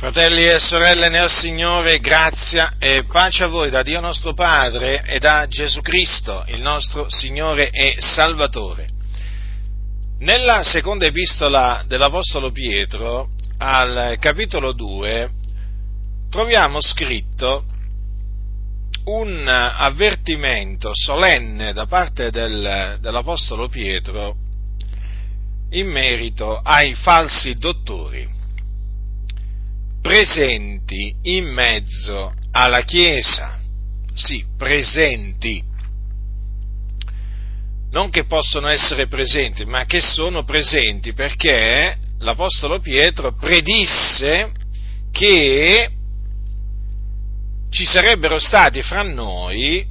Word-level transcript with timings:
Fratelli 0.00 0.46
e 0.46 0.58
sorelle 0.58 1.10
nel 1.10 1.28
Signore, 1.28 2.00
grazia 2.00 2.72
e 2.78 3.04
pace 3.04 3.44
a 3.44 3.48
voi 3.48 3.68
da 3.68 3.82
Dio 3.82 4.00
nostro 4.00 4.32
Padre 4.32 5.02
e 5.04 5.18
da 5.18 5.46
Gesù 5.46 5.82
Cristo, 5.82 6.42
il 6.46 6.62
nostro 6.62 7.10
Signore 7.10 7.68
e 7.68 7.96
Salvatore. 7.98 8.86
Nella 10.20 10.64
seconda 10.64 11.04
epistola 11.04 11.84
dell'Apostolo 11.86 12.50
Pietro, 12.50 13.28
al 13.58 14.16
capitolo 14.18 14.72
2, 14.72 15.30
troviamo 16.30 16.80
scritto 16.80 17.64
un 19.04 19.46
avvertimento 19.46 20.92
solenne 20.94 21.74
da 21.74 21.84
parte 21.84 22.30
del, 22.30 22.96
dell'Apostolo 23.02 23.68
Pietro 23.68 24.34
in 25.72 25.90
merito 25.90 26.56
ai 26.56 26.94
falsi 26.94 27.52
dottori 27.52 28.39
presenti 30.00 31.14
in 31.22 31.46
mezzo 31.46 32.32
alla 32.52 32.82
Chiesa. 32.82 33.58
Sì, 34.14 34.44
presenti. 34.56 35.62
Non 37.90 38.10
che 38.10 38.24
possono 38.24 38.68
essere 38.68 39.06
presenti, 39.08 39.64
ma 39.64 39.84
che 39.84 40.00
sono 40.00 40.44
presenti 40.44 41.12
perché 41.12 41.96
l'Apostolo 42.18 42.78
Pietro 42.80 43.34
predisse 43.34 44.52
che 45.10 45.90
ci 47.70 47.84
sarebbero 47.84 48.38
stati 48.38 48.82
fra 48.82 49.02
noi 49.02 49.86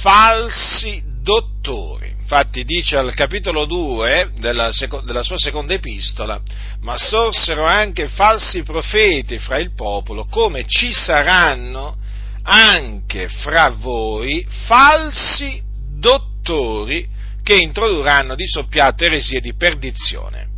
falsi 0.00 1.02
dottori 1.22 1.95
Infatti 2.28 2.64
dice 2.64 2.96
al 2.96 3.14
capitolo 3.14 3.66
2 3.66 4.32
della, 4.38 4.72
seco- 4.72 5.00
della, 5.00 5.22
sua 5.22 5.38
seconda 5.38 5.74
epistola, 5.74 6.40
ma 6.80 6.98
sorsero 6.98 7.64
anche 7.64 8.08
falsi 8.08 8.64
profeti 8.64 9.38
fra 9.38 9.60
il 9.60 9.72
popolo, 9.76 10.24
come 10.24 10.64
ci 10.66 10.92
saranno 10.92 11.96
anche 12.42 13.28
fra 13.28 13.68
voi 13.68 14.44
falsi 14.66 15.62
dottori 16.00 17.06
che 17.44 17.54
introdurranno 17.54 18.34
di 18.34 18.48
soppiatto 18.48 19.04
eresie 19.04 19.40
di 19.40 19.54
perdizione. 19.54 20.48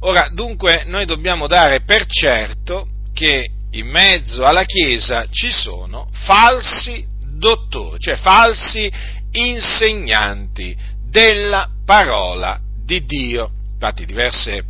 Ora, 0.00 0.30
dunque, 0.32 0.82
noi 0.84 1.04
dobbiamo 1.04 1.46
dare 1.46 1.82
per 1.82 2.06
certo 2.06 2.88
che 3.14 3.48
in 3.70 3.86
mezzo 3.86 4.42
alla 4.42 4.64
Chiesa 4.64 5.26
ci 5.30 5.52
sono 5.52 6.08
falsi 6.10 7.06
dottori, 7.36 8.00
cioè 8.00 8.16
falsi 8.16 9.20
insegnanti 9.32 10.76
della 11.08 11.68
parola 11.84 12.58
di 12.84 13.04
Dio. 13.04 13.50
Infatti 13.74 14.06
diverse, 14.06 14.64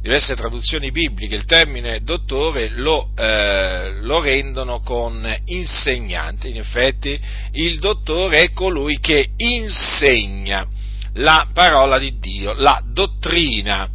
diverse 0.00 0.34
traduzioni 0.34 0.90
bibliche 0.90 1.34
il 1.34 1.44
termine 1.44 2.02
dottore 2.02 2.68
lo, 2.68 3.10
eh, 3.16 3.98
lo 4.00 4.20
rendono 4.20 4.80
con 4.80 5.28
insegnante. 5.46 6.48
In 6.48 6.58
effetti 6.58 7.18
il 7.52 7.78
dottore 7.78 8.42
è 8.42 8.52
colui 8.52 9.00
che 9.00 9.30
insegna 9.36 10.66
la 11.14 11.48
parola 11.52 11.98
di 11.98 12.18
Dio, 12.18 12.54
la 12.54 12.82
dottrina. 12.84 13.88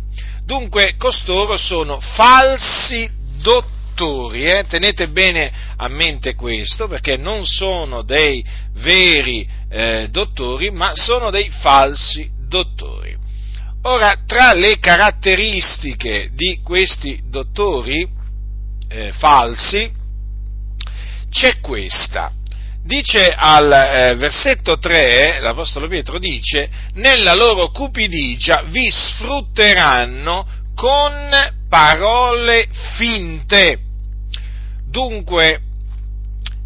Dunque 0.45 0.95
costoro 0.97 1.57
sono 1.57 1.99
falsi 1.99 3.09
dottori 3.41 3.76
dottori, 3.97 4.47
eh? 4.47 4.65
tenete 4.67 5.07
bene 5.07 5.51
a 5.75 5.87
mente 5.87 6.35
questo, 6.35 6.87
perché 6.87 7.17
non 7.17 7.45
sono 7.45 8.03
dei 8.03 8.45
veri 8.75 9.47
eh, 9.69 10.07
dottori, 10.11 10.69
ma 10.69 10.91
sono 10.93 11.31
dei 11.31 11.49
falsi 11.49 12.29
dottori. 12.47 13.15
Ora, 13.83 14.21
tra 14.25 14.53
le 14.53 14.77
caratteristiche 14.77 16.29
di 16.33 16.59
questi 16.63 17.21
dottori 17.27 18.07
eh, 18.87 19.11
falsi, 19.13 19.91
c'è 21.31 21.59
questa. 21.59 22.31
Dice 22.83 23.33
al 23.35 23.71
eh, 23.71 24.15
versetto 24.15 24.77
3, 24.77 25.39
l'Apostolo 25.41 25.87
Pietro 25.87 26.19
dice, 26.19 26.69
nella 26.93 27.33
loro 27.33 27.69
cupidigia 27.71 28.63
vi 28.67 28.89
sfrutteranno 28.89 30.45
con 30.75 31.13
parole 31.67 32.67
finte. 32.95 33.85
Dunque, 34.89 35.59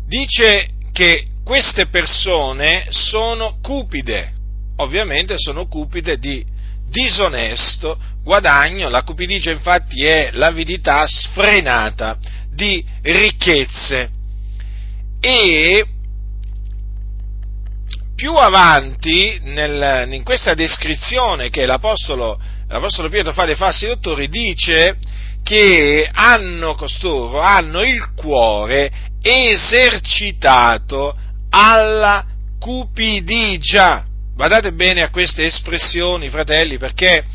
dice 0.07 0.69
che 0.91 1.27
queste 1.43 1.87
persone 1.87 2.87
sono 2.89 3.57
cupide, 3.61 4.33
ovviamente 4.77 5.35
sono 5.37 5.67
cupide 5.67 6.17
di 6.17 6.45
disonesto 6.89 7.97
guadagno, 8.23 8.89
la 8.89 9.03
cupidigia 9.03 9.51
infatti 9.51 10.05
è 10.05 10.29
l'avidità 10.33 11.05
sfrenata 11.07 12.17
di 12.51 12.83
ricchezze. 13.01 14.09
E 15.19 15.85
più 18.15 18.35
avanti 18.35 19.39
nel, 19.43 20.11
in 20.13 20.23
questa 20.23 20.53
descrizione 20.53 21.49
che 21.49 21.65
l'Apostolo, 21.65 22.39
l'Apostolo 22.67 23.09
Pietro 23.09 23.33
fa 23.33 23.45
dei 23.45 23.55
falsi 23.55 23.87
dottori, 23.87 24.29
dice 24.29 24.95
che 25.43 26.09
hanno 26.11 26.75
costoro, 26.75 27.41
hanno 27.41 27.81
il 27.81 28.13
cuore 28.15 28.91
esercitato 29.21 31.15
alla 31.49 32.25
cupidigia. 32.59 34.05
Guardate 34.33 34.71
bene 34.73 35.01
a 35.01 35.09
queste 35.09 35.45
espressioni, 35.45 36.29
fratelli, 36.29 36.77
perché 36.77 37.25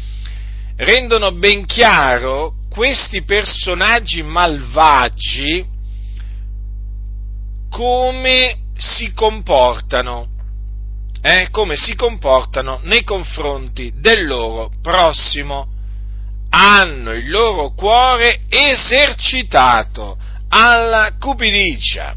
rendono 0.76 1.32
ben 1.32 1.64
chiaro 1.64 2.54
questi 2.70 3.22
personaggi 3.22 4.22
malvagi 4.22 5.64
come 7.70 8.58
si 8.76 9.12
comportano, 9.12 10.28
eh, 11.22 11.48
come 11.50 11.76
si 11.76 11.94
comportano 11.94 12.80
nei 12.84 13.04
confronti 13.04 13.92
del 13.96 14.26
loro 14.26 14.70
prossimo 14.82 15.68
hanno 16.58 17.12
il 17.12 17.28
loro 17.28 17.74
cuore 17.74 18.40
esercitato 18.48 20.16
alla 20.48 21.14
cupidigia 21.20 22.14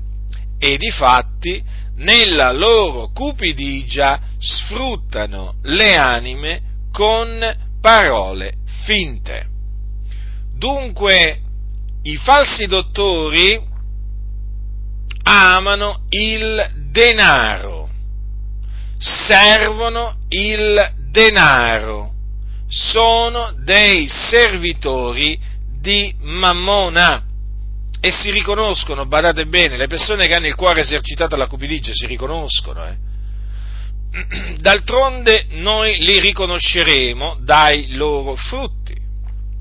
e 0.58 0.78
di 0.78 0.90
fatti 0.92 1.62
nella 1.98 2.54
loro 2.54 3.12
cupidigia 3.12 4.20
sfruttano 4.40 5.56
le 5.64 5.98
anime 5.98 6.62
con 6.94 7.40
parole 7.82 8.54
finte. 8.86 9.48
Dunque 10.58 11.42
i 12.04 12.16
falsi 12.16 12.66
dottori 12.68 13.62
amano 15.24 16.04
il 16.10 16.72
denaro, 16.92 17.90
servono 18.98 20.16
il 20.30 20.94
denaro 21.12 22.14
sono 22.70 23.52
dei 23.64 24.08
servitori 24.08 25.40
di 25.82 26.14
Mammona 26.22 27.24
e 28.00 28.12
si 28.12 28.30
riconoscono, 28.32 29.08
badate 29.08 29.48
bene, 29.48 29.76
le 29.76 29.88
persone 29.88 30.28
che 30.28 30.36
hanno 30.36 30.48
il 30.48 30.56
cuore 30.56 30.82
esercitato 30.82 31.36
alla 31.36 31.48
cupidigia 31.48 31.92
si 31.94 32.06
riconoscono. 32.06 32.86
Eh. 32.86 34.54
D'altronde 34.62 35.48
noi 35.52 35.98
li 35.98 36.20
riconosceremo 36.20 37.40
dai 37.42 37.96
loro 37.96 38.36
frutti. 38.36 38.96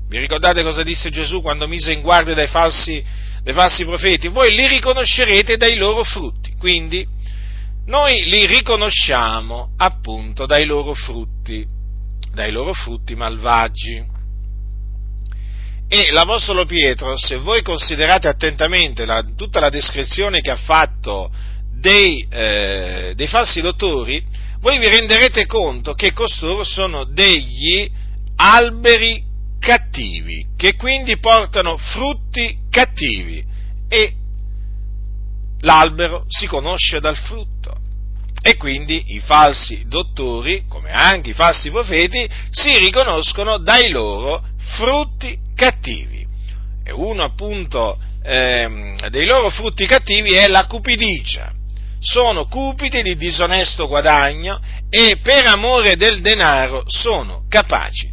Vi 0.07 0.17
ricordate 0.17 0.63
cosa 0.63 0.83
disse 0.83 1.09
Gesù 1.09 1.41
quando 1.41 1.67
mise 1.67 1.91
in 1.91 2.01
guardia 2.01 2.33
dai 2.33 2.47
falsi, 2.47 3.03
dai 3.43 3.53
falsi 3.53 3.85
profeti? 3.85 4.27
Voi 4.27 4.55
li 4.55 4.67
riconoscerete 4.67 5.57
dai 5.57 5.75
loro 5.75 6.03
frutti. 6.03 6.53
Quindi 6.57 7.05
noi 7.87 8.23
li 8.25 8.45
riconosciamo 8.45 9.73
appunto 9.77 10.45
dai 10.45 10.65
loro 10.65 10.93
frutti 10.93 11.77
dai 12.33 12.51
loro 12.51 12.73
frutti 12.73 13.15
malvagi. 13.15 14.17
E 15.87 16.11
l'Apostolo 16.11 16.65
Pietro, 16.65 17.17
se 17.17 17.37
voi 17.37 17.63
considerate 17.63 18.27
attentamente 18.27 19.05
la, 19.05 19.23
tutta 19.35 19.59
la 19.59 19.69
descrizione 19.69 20.39
che 20.39 20.51
ha 20.51 20.55
fatto 20.55 21.31
dei, 21.73 22.27
eh, 22.29 23.13
dei 23.15 23.27
falsi 23.27 23.59
dottori, 23.61 24.23
voi 24.59 24.77
vi 24.77 24.87
renderete 24.87 25.45
conto 25.45 25.93
che 25.93 26.13
costoro 26.13 26.63
sono 26.63 27.05
degli 27.05 27.89
alberi 28.35 29.23
cattivi, 29.59 30.45
che 30.55 30.75
quindi 30.75 31.17
portano 31.17 31.75
frutti 31.77 32.57
cattivi 32.69 33.43
e 33.87 34.13
l'albero 35.61 36.25
si 36.27 36.45
conosce 36.47 36.99
dal 36.99 37.17
frutto. 37.17 37.77
E 38.41 38.55
quindi 38.55 39.15
i 39.15 39.19
falsi 39.19 39.83
dottori, 39.87 40.63
come 40.67 40.91
anche 40.91 41.31
i 41.31 41.33
falsi 41.33 41.69
profeti, 41.69 42.27
si 42.49 42.77
riconoscono 42.77 43.57
dai 43.57 43.89
loro 43.89 44.43
frutti 44.77 45.37
cattivi. 45.55 46.25
E 46.83 46.91
uno 46.91 47.23
appunto 47.23 47.99
ehm, 48.23 49.09
dei 49.09 49.25
loro 49.25 49.49
frutti 49.49 49.85
cattivi 49.85 50.33
è 50.33 50.47
la 50.47 50.65
cupidigia. 50.67 51.51
Sono 51.99 52.45
cupidi 52.45 53.01
di 53.01 53.17
disonesto 53.17 53.87
guadagno 53.87 54.61
e 54.89 55.17
per 55.21 55.47
amore 55.47 55.97
del 55.97 56.21
denaro 56.21 56.83
sono 56.87 57.43
capaci 57.49 58.09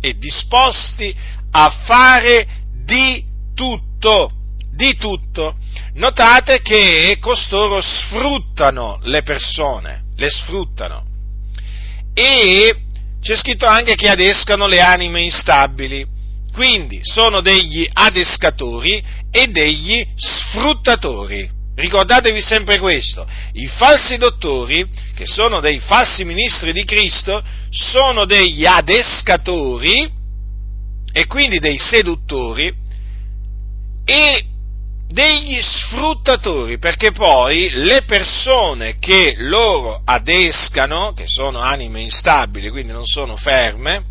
e 0.00 0.18
disposti 0.18 1.14
a 1.52 1.70
fare 1.70 2.46
di 2.84 3.24
tutto 3.54 4.32
di 4.74 4.96
tutto. 4.96 5.56
Notate 5.94 6.60
che 6.60 7.18
costoro 7.20 7.80
sfruttano 7.80 8.98
le 9.02 9.22
persone, 9.22 10.06
le 10.16 10.28
sfruttano. 10.28 11.04
E 12.12 12.76
c'è 13.20 13.36
scritto 13.36 13.66
anche 13.66 13.94
che 13.94 14.08
adescano 14.08 14.66
le 14.66 14.80
anime 14.80 15.22
instabili. 15.22 16.04
Quindi 16.52 17.00
sono 17.02 17.40
degli 17.40 17.88
adescatori 17.92 19.02
e 19.30 19.46
degli 19.48 20.04
sfruttatori. 20.16 21.48
Ricordatevi 21.76 22.40
sempre 22.40 22.78
questo, 22.78 23.26
i 23.54 23.66
falsi 23.66 24.16
dottori, 24.16 24.86
che 25.14 25.26
sono 25.26 25.58
dei 25.58 25.80
falsi 25.80 26.24
ministri 26.24 26.72
di 26.72 26.84
Cristo, 26.84 27.42
sono 27.70 28.24
degli 28.26 28.64
adescatori 28.64 30.08
e 31.12 31.26
quindi 31.26 31.58
dei 31.58 31.78
seduttori 31.78 32.72
e 34.04 34.44
degli 35.14 35.60
sfruttatori, 35.62 36.78
perché 36.78 37.12
poi 37.12 37.70
le 37.70 38.02
persone 38.02 38.98
che 38.98 39.36
loro 39.38 40.02
adescano, 40.04 41.12
che 41.14 41.22
sono 41.28 41.60
anime 41.60 42.00
instabili, 42.00 42.68
quindi 42.68 42.90
non 42.90 43.06
sono 43.06 43.36
ferme, 43.36 44.06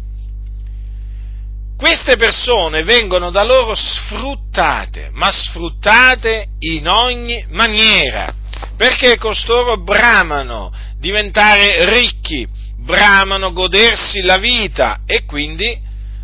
queste 1.77 2.15
persone 2.15 2.83
vengono 2.83 3.31
da 3.31 3.43
loro 3.43 3.75
sfruttate, 3.75 5.09
ma 5.11 5.29
sfruttate 5.29 6.47
in 6.59 6.87
ogni 6.87 7.45
maniera, 7.49 8.33
perché 8.77 9.17
costoro 9.17 9.75
bramano 9.75 10.71
diventare 10.97 11.93
ricchi, 11.93 12.47
bramano 12.77 13.51
godersi 13.51 14.21
la 14.21 14.37
vita 14.37 15.01
e 15.05 15.25
quindi 15.25 15.77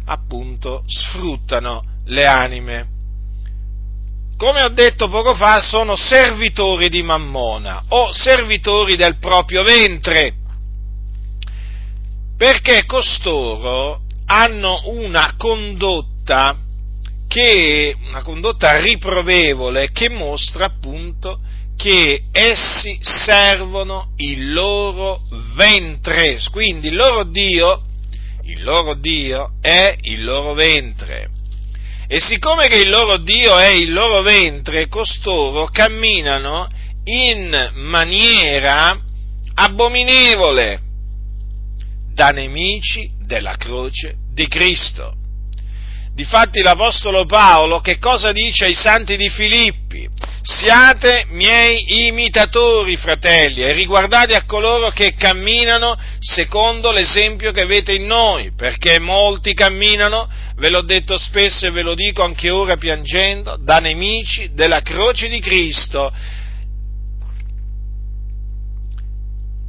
appunto 0.06 0.84
sfruttano 0.88 1.84
le 2.06 2.26
anime. 2.26 2.99
Come 4.40 4.64
ho 4.64 4.70
detto 4.70 5.10
poco 5.10 5.36
fa, 5.36 5.60
sono 5.60 5.98
servitori 5.98 6.88
di 6.88 7.04
Mammona 7.04 7.84
o 7.90 8.14
servitori 8.14 8.96
del 8.96 9.18
proprio 9.18 9.64
ventre, 9.64 10.34
perché 12.38 12.86
costoro 12.86 14.04
hanno 14.28 14.80
una 14.86 15.34
condotta 15.36 16.56
che, 17.28 17.94
una 18.08 18.22
condotta 18.22 18.80
riprovevole 18.80 19.92
che 19.92 20.08
mostra 20.08 20.68
appunto 20.68 21.42
che 21.76 22.24
essi 22.32 22.98
servono 23.02 24.14
il 24.16 24.54
loro 24.54 25.20
ventre, 25.56 26.40
quindi 26.50 26.88
il 26.88 26.96
loro 26.96 27.26
Dio, 27.26 27.82
il 28.44 28.64
loro 28.64 28.94
Dio 28.94 29.56
è 29.60 29.98
il 30.00 30.24
loro 30.24 30.54
ventre. 30.54 31.39
E 32.12 32.20
siccome 32.20 32.68
che 32.68 32.78
il 32.78 32.90
loro 32.90 33.18
Dio 33.18 33.56
è 33.60 33.70
il 33.70 33.94
loro 33.94 34.24
ventre, 34.24 34.88
costoro 34.88 35.68
camminano 35.68 36.68
in 37.04 37.72
maniera 37.76 39.00
abominevole 39.54 40.80
da 42.12 42.30
nemici 42.30 43.12
della 43.24 43.58
croce 43.58 44.16
di 44.34 44.48
Cristo. 44.48 45.14
Difatti 46.16 46.62
l'Apostolo 46.62 47.26
Paolo 47.26 47.80
che 47.80 48.00
cosa 48.00 48.32
dice 48.32 48.66
ai 48.66 48.74
santi 48.74 49.16
di 49.16 49.30
Filippi? 49.30 50.10
Siate 50.42 51.28
miei 51.30 52.08
imitatori, 52.08 52.98
fratelli, 52.98 53.62
e 53.62 53.72
riguardate 53.72 54.34
a 54.36 54.46
coloro 54.46 54.90
che 54.90 55.14
camminano 55.14 55.98
secondo 56.20 56.92
l'esempio 56.92 57.52
che 57.52 57.62
avete 57.62 57.94
in 57.94 58.06
noi, 58.06 58.52
perché 58.56 59.00
molti 59.00 59.54
camminano, 59.54 60.28
ve 60.60 60.70
l'ho 60.70 60.82
detto 60.82 61.18
spesso 61.18 61.66
e 61.66 61.72
ve 61.72 61.82
lo 61.82 61.96
dico 61.96 62.22
anche 62.22 62.50
ora 62.50 62.76
piangendo, 62.76 63.58
da 63.60 63.80
nemici 63.80 64.52
della 64.54 64.82
croce 64.82 65.30
di 65.30 65.40
Cristo, 65.40 66.12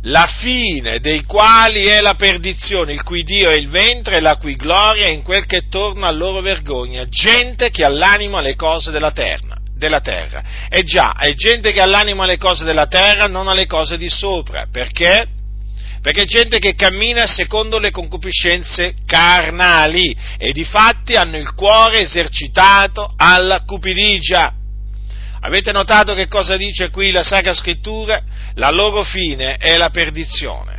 la 0.05 0.27
fine 0.27 0.99
dei 0.99 1.25
quali 1.25 1.85
è 1.85 2.01
la 2.01 2.15
perdizione, 2.15 2.93
il 2.93 3.03
cui 3.03 3.23
Dio 3.23 3.51
è 3.51 3.55
il 3.55 3.69
ventre 3.69 4.17
e 4.17 4.21
la 4.21 4.37
cui 4.37 4.57
gloria 4.57 5.07
è 5.07 5.11
in 5.11 5.23
quel 5.23 5.47
che 5.47 5.69
torna 5.69 6.09
a 6.09 6.13
loro 6.13 6.41
vergogna, 6.41 7.07
gente 7.09 7.71
che 7.71 7.85
ha 7.85 7.89
l'animo 7.89 8.39
alle 8.39 8.57
cose 8.57 8.91
della 8.91 9.13
terra. 9.13 9.59
Della 9.77 10.01
terra. 10.01 10.43
E 10.69 10.85
già, 10.85 11.15
è 11.15 11.33
gente 11.33 11.73
che 11.73 11.81
ha 11.81 11.87
l'animo 11.87 12.23
alle 12.23 12.37
cose 12.37 12.65
della 12.65 12.87
terra, 12.87 13.29
non 13.29 13.49
alle 13.49 13.65
cose 13.65 13.97
di 13.97 14.11
sopra. 14.11 14.67
Perché? 14.71 15.27
Perché 16.03 16.25
gente 16.25 16.59
che 16.59 16.75
cammina 16.75 17.27
secondo 17.27 17.79
le 17.79 17.91
concupiscenze 17.91 18.95
carnali 19.05 20.17
e 20.39 20.53
di 20.53 20.65
fatti 20.65 21.15
hanno 21.15 21.37
il 21.37 21.53
cuore 21.53 22.01
esercitato 22.01 23.13
alla 23.17 23.65
cupidigia. 23.65 24.55
Avete 25.41 25.73
notato 25.73 26.15
che 26.15 26.27
cosa 26.27 26.57
dice 26.57 26.91
qui 26.91 27.11
la 27.11 27.23
Sacra 27.23 27.53
Scrittura? 27.53 28.23
La 28.55 28.71
loro 28.71 29.05
fine 29.05 29.57
è 29.57 29.77
la 29.77 29.91
perdizione. 29.91 30.79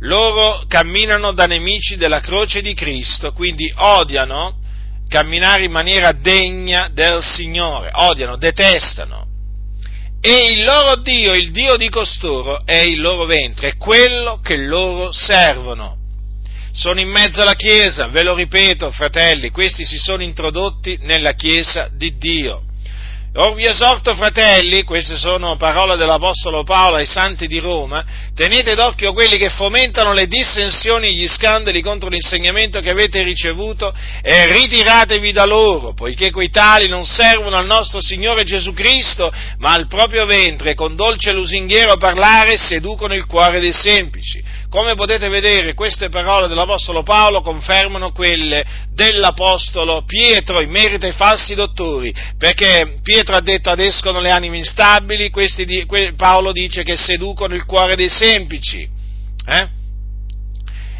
Loro 0.00 0.64
camminano 0.66 1.32
da 1.32 1.44
nemici 1.44 1.96
della 1.96 2.20
croce 2.20 2.60
di 2.60 2.74
Cristo, 2.74 3.32
quindi 3.32 3.72
odiano 3.74 4.60
camminare 5.08 5.64
in 5.64 5.72
maniera 5.72 6.12
degna 6.12 6.88
del 6.92 7.22
Signore, 7.22 7.90
odiano, 7.92 8.36
detestano. 8.36 9.33
E 10.26 10.52
il 10.52 10.64
loro 10.64 10.96
Dio, 11.02 11.34
il 11.34 11.50
Dio 11.50 11.76
di 11.76 11.90
costoro, 11.90 12.64
è 12.64 12.78
il 12.78 12.98
loro 12.98 13.26
ventre, 13.26 13.68
è 13.68 13.76
quello 13.76 14.40
che 14.42 14.56
loro 14.56 15.12
servono. 15.12 15.98
Sono 16.72 16.98
in 16.98 17.10
mezzo 17.10 17.42
alla 17.42 17.54
Chiesa, 17.54 18.06
ve 18.06 18.22
lo 18.22 18.34
ripeto, 18.34 18.90
fratelli, 18.90 19.50
questi 19.50 19.84
si 19.84 19.98
sono 19.98 20.22
introdotti 20.22 20.96
nella 21.02 21.34
Chiesa 21.34 21.90
di 21.92 22.16
Dio 22.16 22.62
Or 23.36 23.52
vi 23.54 23.66
esorto, 23.66 24.14
fratelli, 24.14 24.84
queste 24.84 25.16
sono 25.16 25.56
parole 25.56 25.96
dell'Apostolo 25.96 26.62
Paolo 26.62 26.98
ai 26.98 27.06
santi 27.06 27.48
di 27.48 27.58
Roma, 27.58 28.04
tenete 28.32 28.76
d'occhio 28.76 29.12
quelli 29.12 29.38
che 29.38 29.48
fomentano 29.48 30.12
le 30.12 30.28
dissensioni 30.28 31.08
e 31.08 31.14
gli 31.14 31.26
scandali 31.26 31.82
contro 31.82 32.08
l'insegnamento 32.08 32.78
che 32.78 32.90
avete 32.90 33.24
ricevuto 33.24 33.92
e 34.22 34.46
ritiratevi 34.52 35.32
da 35.32 35.46
loro, 35.46 35.94
poiché 35.94 36.30
quei 36.30 36.50
tali 36.50 36.86
non 36.86 37.04
servono 37.04 37.56
al 37.56 37.66
nostro 37.66 38.00
Signore 38.00 38.44
Gesù 38.44 38.72
Cristo, 38.72 39.32
ma 39.58 39.72
al 39.72 39.88
proprio 39.88 40.26
ventre, 40.26 40.74
con 40.74 40.94
dolce 40.94 41.32
lusinghiero 41.32 41.96
parlare, 41.96 42.56
seducono 42.56 43.14
il 43.14 43.26
cuore 43.26 43.58
dei 43.58 43.72
semplici. 43.72 44.40
Come 44.74 44.96
potete 44.96 45.28
vedere, 45.28 45.72
queste 45.72 46.08
parole 46.08 46.48
dell'Apostolo 46.48 47.04
Paolo 47.04 47.42
confermano 47.42 48.10
quelle 48.10 48.64
dell'Apostolo 48.92 50.02
Pietro 50.04 50.60
in 50.60 50.68
merito 50.68 51.06
ai 51.06 51.12
falsi 51.12 51.54
dottori, 51.54 52.12
perché 52.36 52.96
Pietro 53.00 53.36
ha 53.36 53.40
detto 53.40 53.70
adescono 53.70 54.18
le 54.18 54.32
anime 54.32 54.56
instabili, 54.56 55.30
questi, 55.30 55.86
Paolo 56.16 56.50
dice 56.50 56.82
che 56.82 56.96
seducono 56.96 57.54
il 57.54 57.64
cuore 57.66 57.94
dei 57.94 58.08
semplici. 58.08 58.88
Eh? 59.46 59.68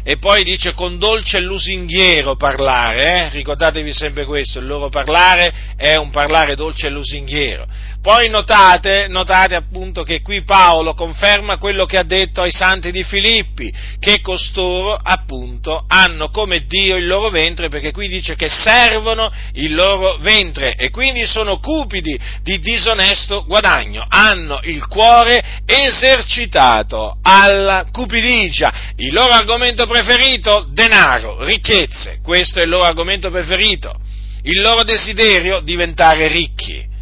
E 0.05 0.17
poi 0.19 0.43
dice 0.43 0.73
con 0.73 0.97
dolce 0.97 1.41
lusinghiero 1.41 2.37
parlare, 2.37 3.03
eh? 3.03 3.29
ricordatevi 3.31 3.91
sempre 3.91 4.23
questo, 4.23 4.59
il 4.59 4.67
loro 4.67 4.87
parlare 4.87 5.51
è 5.75 5.97
un 5.97 6.11
parlare 6.11 6.55
dolce 6.55 6.87
e 6.87 6.91
lusinghiero. 6.91 7.65
Poi 8.05 8.29
notate, 8.29 9.07
notate 9.07 9.55
appunto 9.55 10.03
che 10.03 10.21
qui 10.21 10.43
Paolo 10.43 10.93
conferma 10.93 11.57
quello 11.57 11.87
che 11.87 11.97
ha 11.97 12.03
detto 12.03 12.41
ai 12.41 12.51
santi 12.51 12.91
di 12.91 13.03
Filippi, 13.03 13.73
che 13.97 14.21
costoro 14.21 14.93
appunto 14.93 15.85
hanno 15.87 16.29
come 16.29 16.67
Dio 16.67 16.97
il 16.97 17.07
loro 17.07 17.31
ventre, 17.31 17.67
perché 17.67 17.91
qui 17.91 18.07
dice 18.07 18.35
che 18.35 18.47
servono 18.47 19.33
il 19.53 19.73
loro 19.73 20.17
ventre 20.17 20.75
e 20.75 20.91
quindi 20.91 21.25
sono 21.25 21.57
cupidi 21.57 22.15
di 22.43 22.59
disonesto 22.59 23.43
guadagno, 23.43 24.05
hanno 24.07 24.59
il 24.65 24.85
cuore 24.85 25.63
esercitato 25.65 27.17
alla 27.23 27.87
cupidigia. 27.91 28.71
Il 28.97 29.15
loro 29.15 29.33
argomento 29.33 29.87
preferito? 29.87 30.67
Denaro, 30.69 31.43
ricchezze, 31.43 32.19
questo 32.21 32.59
è 32.59 32.65
il 32.65 32.69
loro 32.69 32.83
argomento 32.83 33.31
preferito. 33.31 33.95
Il 34.43 34.61
loro 34.61 34.83
desiderio? 34.83 35.61
Diventare 35.61 36.27
ricchi 36.27 36.93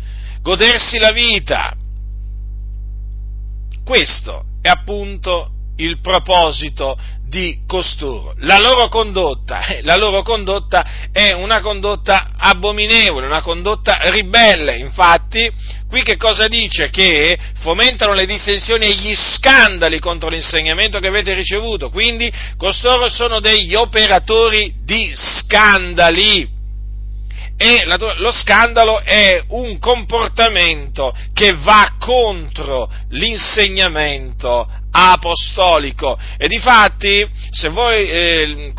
godersi 0.43 0.99
la 0.99 1.11
vita. 1.11 1.73
Questo 3.83 4.43
è 4.61 4.67
appunto 4.67 5.49
il 5.77 5.99
proposito 6.01 6.95
di 7.27 7.61
costoro. 7.65 8.35
La 8.39 8.59
loro 8.59 8.89
condotta, 8.89 9.65
eh, 9.65 9.81
la 9.81 9.95
loro 9.95 10.21
condotta 10.21 11.09
è 11.11 11.31
una 11.31 11.61
condotta 11.61 12.29
abominevole, 12.37 13.25
una 13.25 13.41
condotta 13.41 13.97
ribelle. 14.11 14.77
Infatti, 14.77 15.49
qui 15.89 16.03
che 16.03 16.15
cosa 16.17 16.47
dice? 16.47 16.89
Che 16.91 17.39
fomentano 17.55 18.13
le 18.13 18.27
dissensioni 18.27 18.85
e 18.85 18.95
gli 18.95 19.15
scandali 19.15 19.99
contro 19.99 20.29
l'insegnamento 20.29 20.99
che 20.99 21.07
avete 21.07 21.33
ricevuto. 21.33 21.89
Quindi, 21.89 22.31
costoro 22.55 23.09
sono 23.09 23.39
degli 23.39 23.73
operatori 23.73 24.75
di 24.83 25.11
scandali 25.15 26.61
e 27.63 27.85
lo 28.17 28.31
scandalo 28.33 28.99
è 28.99 29.41
un 29.47 29.79
comportamento 29.79 31.15
che 31.33 31.53
va 31.53 31.95
contro 31.97 32.91
l'insegnamento 33.11 34.67
apostolico. 34.91 36.19
E 36.37 36.49
difatti 36.49 37.25
se 37.51 37.69
voi 37.69 38.09
eh, 38.09 38.73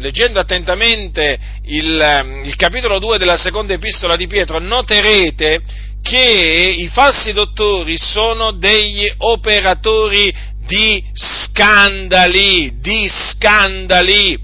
leggendo 0.00 0.38
attentamente 0.38 1.38
il, 1.64 2.42
il 2.44 2.56
capitolo 2.56 2.98
2 2.98 3.16
della 3.16 3.38
seconda 3.38 3.72
epistola 3.72 4.16
di 4.16 4.26
Pietro, 4.26 4.58
noterete 4.58 5.62
che 6.02 6.74
i 6.76 6.88
falsi 6.88 7.32
dottori 7.32 7.96
sono 7.96 8.50
degli 8.52 9.10
operatori 9.16 10.30
di 10.66 11.02
scandali, 11.14 12.80
di 12.80 13.08
scandali, 13.08 14.38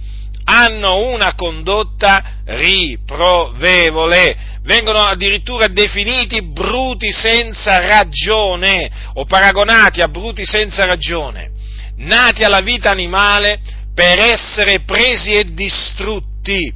hanno 0.45 1.09
una 1.13 1.35
condotta 1.35 2.41
riprovevole, 2.45 4.37
vengono 4.63 5.01
addirittura 5.01 5.69
definiti 5.69 6.43
bruti 6.43 7.13
senza 7.13 7.87
ragione 7.87 8.91
o 9.15 9.25
paragonati 9.25 10.01
a 10.01 10.09
bruti 10.09 10.45
senza 10.45 10.85
ragione, 10.85 11.51
nati 11.97 12.45
alla 12.45 12.61
vita 12.61 12.91
animale 12.91 13.61
per 13.95 14.19
essere 14.21 14.81
presi 14.81 15.35
e 15.35 15.53
distrutti 15.53 16.73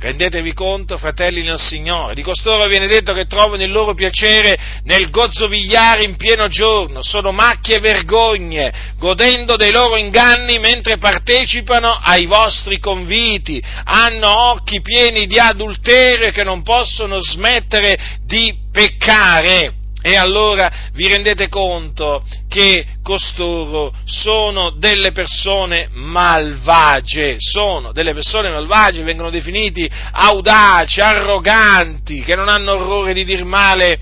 Rendetevi 0.00 0.52
conto, 0.52 0.96
fratelli 0.96 1.42
nel 1.42 1.58
Signore, 1.58 2.14
di 2.14 2.22
costoro 2.22 2.68
viene 2.68 2.86
detto 2.86 3.12
che 3.14 3.26
trovano 3.26 3.64
il 3.64 3.72
loro 3.72 3.94
piacere 3.94 4.56
nel 4.84 5.10
gozzovigliare 5.10 6.04
in 6.04 6.14
pieno 6.14 6.46
giorno, 6.46 7.02
sono 7.02 7.32
macchie 7.32 7.76
e 7.76 7.80
vergogne, 7.80 8.72
godendo 8.96 9.56
dei 9.56 9.72
loro 9.72 9.96
inganni 9.96 10.60
mentre 10.60 10.98
partecipano 10.98 11.98
ai 12.00 12.26
vostri 12.26 12.78
conviti, 12.78 13.60
hanno 13.84 14.50
occhi 14.50 14.80
pieni 14.82 15.26
di 15.26 15.40
adulterio 15.40 16.30
che 16.30 16.44
non 16.44 16.62
possono 16.62 17.20
smettere 17.20 17.98
di 18.24 18.54
peccare. 18.70 19.77
E 20.00 20.14
allora 20.16 20.70
vi 20.92 21.08
rendete 21.08 21.48
conto 21.48 22.24
che 22.48 22.86
costoro 23.02 23.92
sono 24.04 24.70
delle 24.70 25.10
persone 25.10 25.88
malvagie, 25.92 27.36
sono 27.38 27.90
delle 27.90 28.14
persone 28.14 28.48
malvagie, 28.48 29.02
vengono 29.02 29.30
definiti 29.30 29.90
audaci, 30.12 31.00
arroganti, 31.00 32.22
che 32.22 32.36
non 32.36 32.48
hanno 32.48 32.74
orrore 32.74 33.12
di 33.12 33.24
dir 33.24 33.44
male 33.44 33.98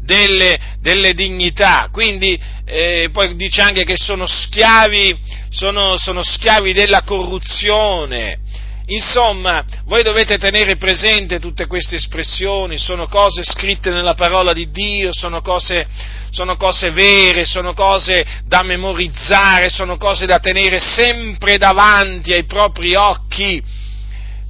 delle, 0.00 0.76
delle 0.80 1.14
dignità. 1.14 1.88
Quindi 1.90 2.38
eh, 2.64 3.10
poi 3.12 3.34
dice 3.34 3.60
anche 3.60 3.84
che 3.84 3.96
sono 3.96 4.26
schiavi, 4.26 5.18
sono, 5.48 5.96
sono 5.96 6.22
schiavi 6.22 6.72
della 6.72 7.02
corruzione 7.02 8.39
Insomma, 8.92 9.64
voi 9.84 10.02
dovete 10.02 10.36
tenere 10.36 10.76
presente 10.76 11.38
tutte 11.38 11.68
queste 11.68 11.94
espressioni, 11.94 12.76
sono 12.76 13.06
cose 13.06 13.44
scritte 13.44 13.90
nella 13.90 14.14
parola 14.14 14.52
di 14.52 14.68
Dio, 14.70 15.10
sono 15.12 15.40
cose, 15.42 15.86
sono 16.30 16.56
cose 16.56 16.90
vere, 16.90 17.44
sono 17.44 17.72
cose 17.72 18.26
da 18.46 18.64
memorizzare, 18.64 19.68
sono 19.68 19.96
cose 19.96 20.26
da 20.26 20.40
tenere 20.40 20.80
sempre 20.80 21.56
davanti 21.56 22.32
ai 22.32 22.44
propri 22.46 22.96
occhi. 22.96 23.62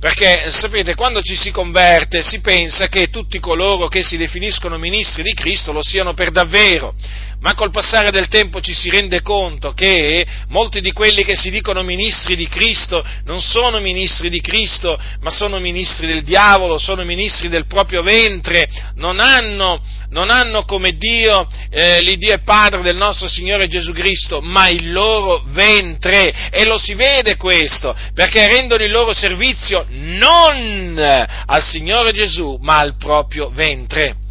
Perché 0.01 0.51
sapete, 0.51 0.95
quando 0.95 1.21
ci 1.21 1.37
si 1.37 1.51
converte 1.51 2.23
si 2.23 2.41
pensa 2.41 2.89
che 2.89 3.11
tutti 3.11 3.39
coloro 3.39 3.89
che 3.89 4.03
si 4.03 4.17
definiscono 4.17 4.79
ministri 4.79 5.23
di 5.23 5.35
Cristo 5.35 5.73
lo 5.73 5.83
siano 5.83 6.15
per 6.15 6.31
davvero 6.31 6.95
ma 7.41 7.55
col 7.55 7.71
passare 7.71 8.11
del 8.11 8.29
tempo 8.29 8.61
ci 8.61 8.73
si 8.73 8.91
rende 8.91 9.23
conto 9.23 9.73
che 9.73 10.27
molti 10.49 10.81
di 10.81 10.93
quelli 10.93 11.25
che 11.25 11.35
si 11.35 11.51
dicono 11.51 11.83
ministri 11.83 12.37
di 12.37 12.47
Cristo 12.49 13.05
non 13.25 13.41
sono 13.41 13.81
ministri 13.81 14.29
di 14.29 14.41
Cristo, 14.41 14.99
ma 15.21 15.31
sono 15.31 15.59
ministri 15.59 16.07
del 16.07 16.23
diavolo, 16.23 16.79
sono 16.79 17.05
ministri 17.05 17.49
del 17.49 17.67
proprio 17.67 18.03
ventre, 18.03 18.69
non 18.97 19.21
hanno, 19.21 19.81
non 20.11 20.31
hanno 20.31 20.65
come 20.65 20.93
Dio, 20.97 21.47
eh, 21.71 22.01
l'Iddio 22.03 22.35
e 22.35 22.41
Padre 22.41 22.83
del 22.83 22.97
nostro 22.97 23.29
Signore 23.29 23.69
Gesù 23.69 23.93
Cristo, 23.93 24.41
ma 24.41 24.69
il 24.69 24.93
loro 24.93 25.43
ventre. 25.47 26.51
E 26.51 26.65
lo 26.65 26.79
si 26.79 26.95
vede 26.95 27.37
questo, 27.37 27.97
perché 28.15 28.47
rendono 28.49 28.85
il 28.85 28.91
loro 28.91 29.13
servizio 29.13 29.87
non 29.89 30.99
al 31.47 31.63
Signore 31.63 32.13
Gesù, 32.13 32.59
ma 32.61 32.79
al 32.79 32.97
proprio 32.97 33.51
ventre 33.51 34.29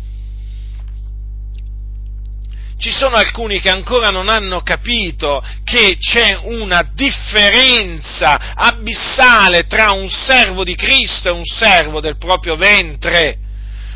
ci 2.79 2.91
sono 2.91 3.17
alcuni 3.17 3.59
che 3.59 3.69
ancora 3.69 4.09
non 4.09 4.29
hanno 4.29 4.62
capito 4.62 5.43
che 5.65 5.98
c'è 6.00 6.39
una 6.43 6.89
differenza 6.93 8.53
abissale 8.55 9.67
tra 9.67 9.91
un 9.91 10.09
servo 10.09 10.63
di 10.63 10.75
Cristo 10.75 11.27
e 11.27 11.31
un 11.31 11.43
servo 11.43 12.00
del 12.00 12.17
proprio 12.17 12.55
ventre. 12.55 13.38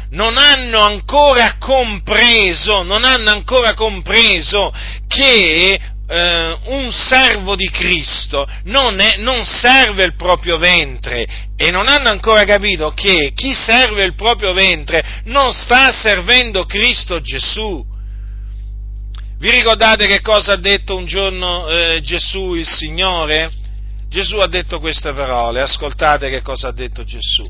Non 0.09 0.37
hanno 0.37 0.81
ancora 0.81 1.55
compreso, 1.57 2.83
non 2.83 3.05
hanno 3.05 3.31
ancora 3.31 3.73
compreso 3.73 4.71
che 5.07 5.79
eh, 6.05 6.57
un 6.65 6.91
servo 6.91 7.55
di 7.55 7.69
Cristo 7.69 8.45
non, 8.65 8.99
è, 8.99 9.15
non 9.17 9.45
serve 9.45 10.03
il 10.03 10.15
proprio 10.15 10.57
ventre 10.57 11.25
e 11.55 11.71
non 11.71 11.87
hanno 11.87 12.09
ancora 12.09 12.43
capito 12.43 12.91
che 12.91 13.31
chi 13.33 13.53
serve 13.53 14.03
il 14.03 14.13
proprio 14.13 14.51
ventre 14.51 15.21
non 15.23 15.53
sta 15.53 15.93
servendo 15.93 16.65
Cristo 16.65 17.21
Gesù 17.21 17.91
vi 19.43 19.51
ricordate 19.51 20.07
che 20.07 20.21
cosa 20.21 20.53
ha 20.53 20.55
detto 20.55 20.95
un 20.95 21.05
giorno 21.05 21.67
eh, 21.67 21.99
Gesù 22.01 22.53
il 22.53 22.65
Signore? 22.65 23.51
Gesù 24.07 24.37
ha 24.37 24.47
detto 24.47 24.79
queste 24.79 25.11
parole, 25.11 25.59
ascoltate 25.59 26.29
che 26.29 26.41
cosa 26.41 26.69
ha 26.69 26.71
detto 26.71 27.03
Gesù. 27.03 27.45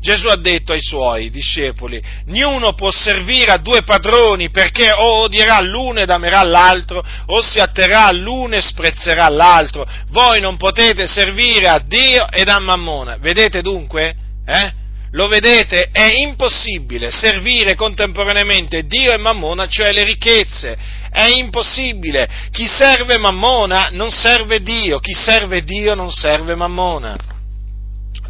Gesù 0.00 0.28
ha 0.28 0.36
detto 0.36 0.72
ai 0.72 0.80
suoi 0.80 1.28
discepoli, 1.28 2.02
niuno 2.28 2.72
può 2.72 2.90
servire 2.90 3.52
a 3.52 3.58
due 3.58 3.82
padroni 3.82 4.48
perché 4.48 4.90
o 4.90 5.24
odierà 5.24 5.60
l'uno 5.60 6.00
ed 6.00 6.08
amerà 6.08 6.42
l'altro, 6.44 7.04
o 7.26 7.42
si 7.42 7.60
atterrà 7.60 8.06
all'uno 8.06 8.54
e 8.54 8.62
sprezzerà 8.62 9.28
l'altro. 9.28 9.86
Voi 10.08 10.40
non 10.40 10.56
potete 10.56 11.06
servire 11.06 11.66
a 11.66 11.78
Dio 11.78 12.26
ed 12.30 12.48
a 12.48 12.58
Mammona. 12.58 13.18
Vedete 13.18 13.60
dunque? 13.60 14.14
Eh? 14.46 14.72
Lo 15.10 15.28
vedete? 15.28 15.88
È 15.90 16.04
impossibile 16.04 17.10
servire 17.10 17.74
contemporaneamente 17.74 18.86
Dio 18.86 19.12
e 19.12 19.18
Mammona, 19.18 19.66
cioè 19.66 19.92
le 19.92 20.04
ricchezze 20.04 20.78
è 21.10 21.26
impossibile. 21.34 22.28
Chi 22.50 22.66
serve 22.66 23.18
Mammona 23.18 23.88
non 23.92 24.10
serve 24.10 24.62
Dio, 24.62 24.98
chi 24.98 25.14
serve 25.14 25.62
Dio 25.62 25.94
non 25.94 26.10
serve 26.10 26.54
Mammona. 26.54 27.16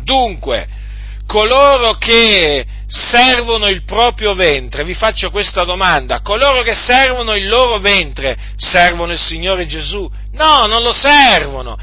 Dunque, 0.02 0.66
coloro 1.26 1.94
che 1.94 2.64
servono 2.88 3.66
il 3.66 3.84
proprio 3.84 4.34
ventre, 4.34 4.82
vi 4.82 4.94
faccio 4.94 5.30
questa 5.30 5.64
domanda, 5.64 6.20
coloro 6.22 6.62
che 6.62 6.74
servono 6.74 7.34
il 7.34 7.46
loro 7.46 7.78
ventre 7.78 8.36
servono 8.56 9.12
il 9.12 9.18
Signore 9.18 9.66
Gesù? 9.66 10.10
No, 10.32 10.66
non 10.66 10.82
lo 10.82 10.92
servono. 10.92 11.76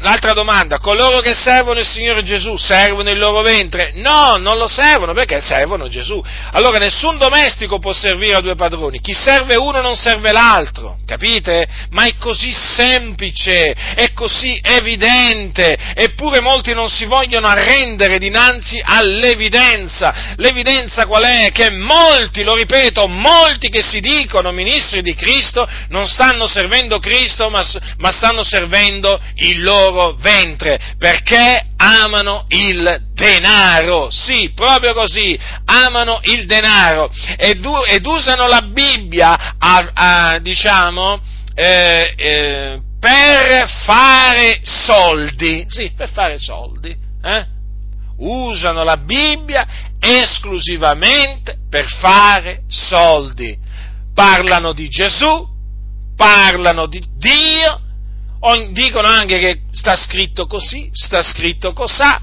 Un'altra 0.00 0.32
domanda, 0.32 0.78
coloro 0.78 1.20
che 1.20 1.34
servono 1.34 1.80
il 1.80 1.86
Signore 1.86 2.22
Gesù 2.22 2.56
servono 2.56 3.10
il 3.10 3.18
loro 3.18 3.42
ventre? 3.42 3.92
No, 3.96 4.36
non 4.36 4.56
lo 4.56 4.68
servono 4.68 5.12
perché 5.12 5.40
servono 5.40 5.88
Gesù. 5.88 6.22
Allora 6.52 6.78
nessun 6.78 7.18
domestico 7.18 7.78
può 7.78 7.92
servire 7.92 8.36
a 8.36 8.40
due 8.40 8.54
padroni, 8.54 9.00
chi 9.00 9.12
serve 9.14 9.56
uno 9.56 9.80
non 9.80 9.96
serve 9.96 10.32
l'altro, 10.32 10.98
capite? 11.06 11.66
Ma 11.90 12.04
è 12.04 12.14
così 12.18 12.52
semplice, 12.52 13.72
è 13.72 14.12
così 14.12 14.58
evidente, 14.62 15.76
eppure 15.94 16.40
molti 16.40 16.72
non 16.74 16.88
si 16.88 17.04
vogliono 17.04 17.46
arrendere 17.46 18.18
dinanzi 18.18 18.80
all'evidenza. 18.82 20.34
L'evidenza 20.48 21.04
qual 21.04 21.24
è? 21.24 21.50
Che 21.52 21.68
molti, 21.68 22.42
lo 22.42 22.54
ripeto, 22.54 23.06
molti 23.06 23.68
che 23.68 23.82
si 23.82 24.00
dicono 24.00 24.50
ministri 24.50 25.02
di 25.02 25.14
Cristo 25.14 25.68
non 25.90 26.08
stanno 26.08 26.46
servendo 26.46 26.98
Cristo, 27.00 27.50
ma 27.50 27.62
ma 27.98 28.10
stanno 28.10 28.42
servendo 28.42 29.20
il 29.34 29.62
loro 29.62 30.14
ventre, 30.14 30.94
perché 30.96 31.66
amano 31.76 32.46
il 32.48 33.08
denaro, 33.12 34.08
sì, 34.10 34.50
proprio 34.54 34.94
così, 34.94 35.38
amano 35.66 36.20
il 36.22 36.46
denaro 36.46 37.10
ed, 37.36 37.62
ed 37.86 38.06
usano 38.06 38.46
la 38.46 38.62
Bibbia 38.62 39.54
a, 39.58 39.90
a 39.92 40.38
diciamo, 40.38 41.20
eh, 41.54 42.14
eh, 42.16 42.78
per 42.98 43.68
fare 43.84 44.60
soldi, 44.62 45.66
sì, 45.68 45.92
per 45.94 46.08
fare 46.10 46.38
soldi, 46.38 46.96
eh? 47.22 47.56
usano 48.18 48.82
la 48.82 48.96
Bibbia 48.96 49.66
esclusivamente 50.00 51.56
per 51.68 51.88
fare 51.88 52.62
soldi. 52.68 53.56
Parlano 54.14 54.72
di 54.72 54.88
Gesù, 54.88 55.46
parlano 56.16 56.86
di 56.86 57.02
Dio, 57.16 57.80
dicono 58.72 59.06
anche 59.06 59.38
che 59.38 59.60
sta 59.72 59.96
scritto 59.96 60.46
così, 60.46 60.90
sta 60.92 61.22
scritto 61.22 61.72
cos'ha, 61.72 62.20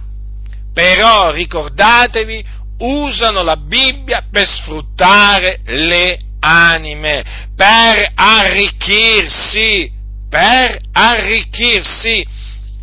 però 0.74 1.32
ricordatevi, 1.32 2.46
usano 2.78 3.42
la 3.42 3.56
Bibbia 3.56 4.26
per 4.30 4.48
sfruttare 4.48 5.60
le 5.66 6.20
anime, 6.40 7.24
per 7.56 8.12
arricchirsi, 8.14 9.92
per 10.30 10.80
arricchirsi 10.92 12.26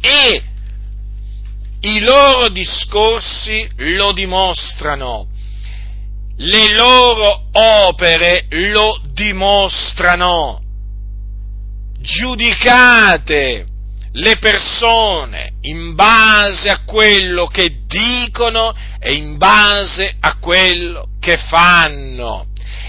e 0.01 0.43
i 1.83 2.01
loro 2.01 2.49
discorsi 2.49 3.69
lo 3.77 4.13
dimostrano, 4.13 5.29
le 6.37 6.75
loro 6.75 7.49
opere 7.53 8.47
lo 8.49 9.01
dimostrano 9.13 10.63
giudicate 12.03 13.67
le 14.15 14.37
persone 14.37 15.55
in 15.63 15.95
base 15.95 16.69
a 16.69 16.83
quello 16.85 17.47
che 17.47 17.85
dicono 17.87 18.75
e 19.01 19.15
in 19.15 19.39
base 19.39 20.17
a 20.21 20.37
quello 20.39 21.09
che 21.19 21.39
fanno. 21.39 22.49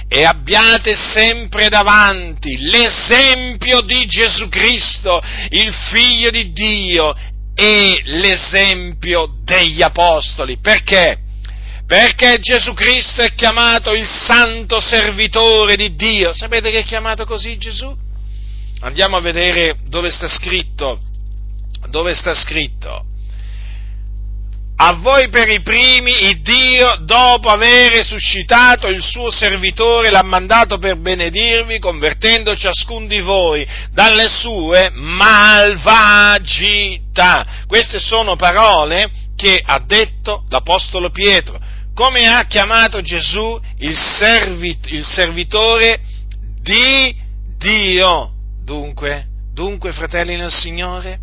E 0.10 0.26
abbiate 0.26 0.96
sempre 0.96 1.70
davanti 1.70 2.58
l'esempio 2.58 3.82
di 3.82 4.06
Gesù 4.06 4.50
Cristo, 4.50 5.22
il 5.50 5.74
Figlio 5.74 6.30
di 6.30 6.52
Dio, 6.52 7.16
e 7.56 8.02
l'esempio 8.04 9.36
degli 9.44 9.82
Apostoli. 9.82 10.58
Perché? 10.58 11.20
Perché 11.86 12.40
Gesù 12.40 12.74
Cristo 12.74 13.22
è 13.22 13.34
chiamato 13.34 13.94
il 13.94 14.08
santo 14.08 14.80
servitore 14.80 15.76
di 15.76 15.94
Dio. 15.96 16.34
Sapete 16.34 16.72
che 16.72 16.80
è 16.80 16.84
chiamato 16.84 17.26
così 17.26 17.58
Gesù? 17.58 17.96
Andiamo 18.82 19.18
a 19.18 19.22
vedere 19.22 19.78
dove 19.88 20.10
sta 20.10 20.28
scritto. 20.28 21.00
Dove 21.90 22.14
sta 22.14 22.34
scritto? 22.34 23.06
A 24.86 24.96
voi 24.96 25.30
per 25.30 25.48
i 25.48 25.62
primi 25.62 26.24
il 26.24 26.42
Dio, 26.42 26.98
dopo 27.06 27.48
aver 27.48 28.04
suscitato 28.04 28.88
il 28.88 29.02
suo 29.02 29.32
servitore, 29.32 30.10
l'ha 30.10 30.24
mandato 30.24 30.78
per 30.78 31.00
benedirvi, 31.00 31.80
convertendo 31.80 32.54
ciascun 32.54 33.08
di 33.08 33.22
voi 33.22 33.66
dalle 33.94 34.28
sue 34.28 34.90
malvagità. 34.92 36.26
Queste 37.66 38.00
sono 38.00 38.36
parole 38.36 39.10
che 39.38 39.64
ha 39.66 39.80
detto 39.80 40.44
l'Apostolo 40.50 41.12
Pietro. 41.12 41.58
Come 41.96 42.26
ha 42.26 42.44
chiamato 42.44 43.02
Gesù 43.02 43.58
il, 43.78 43.96
servit- 43.96 44.92
il 44.92 45.06
servitore 45.06 46.02
di 46.62 47.16
Dio? 47.58 48.32
Dunque, 48.66 49.28
dunque, 49.54 49.94
fratelli 49.94 50.36
nel 50.36 50.52
Signore, 50.52 51.20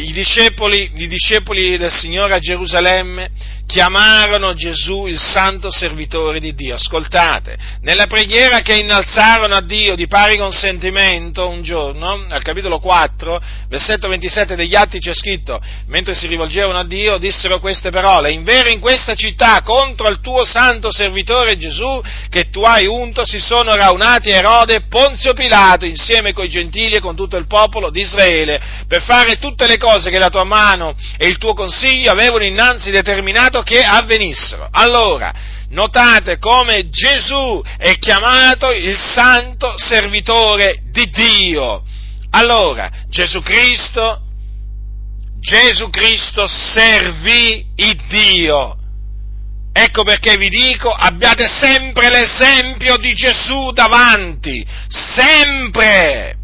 i 0.00 0.12
discepoli, 0.12 0.90
i 0.94 1.06
discepoli 1.06 1.76
del 1.76 1.92
Signore 1.92 2.34
a 2.34 2.38
Gerusalemme 2.38 3.30
chiamarono 3.72 4.52
Gesù 4.52 5.06
il 5.06 5.18
santo 5.18 5.70
servitore 5.70 6.40
di 6.40 6.52
Dio. 6.54 6.74
Ascoltate, 6.74 7.56
nella 7.80 8.06
preghiera 8.06 8.60
che 8.60 8.74
innalzarono 8.74 9.54
a 9.54 9.62
Dio 9.62 9.94
di 9.94 10.06
pari 10.06 10.36
consentimento 10.36 11.48
un 11.48 11.62
giorno, 11.62 12.26
al 12.28 12.42
capitolo 12.42 12.78
4, 12.78 13.40
versetto 13.70 14.08
27 14.08 14.56
degli 14.56 14.74
Atti 14.74 14.98
c'è 14.98 15.14
scritto, 15.14 15.58
mentre 15.86 16.12
si 16.12 16.26
rivolgevano 16.26 16.80
a 16.80 16.84
Dio, 16.84 17.16
dissero 17.16 17.60
queste 17.60 17.88
parole, 17.88 18.30
in 18.30 18.44
vero 18.44 18.68
in 18.68 18.78
questa 18.78 19.14
città 19.14 19.62
contro 19.62 20.06
il 20.08 20.20
tuo 20.20 20.44
santo 20.44 20.92
servitore 20.92 21.56
Gesù 21.56 22.02
che 22.28 22.50
tu 22.50 22.60
hai 22.64 22.84
unto 22.84 23.24
si 23.24 23.40
sono 23.40 23.74
raunati 23.74 24.28
Erode 24.28 24.74
e 24.74 24.86
Ponzio 24.86 25.32
Pilato 25.32 25.86
insieme 25.86 26.34
coi 26.34 26.50
gentili 26.50 26.96
e 26.96 27.00
con 27.00 27.16
tutto 27.16 27.38
il 27.38 27.46
popolo 27.46 27.88
di 27.88 28.02
Israele 28.02 28.60
per 28.86 29.00
fare 29.00 29.38
tutte 29.38 29.66
le 29.66 29.78
cose 29.78 30.10
che 30.10 30.18
la 30.18 30.28
tua 30.28 30.44
mano 30.44 30.94
e 31.16 31.26
il 31.26 31.38
tuo 31.38 31.54
consiglio 31.54 32.10
avevano 32.10 32.44
innanzi 32.44 32.90
determinato 32.90 33.60
che 33.62 33.78
avvenissero. 33.80 34.68
Allora, 34.70 35.32
notate 35.70 36.38
come 36.38 36.88
Gesù 36.88 37.62
è 37.76 37.96
chiamato 37.98 38.70
il 38.70 38.96
santo 38.96 39.74
servitore 39.76 40.82
di 40.90 41.10
Dio. 41.10 41.82
Allora, 42.30 42.90
Gesù 43.08 43.42
Cristo, 43.42 44.20
Gesù 45.40 45.90
Cristo 45.90 46.46
servì 46.46 47.66
il 47.76 48.00
Dio. 48.08 48.76
Ecco 49.74 50.02
perché 50.04 50.36
vi 50.36 50.48
dico, 50.48 50.90
abbiate 50.90 51.46
sempre 51.46 52.10
l'esempio 52.10 52.98
di 52.98 53.14
Gesù 53.14 53.70
davanti, 53.72 54.64
sempre. 54.88 56.36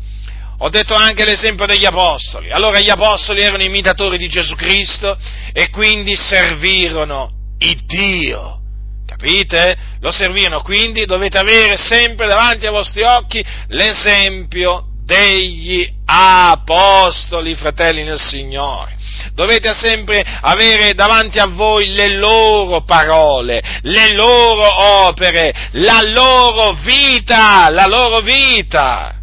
Ho 0.61 0.71
detto 0.71 0.95
anche 0.95 1.25
l'esempio 1.25 1.67
degli 1.67 1.87
apostoli. 1.87 2.51
Allora 2.51 2.81
gli 2.81 2.91
apostoli 2.91 3.41
erano 3.41 3.63
imitatori 3.63 4.19
di 4.19 4.29
Gesù 4.29 4.57
Cristo 4.57 5.17
e 5.53 5.71
quindi 5.71 6.17
servirono 6.17 7.31
il 7.59 7.85
Dio. 7.85 8.57
Capite? 9.07 9.77
Lo 10.01 10.11
servirono, 10.11 10.63
quindi 10.63 11.05
dovete 11.05 11.39
avere 11.39 11.77
sempre 11.77 12.27
davanti 12.27 12.67
ai 12.67 12.73
vostri 12.73 13.03
occhi 13.03 13.45
l'esempio 13.69 14.85
degli 15.05 15.89
apostoli, 16.05 17.55
fratelli 17.55 18.03
nel 18.03 18.21
Signore. 18.21 18.97
Dovete 19.33 19.73
sempre 19.75 20.25
avere 20.41 20.95
davanti 20.95 21.39
a 21.39 21.47
voi 21.47 21.89
le 21.89 22.15
loro 22.15 22.83
parole, 22.83 23.63
le 23.83 24.13
loro 24.13 25.07
opere, 25.07 25.55
la 25.73 26.01
loro 26.03 26.73
vita, 26.73 27.69
la 27.71 27.87
loro 27.87 28.21
vita. 28.21 29.18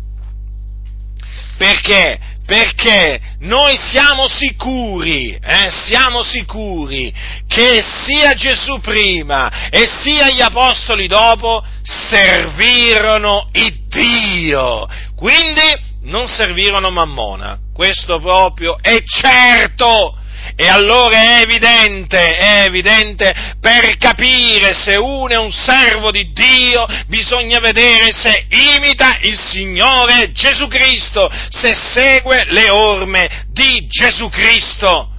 Perché? 1.57 2.19
Perché 2.45 3.19
noi 3.39 3.75
siamo 3.75 4.27
sicuri, 4.27 5.31
eh, 5.31 5.71
siamo 5.71 6.21
sicuri 6.21 7.11
che 7.47 7.83
sia 8.03 8.35
Gesù 8.35 8.79
prima 8.81 9.69
e 9.69 9.87
sia 9.87 10.29
gli 10.29 10.41
apostoli 10.41 11.07
dopo 11.07 11.63
servirono 11.81 13.47
Dio. 13.95 14.87
Quindi 15.15 15.93
non 16.03 16.27
servirono 16.27 16.91
Mammona. 16.91 17.57
Questo 17.73 18.19
proprio 18.19 18.77
è 18.79 19.01
certo. 19.03 20.17
E 20.55 20.67
allora 20.67 21.17
è 21.17 21.41
evidente, 21.41 22.37
è 22.37 22.63
evidente, 22.65 23.33
per 23.59 23.97
capire 23.97 24.73
se 24.73 24.95
uno 24.95 25.33
è 25.33 25.37
un 25.37 25.51
servo 25.51 26.11
di 26.11 26.31
Dio, 26.31 26.87
bisogna 27.07 27.59
vedere 27.59 28.11
se 28.13 28.45
imita 28.49 29.17
il 29.21 29.37
Signore 29.37 30.31
Gesù 30.31 30.67
Cristo, 30.67 31.29
se 31.49 31.73
segue 31.73 32.43
le 32.47 32.69
orme 32.69 33.45
di 33.51 33.87
Gesù 33.87 34.29
Cristo. 34.29 35.09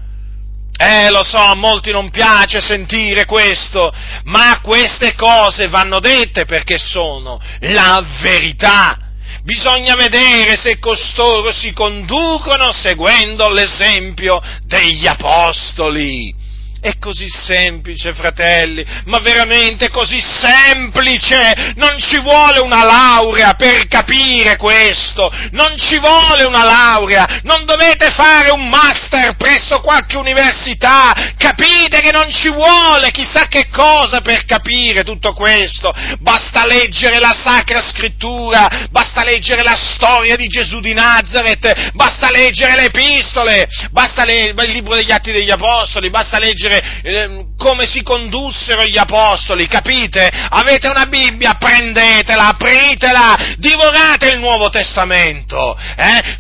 Eh, 0.78 1.10
lo 1.10 1.22
so, 1.24 1.38
a 1.38 1.54
molti 1.54 1.90
non 1.90 2.10
piace 2.10 2.60
sentire 2.60 3.24
questo, 3.24 3.90
ma 4.24 4.60
queste 4.60 5.14
cose 5.14 5.68
vanno 5.68 6.00
dette 6.00 6.44
perché 6.44 6.76
sono 6.78 7.40
la 7.60 8.04
verità 8.20 9.05
bisogna 9.46 9.94
vedere 9.94 10.56
se 10.56 10.80
costoro 10.80 11.52
si 11.52 11.72
conducono 11.72 12.72
seguendo 12.72 13.48
l'esempio 13.48 14.42
degli 14.64 15.06
apostoli. 15.06 16.34
È 16.80 16.98
così 16.98 17.28
semplice, 17.28 18.12
fratelli, 18.12 18.84
ma 19.06 19.18
veramente 19.18 19.90
così 19.90 20.20
semplice! 20.20 21.72
Non 21.76 21.98
ci 21.98 22.18
vuole 22.18 22.60
una 22.60 22.84
laurea 22.84 23.54
per 23.54 23.88
capire 23.88 24.56
questo, 24.56 25.32
non 25.52 25.76
ci 25.78 25.98
vuole 25.98 26.44
una 26.44 26.64
laurea, 26.64 27.40
non 27.44 27.64
dovete 27.64 28.10
fare 28.10 28.50
un 28.50 28.68
master 28.68 29.36
presso 29.36 29.80
qualche 29.80 30.16
università, 30.16 31.32
capite 31.36 32.00
che 32.00 32.12
non 32.12 32.30
ci 32.30 32.50
vuole 32.50 33.10
chissà 33.10 33.46
che 33.48 33.68
cosa 33.70 34.20
per 34.20 34.44
capire 34.44 35.02
tutto 35.02 35.32
questo, 35.32 35.92
basta 36.20 36.66
leggere 36.66 37.18
la 37.18 37.34
Sacra 37.42 37.80
Scrittura, 37.80 38.88
basta 38.90 39.24
leggere 39.24 39.62
la 39.62 39.76
storia 39.76 40.36
di 40.36 40.46
Gesù 40.46 40.80
di 40.80 40.92
Nazareth, 40.92 41.92
basta 41.92 42.30
leggere 42.30 42.74
le 42.74 42.84
epistole, 42.86 43.66
basta 43.90 44.24
leggere 44.24 44.66
il 44.66 44.72
libro 44.72 44.94
degli 44.94 45.12
Atti 45.12 45.32
degli 45.32 45.50
Apostoli, 45.50 46.10
basta 46.10 46.38
leggere 46.38 46.65
eh, 46.68 47.44
come 47.56 47.86
si 47.86 48.02
condussero 48.02 48.84
gli 48.84 48.98
apostoli, 48.98 49.66
capite? 49.66 50.30
Avete 50.48 50.88
una 50.88 51.06
Bibbia, 51.06 51.54
prendetela, 51.54 52.48
apritela, 52.48 53.54
divorate 53.56 54.28
il 54.28 54.38
Nuovo 54.38 54.70
Testamento, 54.70 55.76
eh? 55.96 56.36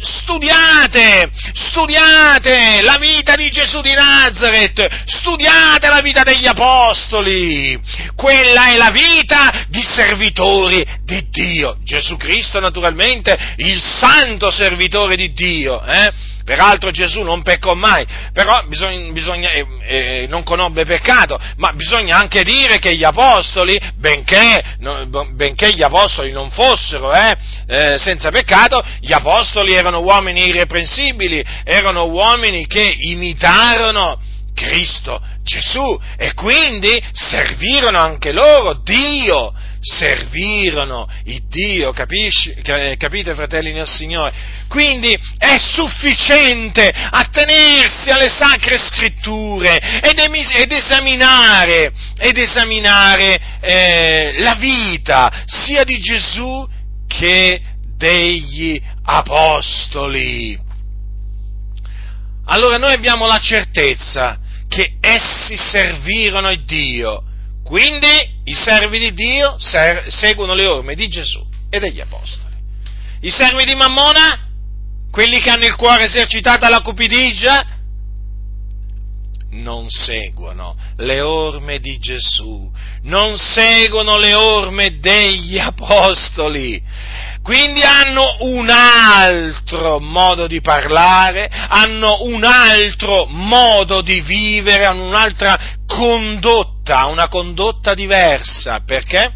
studiate, 0.00 1.30
studiate 1.52 2.80
la 2.82 2.96
vita 2.98 3.34
di 3.34 3.50
Gesù 3.50 3.80
di 3.80 3.92
Nazareth, 3.92 4.86
studiate 5.06 5.88
la 5.88 6.00
vita 6.00 6.22
degli 6.22 6.46
Apostoli, 6.46 7.78
quella 8.14 8.68
è 8.68 8.76
la 8.76 8.90
vita 8.90 9.64
di 9.68 9.82
servitori 9.82 10.84
di 11.02 11.26
Dio. 11.30 11.76
Gesù 11.82 12.16
Cristo 12.16 12.60
naturalmente, 12.60 13.36
il 13.56 13.80
santo 13.80 14.50
servitore 14.50 15.16
di 15.16 15.32
Dio, 15.32 15.82
eh? 15.84 16.34
Peraltro 16.46 16.92
Gesù 16.92 17.22
non 17.22 17.42
peccò 17.42 17.74
mai, 17.74 18.06
però 18.32 18.62
bisogna, 18.68 19.10
bisogna 19.10 19.50
eh, 19.50 19.66
eh, 19.82 20.26
non 20.28 20.44
conobbe 20.44 20.84
peccato, 20.84 21.36
ma 21.56 21.72
bisogna 21.72 22.18
anche 22.18 22.44
dire 22.44 22.78
che 22.78 22.94
gli 22.94 23.02
apostoli, 23.02 23.76
benché, 23.96 24.76
no, 24.78 25.08
benché 25.34 25.74
gli 25.74 25.82
apostoli 25.82 26.30
non 26.30 26.50
fossero 26.50 27.12
eh, 27.12 27.36
eh, 27.66 27.98
senza 27.98 28.30
peccato, 28.30 28.80
gli 29.00 29.12
apostoli 29.12 29.72
erano 29.72 29.98
uomini 30.02 30.46
irreprensibili, 30.46 31.44
erano 31.64 32.04
uomini 32.04 32.68
che 32.68 32.94
imitarono 32.96 34.20
Cristo 34.54 35.20
Gesù 35.42 36.00
e 36.16 36.32
quindi 36.34 37.02
servirono 37.12 37.98
anche 37.98 38.30
loro 38.30 38.80
Dio 38.84 39.52
servirono 39.86 41.08
il 41.24 41.42
Dio, 41.48 41.92
capisci, 41.92 42.52
capite 42.62 43.34
fratelli 43.34 43.72
nel 43.72 43.86
Signore? 43.86 44.34
Quindi 44.68 45.16
è 45.38 45.56
sufficiente 45.58 46.92
attenersi 46.92 48.10
alle 48.10 48.28
sacre 48.28 48.78
scritture 48.78 50.00
ed, 50.00 50.18
ed 50.18 50.72
esaminare, 50.72 51.92
ed 52.18 52.36
esaminare 52.36 53.40
eh, 53.60 54.34
la 54.38 54.54
vita 54.54 55.44
sia 55.46 55.84
di 55.84 55.98
Gesù 55.98 56.68
che 57.06 57.62
degli 57.96 58.80
apostoli. 59.04 60.58
Allora 62.46 62.76
noi 62.76 62.92
abbiamo 62.92 63.26
la 63.26 63.38
certezza 63.38 64.38
che 64.68 64.96
essi 65.00 65.56
servirono 65.56 66.50
il 66.50 66.64
Dio, 66.64 67.22
quindi 67.64 68.35
i 68.46 68.54
servi 68.54 68.98
di 68.98 69.12
Dio 69.12 69.56
ser- 69.58 70.08
seguono 70.08 70.54
le 70.54 70.66
orme 70.66 70.94
di 70.94 71.08
Gesù 71.08 71.44
e 71.68 71.78
degli 71.78 72.00
apostoli. 72.00 72.54
I 73.20 73.30
servi 73.30 73.64
di 73.64 73.74
Mammona, 73.74 74.48
quelli 75.10 75.40
che 75.40 75.50
hanno 75.50 75.64
il 75.64 75.74
cuore 75.74 76.04
esercitato 76.04 76.64
alla 76.64 76.82
cupidigia, 76.82 77.66
non 79.50 79.88
seguono 79.88 80.76
le 80.96 81.20
orme 81.20 81.80
di 81.80 81.98
Gesù, 81.98 82.70
non 83.02 83.36
seguono 83.38 84.18
le 84.18 84.34
orme 84.34 84.98
degli 84.98 85.58
apostoli. 85.58 86.80
Quindi 87.46 87.80
hanno 87.82 88.38
un 88.40 88.68
altro 88.68 90.00
modo 90.00 90.48
di 90.48 90.60
parlare, 90.60 91.48
hanno 91.48 92.24
un 92.24 92.42
altro 92.42 93.26
modo 93.26 94.00
di 94.00 94.20
vivere, 94.20 94.84
hanno 94.84 95.06
un'altra 95.06 95.56
condotta, 95.86 97.06
una 97.06 97.28
condotta 97.28 97.94
diversa. 97.94 98.80
Perché? 98.84 99.32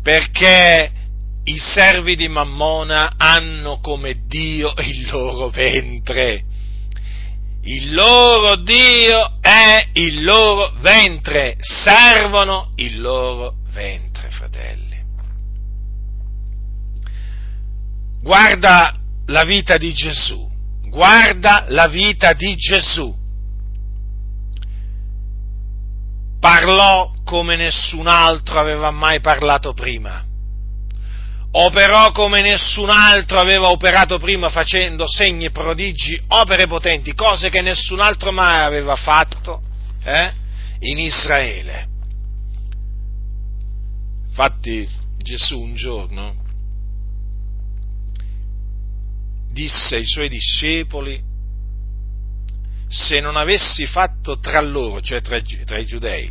Perché 0.00 0.92
i 1.42 1.58
servi 1.58 2.14
di 2.14 2.28
Mammona 2.28 3.14
hanno 3.16 3.80
come 3.80 4.20
Dio 4.28 4.72
il 4.76 5.08
loro 5.10 5.48
ventre. 5.48 6.44
Il 7.64 7.94
loro 7.94 8.62
Dio 8.62 9.38
è 9.40 9.88
il 9.94 10.22
loro 10.22 10.72
ventre, 10.78 11.56
servono 11.58 12.70
il 12.76 13.00
loro 13.00 13.54
ventre, 13.72 14.30
fratelli. 14.30 14.87
Guarda 18.20 18.96
la 19.26 19.44
vita 19.44 19.76
di 19.76 19.92
Gesù, 19.92 20.48
guarda 20.88 21.66
la 21.68 21.88
vita 21.88 22.32
di 22.32 22.56
Gesù. 22.56 23.16
Parlò 26.40 27.12
come 27.24 27.56
nessun 27.56 28.06
altro 28.06 28.60
aveva 28.60 28.90
mai 28.90 29.20
parlato 29.20 29.72
prima 29.74 30.24
operò 31.50 32.12
come 32.12 32.42
nessun 32.42 32.90
altro 32.90 33.38
aveva 33.38 33.70
operato 33.70 34.18
prima 34.18 34.50
facendo 34.50 35.06
segni, 35.08 35.50
prodigi, 35.50 36.20
opere 36.28 36.66
potenti, 36.66 37.14
cose 37.14 37.48
che 37.48 37.62
nessun 37.62 38.00
altro 38.00 38.32
mai 38.32 38.60
aveva 38.60 38.96
fatto 38.96 39.62
eh, 40.04 40.32
in 40.80 40.98
Israele. 40.98 41.86
Infatti 44.28 44.88
Gesù 45.16 45.60
un 45.60 45.74
giorno 45.74 46.46
disse 49.50 49.96
ai 49.96 50.06
suoi 50.06 50.28
discepoli, 50.28 51.22
se 52.88 53.20
non 53.20 53.36
avessi 53.36 53.86
fatto 53.86 54.38
tra 54.38 54.60
loro, 54.60 55.00
cioè 55.00 55.20
tra, 55.20 55.40
tra 55.64 55.78
i 55.78 55.84
giudei, 55.84 56.30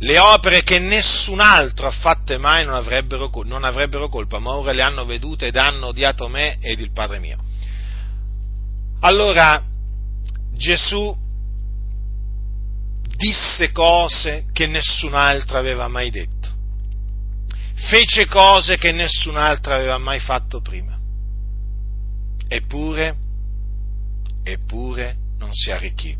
le 0.00 0.18
opere 0.18 0.62
che 0.62 0.78
nessun 0.78 1.40
altro 1.40 1.88
ha 1.88 1.90
fatte 1.90 2.38
mai 2.38 2.64
non 2.64 2.74
avrebbero, 2.74 3.30
non 3.44 3.64
avrebbero 3.64 4.08
colpa, 4.08 4.38
ma 4.38 4.54
ora 4.54 4.72
le 4.72 4.82
hanno 4.82 5.04
vedute 5.04 5.46
ed 5.46 5.56
hanno 5.56 5.86
odiato 5.86 6.28
me 6.28 6.58
ed 6.60 6.78
il 6.78 6.92
Padre 6.92 7.18
mio. 7.18 7.38
Allora 9.00 9.62
Gesù 10.54 11.16
disse 13.16 13.72
cose 13.72 14.46
che 14.52 14.66
nessun 14.66 15.14
altro 15.14 15.58
aveva 15.58 15.88
mai 15.88 16.10
detto, 16.10 16.48
fece 17.74 18.26
cose 18.26 18.76
che 18.76 18.92
nessun 18.92 19.36
altro 19.36 19.74
aveva 19.74 19.98
mai 19.98 20.20
fatto 20.20 20.60
prima. 20.60 20.97
Eppure, 22.48 23.14
eppure 24.42 25.16
non 25.38 25.52
si 25.52 25.70
arricchì. 25.70 26.16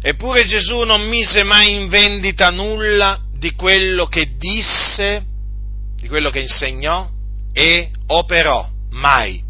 Eppure 0.00 0.44
Gesù 0.44 0.82
non 0.82 1.02
mise 1.02 1.42
mai 1.42 1.74
in 1.74 1.88
vendita 1.88 2.50
nulla 2.50 3.20
di 3.36 3.52
quello 3.52 4.06
che 4.06 4.36
disse, 4.36 5.24
di 5.96 6.08
quello 6.08 6.30
che 6.30 6.40
insegnò 6.40 7.10
e 7.52 7.90
operò, 8.06 8.68
mai. 8.90 9.42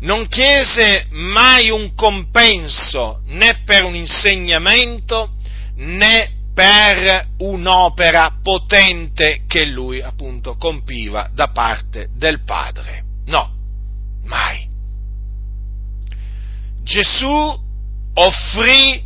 Non 0.00 0.28
chiese 0.28 1.06
mai 1.10 1.70
un 1.70 1.94
compenso 1.94 3.22
né 3.26 3.62
per 3.64 3.84
un 3.84 3.94
insegnamento 3.94 5.34
né 5.76 6.32
per 6.52 7.28
un'opera 7.38 8.38
potente 8.42 9.42
che 9.46 9.66
lui 9.66 10.00
appunto 10.00 10.56
compiva 10.56 11.30
da 11.32 11.48
parte 11.48 12.08
del 12.14 12.44
Padre. 12.44 13.04
No, 13.26 13.55
mai. 14.26 14.68
Gesù 16.82 17.60
offrì 18.14 19.02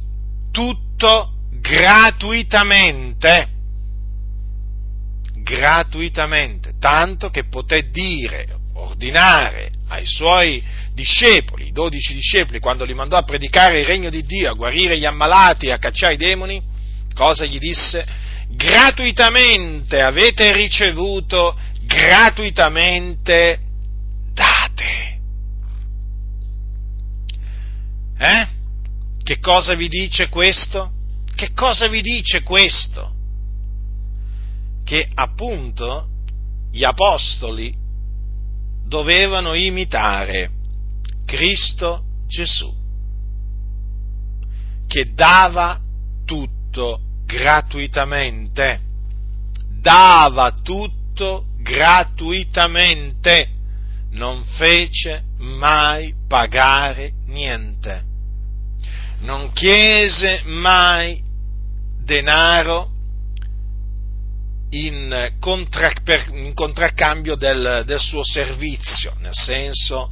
tutto 0.51 1.33
gratuitamente, 1.61 3.49
gratuitamente, 5.43 6.75
tanto 6.79 7.31
che 7.31 7.45
poté 7.45 7.91
dire, 7.91 8.47
ordinare 8.75 9.71
ai 9.89 10.07
suoi 10.07 10.63
discepoli, 10.93 11.69
i 11.69 11.73
dodici 11.73 12.13
discepoli, 12.15 12.61
quando 12.61 12.85
li 12.85 12.95
mandò 12.95 13.17
a 13.17 13.23
predicare 13.23 13.81
il 13.81 13.87
regno 13.87 14.11
di 14.11 14.23
Dio, 14.23 14.51
a 14.51 14.55
guarire 14.55 14.99
gli 14.99 15.05
ammalati 15.05 15.71
a 15.71 15.79
cacciare 15.79 16.15
i 16.15 16.19
demoni, 16.19 16.63
cosa 17.15 17.45
gli 17.45 17.59
disse? 17.59 18.05
Gratuitamente 18.51 20.01
avete 20.01 20.53
ricevuto, 20.53 21.57
gratuitamente 21.87 23.61
date. 24.41 25.19
Eh? 28.17 28.49
Che 29.23 29.39
cosa 29.39 29.75
vi 29.75 29.89
dice 29.89 30.29
questo? 30.29 30.93
Che 31.35 31.53
cosa 31.53 31.89
vi 31.89 32.01
dice 32.01 32.43
questo? 32.43 33.15
Che 34.83 35.09
appunto 35.15 36.09
gli 36.71 36.85
apostoli 36.85 37.75
dovevano 38.87 39.55
imitare 39.55 40.51
Cristo 41.27 42.05
Gesù, 42.27 42.75
che 44.87 45.13
dava 45.15 45.79
tutto 46.25 47.01
gratuitamente, 47.27 48.81
dava 49.81 50.53
tutto 50.53 51.47
gratuitamente, 51.59 53.60
non 54.11 54.43
fece 54.45 55.25
mai 55.39 56.15
pagare 56.27 57.13
niente. 57.27 58.05
Non 59.21 59.53
chiese 59.53 60.43
mai 60.45 61.23
denaro 62.03 62.91
in, 64.71 65.35
contra, 65.39 65.93
per, 66.03 66.29
in 66.33 66.55
contraccambio 66.55 67.37
del, 67.37 67.83
del, 67.87 68.01
suo 68.01 68.25
servizio, 68.25 69.15
nel 69.19 69.35
senso 69.35 70.11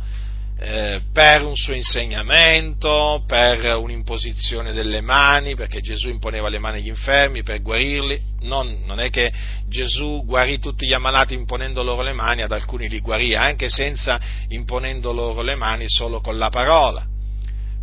eh, 0.60 1.02
per 1.12 1.44
un 1.44 1.54
suo 1.54 1.72
insegnamento, 1.72 3.22
per 3.26 3.76
un'imposizione 3.76 4.72
delle 4.72 5.00
mani, 5.00 5.54
perché 5.54 5.80
Gesù 5.80 6.08
imponeva 6.08 6.48
le 6.48 6.58
mani 6.58 6.78
agli 6.78 6.88
infermi 6.88 7.44
per 7.44 7.62
guarirli, 7.62 8.20
non, 8.40 8.82
non 8.84 8.98
è 8.98 9.08
che 9.08 9.32
Gesù 9.68 10.24
guarì 10.24 10.58
tutti 10.58 10.84
gli 10.84 10.92
ammalati 10.92 11.34
imponendo 11.34 11.82
loro 11.84 12.02
le 12.02 12.12
mani, 12.12 12.42
ad 12.42 12.50
alcuni 12.50 12.88
li 12.88 12.98
guarì 12.98 13.36
anche 13.36 13.68
senza 13.68 14.20
imponendo 14.48 15.12
loro 15.12 15.42
le 15.42 15.54
mani, 15.54 15.84
solo 15.86 16.20
con 16.20 16.36
la 16.38 16.48
parola. 16.48 17.06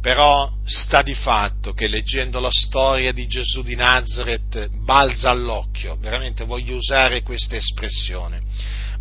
Però 0.02 0.52
sta 0.66 1.02
di 1.02 1.16
fatto 1.16 1.72
che 1.72 1.88
leggendo 1.88 2.40
la 2.42 2.52
storia 2.52 3.14
di 3.14 3.26
Gesù 3.26 3.64
di 3.64 3.76
Nazareth 3.76 4.68
balza 4.84 5.30
all'occhio, 5.30 5.96
veramente 5.96 6.44
voglio 6.44 6.76
usare 6.76 7.24
questa 7.24 7.56
espressione, 7.56 8.42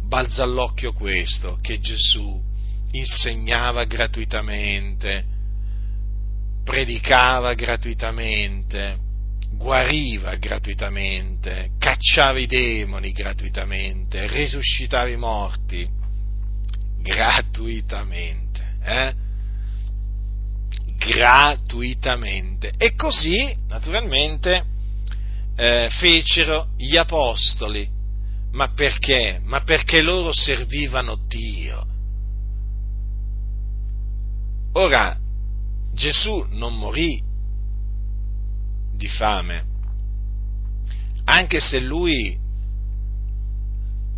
balza 0.06 0.44
all'occhio 0.44 0.92
questo, 0.92 1.58
che 1.60 1.80
Gesù 1.80 2.52
insegnava 2.98 3.84
gratuitamente, 3.84 5.24
predicava 6.64 7.54
gratuitamente, 7.54 8.98
guariva 9.52 10.34
gratuitamente, 10.36 11.70
cacciava 11.78 12.38
i 12.38 12.46
demoni 12.46 13.12
gratuitamente, 13.12 14.26
risuscitava 14.28 15.08
i 15.08 15.16
morti 15.16 15.88
gratuitamente. 17.00 18.62
Eh? 18.82 19.22
gratuitamente. 21.04 22.72
E 22.78 22.94
così, 22.94 23.54
naturalmente, 23.68 24.64
eh, 25.56 25.88
fecero 25.90 26.68
gli 26.76 26.96
apostoli. 26.96 27.88
Ma 28.52 28.68
perché? 28.68 29.40
Ma 29.42 29.60
perché 29.62 30.00
loro 30.00 30.32
servivano 30.32 31.18
Dio. 31.26 31.86
Ora, 34.74 35.18
Gesù 35.92 36.46
non 36.50 36.76
morì 36.76 37.22
di 38.96 39.08
fame, 39.08 39.64
anche 41.24 41.60
se 41.60 41.80
lui, 41.80 42.38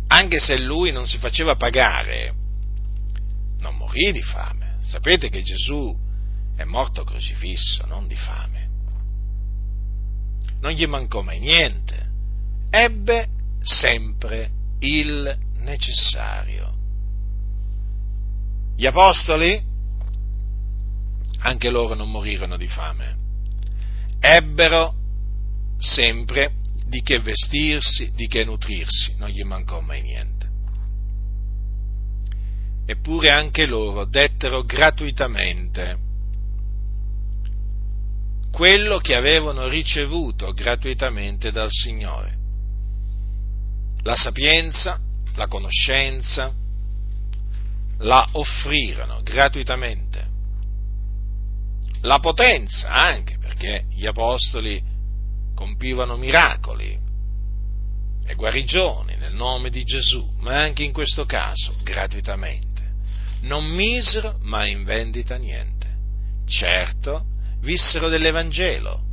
anche 0.07 0.39
se 0.39 0.57
lui 0.59 0.91
non 0.91 1.05
si 1.05 1.17
faceva 1.17 1.55
pagare 1.55 2.35
non 3.59 3.75
morì 3.75 4.11
di 4.11 4.21
fame. 4.21 4.77
Sapete 4.81 5.29
che 5.29 5.41
Gesù 5.41 5.95
è 6.55 6.63
morto 6.63 7.03
crocifisso, 7.03 7.85
non 7.85 8.07
di 8.07 8.15
fame. 8.15 8.69
Non 10.59 10.71
gli 10.71 10.85
mancò 10.85 11.21
mai 11.21 11.39
niente. 11.39 12.05
Ebbe 12.69 13.27
sempre 13.61 14.51
il 14.79 15.37
necessario. 15.59 16.75
Gli 18.75 18.85
apostoli, 18.85 19.61
anche 21.39 21.69
loro 21.69 21.93
non 21.93 22.09
morirono 22.09 22.57
di 22.57 22.67
fame. 22.67 23.15
Ebbero 24.19 24.95
sempre 25.77 26.53
di 26.85 27.01
che 27.01 27.19
vestirsi, 27.19 28.11
di 28.13 28.27
che 28.27 28.43
nutrirsi, 28.43 29.15
non 29.17 29.29
gli 29.29 29.43
mancò 29.43 29.79
mai 29.81 30.01
niente. 30.01 30.35
Eppure 32.85 33.31
anche 33.31 33.65
loro 33.65 34.05
dettero 34.05 34.61
gratuitamente 34.61 36.05
quello 38.57 38.97
che 38.97 39.13
avevano 39.13 39.67
ricevuto 39.67 40.51
gratuitamente 40.51 41.51
dal 41.51 41.69
Signore. 41.69 42.35
La 44.01 44.15
sapienza, 44.15 44.99
la 45.35 45.45
conoscenza, 45.45 46.51
la 47.99 48.27
offrirono 48.31 49.21
gratuitamente. 49.21 50.06
La 52.07 52.19
potenza 52.19 52.89
anche, 52.89 53.37
perché 53.37 53.83
gli 53.89 54.05
apostoli 54.05 54.81
compivano 55.53 56.15
miracoli 56.15 56.97
e 58.25 58.35
guarigioni 58.35 59.17
nel 59.17 59.33
nome 59.33 59.69
di 59.69 59.83
Gesù, 59.83 60.25
ma 60.39 60.57
anche 60.61 60.83
in 60.83 60.93
questo 60.93 61.25
caso 61.25 61.75
gratuitamente. 61.83 62.81
Non 63.41 63.65
misero 63.65 64.37
mai 64.43 64.71
in 64.71 64.85
vendita 64.85 65.35
niente. 65.35 65.85
Certo, 66.45 67.25
vissero 67.59 68.07
dell'Evangelo, 68.07 69.03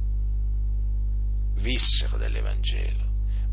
vissero 1.56 2.16
dell'Evangelo, 2.16 3.04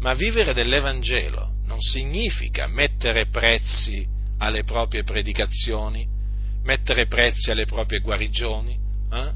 ma 0.01 0.13
vivere 0.13 0.54
dell'Evangelo 0.54 1.54
non 1.63 1.82
significa 1.82 2.67
mettere 2.67 3.25
prezzi 3.25 4.08
alle 4.38 4.63
proprie 4.63 5.04
predicazioni, 5.04 6.08
mettere 6.62 7.08
prezzi 7.08 7.49
alle 7.49 7.65
proprie 7.65 8.01
guarigioni 8.01 8.80
eh? 9.12 9.32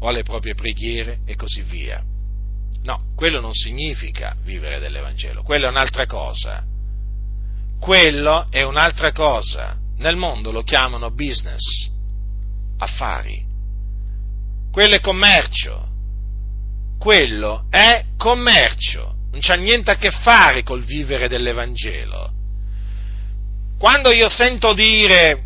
o 0.00 0.08
alle 0.08 0.22
proprie 0.22 0.54
preghiere 0.54 1.20
e 1.24 1.36
così 1.36 1.62
via. 1.62 2.02
No, 2.82 3.12
quello 3.14 3.40
non 3.40 3.52
significa 3.52 4.34
vivere 4.42 4.78
dell'Evangelo, 4.78 5.42
quello 5.42 5.66
è 5.66 5.68
un'altra 5.68 6.06
cosa. 6.06 6.64
Quello 7.78 8.46
è 8.50 8.62
un'altra 8.62 9.12
cosa. 9.12 9.76
Nel 9.98 10.16
mondo 10.16 10.50
lo 10.50 10.62
chiamano 10.62 11.10
business, 11.10 11.90
affari. 12.78 13.44
Quello 14.70 14.94
è 14.94 15.00
commercio. 15.00 15.88
Quello 16.98 17.66
è 17.70 18.04
commercio. 18.16 19.14
Non 19.30 19.40
c'ha 19.40 19.54
niente 19.54 19.90
a 19.90 19.96
che 19.96 20.10
fare 20.10 20.62
col 20.62 20.84
vivere 20.84 21.28
dell'Evangelo. 21.28 22.32
Quando 23.78 24.10
io 24.10 24.28
sento 24.28 24.74
dire 24.74 25.42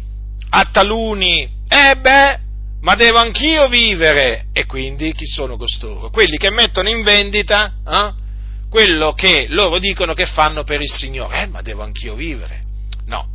a 0.51 0.69
taluni, 0.71 1.43
eh 1.69 1.97
beh, 1.97 2.41
ma 2.85 2.95
devo 2.95 3.19
anch'io 3.19 3.67
vivere. 3.69 4.47
E 4.53 4.67
quindi 4.67 5.13
chi 5.15 5.27
sono 5.27 5.57
costoro? 5.57 6.11
Quelli 6.11 6.37
che 6.37 6.51
mettono 6.51 6.89
in 6.89 7.03
vendita 7.03 7.73
eh, 7.87 8.23
quello 8.69 9.13
che 9.13 9.47
loro 9.49 9.79
dicono 9.79 10.15
che 10.15 10.27
fanno 10.27 10.65
per 10.65 10.81
il 10.81 10.91
Signore. 10.91 11.43
Eh, 11.43 11.47
ma 11.47 11.63
devo 11.63 11.83
anch'io 11.83 12.15
vivere. 12.15 12.61
No, 13.07 13.27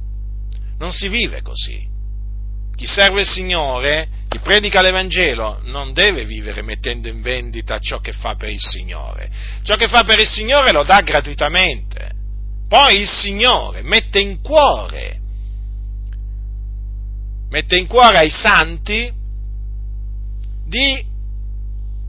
non 0.77 0.91
si 0.91 1.07
vive 1.07 1.41
così. 1.41 1.87
Chi 2.75 2.85
serve 2.85 3.21
il 3.21 3.27
Signore, 3.27 4.07
chi 4.29 4.39
predica 4.39 4.81
l'Evangelo, 4.81 5.59
non 5.63 5.93
deve 5.93 6.23
vivere 6.23 6.61
mettendo 6.61 7.09
in 7.09 7.21
vendita 7.21 7.79
ciò 7.79 7.99
che 7.99 8.13
fa 8.13 8.35
per 8.35 8.49
il 8.49 8.61
Signore. 8.61 9.29
Ciò 9.63 9.75
che 9.75 9.87
fa 9.87 10.03
per 10.03 10.19
il 10.19 10.27
Signore 10.27 10.71
lo 10.71 10.83
dà 10.83 11.01
gratuitamente. 11.01 12.11
Poi 12.69 12.99
il 12.99 13.09
Signore 13.09 13.81
mette 13.81 14.19
in 14.19 14.41
cuore, 14.41 15.19
mette 17.49 17.77
in 17.77 17.87
cuore 17.87 18.17
ai 18.17 18.29
santi 18.29 19.17
di 20.69 21.03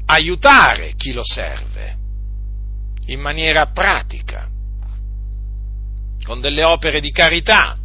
aiutare 0.04 0.92
chi 0.96 1.12
lo 1.12 1.24
serve 1.24 1.96
in 3.06 3.20
maniera 3.20 3.70
pratica, 3.72 4.48
con 6.22 6.40
delle 6.40 6.62
opere 6.64 7.00
di 7.00 7.10
carità. 7.10 7.76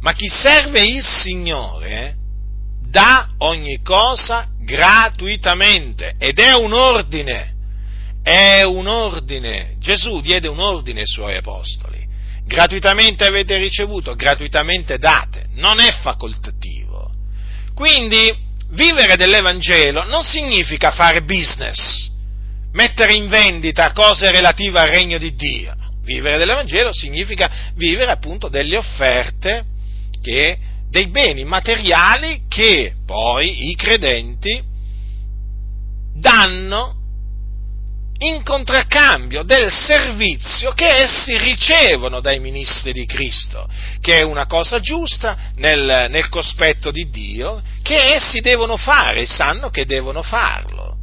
Ma 0.00 0.12
chi 0.12 0.28
serve 0.28 0.86
il 0.86 1.02
Signore 1.02 2.16
dà 2.88 3.32
ogni 3.38 3.82
cosa 3.82 4.48
gratuitamente 4.60 6.14
ed 6.18 6.38
è 6.38 6.54
un 6.54 6.72
ordine, 6.72 7.54
è 8.22 8.62
un 8.62 8.86
ordine. 8.86 9.74
Gesù 9.78 10.20
diede 10.20 10.48
un 10.48 10.60
ordine 10.60 11.00
ai 11.00 11.06
suoi 11.06 11.36
apostoli. 11.36 12.06
Gratuitamente 12.46 13.24
avete 13.24 13.56
ricevuto, 13.56 14.14
gratuitamente 14.14 14.98
date, 14.98 15.46
non 15.54 15.80
è 15.80 15.90
facoltativo. 15.90 17.10
Quindi 17.74 18.43
vivere 18.74 19.16
dell'Evangelo 19.16 20.04
non 20.04 20.22
significa 20.22 20.90
fare 20.90 21.22
business, 21.22 22.10
mettere 22.72 23.14
in 23.14 23.28
vendita 23.28 23.92
cose 23.92 24.30
relative 24.30 24.78
al 24.78 24.88
regno 24.88 25.18
di 25.18 25.34
Dio. 25.34 25.74
Vivere 26.02 26.36
dell'Evangelo 26.36 26.92
significa 26.92 27.72
vivere 27.74 28.10
appunto 28.10 28.48
delle 28.48 28.76
offerte, 28.76 29.64
che, 30.20 30.58
dei 30.90 31.08
beni 31.08 31.44
materiali 31.44 32.42
che 32.48 32.94
poi 33.06 33.70
i 33.70 33.74
credenti 33.74 34.62
danno 36.14 37.02
in 38.18 38.42
contraccambio 38.44 39.42
del 39.42 39.72
servizio 39.72 40.72
che 40.72 40.86
essi 40.86 41.36
ricevono 41.36 42.20
dai 42.20 42.38
ministri 42.38 42.92
di 42.92 43.06
Cristo, 43.06 43.68
che 44.00 44.18
è 44.18 44.22
una 44.22 44.46
cosa 44.46 44.78
giusta 44.78 45.52
nel, 45.56 46.06
nel 46.10 46.28
cospetto 46.28 46.90
di 46.90 47.10
Dio, 47.10 47.60
che 47.84 48.14
essi 48.14 48.40
devono 48.40 48.78
fare 48.78 49.26
sanno 49.26 49.68
che 49.68 49.84
devono 49.84 50.22
farlo. 50.22 50.96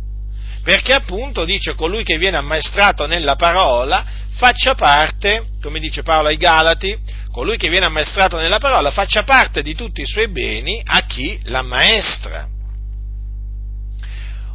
Perché 0.63 0.93
appunto 0.93 1.45
dice 1.45 1.75
colui 1.75 2.03
che 2.03 2.17
viene 2.17 2.37
ammaestrato 2.37 3.05
nella 3.05 3.35
parola 3.35 4.03
faccia 4.33 4.73
parte, 4.73 5.45
come 5.61 5.79
dice 5.79 6.01
Paolo 6.01 6.29
ai 6.29 6.37
Galati, 6.37 6.97
colui 7.31 7.57
che 7.57 7.69
viene 7.69 7.85
ammaestrato 7.85 8.37
nella 8.37 8.57
parola 8.57 8.89
faccia 8.89 9.21
parte 9.21 9.61
di 9.61 9.75
tutti 9.75 10.01
i 10.01 10.07
suoi 10.07 10.31
beni 10.31 10.81
a 10.83 11.05
chi 11.05 11.39
l'ammaestra. 11.43 12.47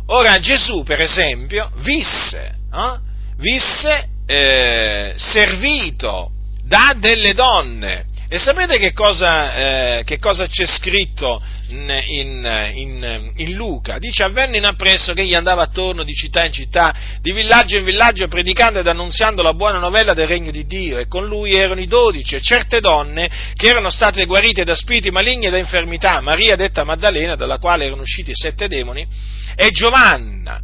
Ora 0.07 0.39
Gesù, 0.41 0.83
per 0.83 1.01
esempio, 1.01 1.71
visse, 1.77 2.57
eh? 2.73 2.99
visse 3.37 4.09
eh, 4.27 5.13
servito 5.17 6.33
da 6.65 6.93
delle 6.99 7.35
donne. 7.35 8.07
E 8.29 8.39
sapete 8.39 8.79
che 8.79 8.93
cosa, 8.93 9.55
eh, 9.99 10.03
che 10.05 10.19
cosa 10.19 10.49
c'è 10.49 10.67
scritto 10.67 11.41
in, 11.69 12.73
in, 12.75 13.31
in, 13.37 13.55
Luca? 13.55 13.99
Dice, 13.99 14.25
avvenne 14.25 14.57
in 14.57 14.65
appresso 14.65 15.13
che 15.13 15.21
egli 15.21 15.35
andava 15.35 15.63
attorno 15.63 16.03
di 16.03 16.13
città 16.13 16.45
in 16.45 16.51
città, 16.51 16.93
di 17.21 17.31
villaggio 17.31 17.77
in 17.77 17.85
villaggio, 17.85 18.27
predicando 18.27 18.81
ed 18.81 18.87
annunziando 18.89 19.43
la 19.43 19.55
buona 19.55 19.79
novella 19.79 20.13
del 20.13 20.27
regno 20.27 20.51
di 20.51 20.67
Dio. 20.67 20.99
E 20.99 21.07
con 21.07 21.27
lui 21.27 21.55
erano 21.55 21.81
i 21.81 21.87
dodici 21.87 22.35
e 22.35 22.41
certe 22.41 22.81
donne 22.81 23.31
che 23.55 23.69
erano 23.69 23.91
state 23.91 24.25
guarite 24.25 24.65
da 24.65 24.75
spiriti 24.75 25.13
maligni 25.13 25.47
e 25.47 25.51
da 25.51 25.59
infermità. 25.59 26.21
Maria 26.21 26.57
detta 26.57 26.83
Maddalena, 26.83 27.37
dalla 27.37 27.59
quale 27.59 27.85
erano 27.85 28.03
usciti 28.03 28.33
sette 28.35 28.67
demoni, 28.67 29.07
e 29.55 29.71
Giovanna, 29.71 30.61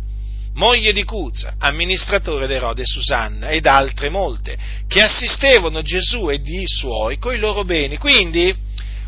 moglie 0.55 0.93
di 0.93 1.05
Cuza, 1.05 1.55
amministratore 1.59 2.47
d'Erode 2.47 2.85
Susanna, 2.85 3.49
ed 3.51 3.67
altre 3.67 4.09
molte, 4.09 4.57
che 4.87 5.01
assistevano 5.01 5.83
Gesù 5.83 6.31
e 6.31 6.41
i 6.45 6.67
suoi 6.67 7.19
coi 7.19 7.39
loro 7.39 7.65
beni. 7.65 7.97
Quindi 7.97 8.55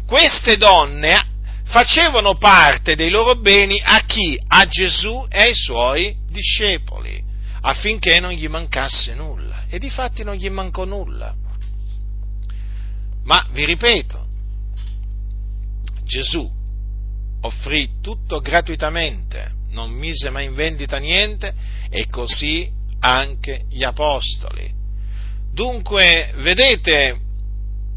queste 0.07 0.57
donne 0.57 1.33
facevano 1.64 2.37
parte 2.37 2.94
dei 2.94 3.11
loro 3.11 3.37
beni 3.37 3.80
a 3.83 4.00
chi? 4.07 4.40
A 4.46 4.66
Gesù 4.66 5.26
e 5.28 5.40
ai 5.40 5.54
suoi 5.54 6.16
discepoli, 6.28 7.22
affinché 7.62 8.20
non 8.20 8.33
gli 8.33 8.48
mancasse 8.48 9.14
nulla. 9.14 9.64
E 9.68 9.78
difatti 9.78 10.22
non 10.22 10.35
gli 10.35 10.48
mancò 10.48 10.85
nulla. 10.85 11.35
Ma 13.24 13.46
vi 13.52 13.64
ripeto, 13.64 14.26
Gesù 16.04 16.52
offrì 17.40 18.00
tutto 18.00 18.40
gratuitamente 18.40 19.52
non 19.74 19.90
mise 19.90 20.30
mai 20.30 20.46
in 20.46 20.54
vendita 20.54 20.96
niente 20.96 21.52
e 21.90 22.06
così 22.06 22.70
anche 23.00 23.64
gli 23.68 23.82
apostoli. 23.82 24.72
Dunque, 25.52 26.32
vedete, 26.37 27.20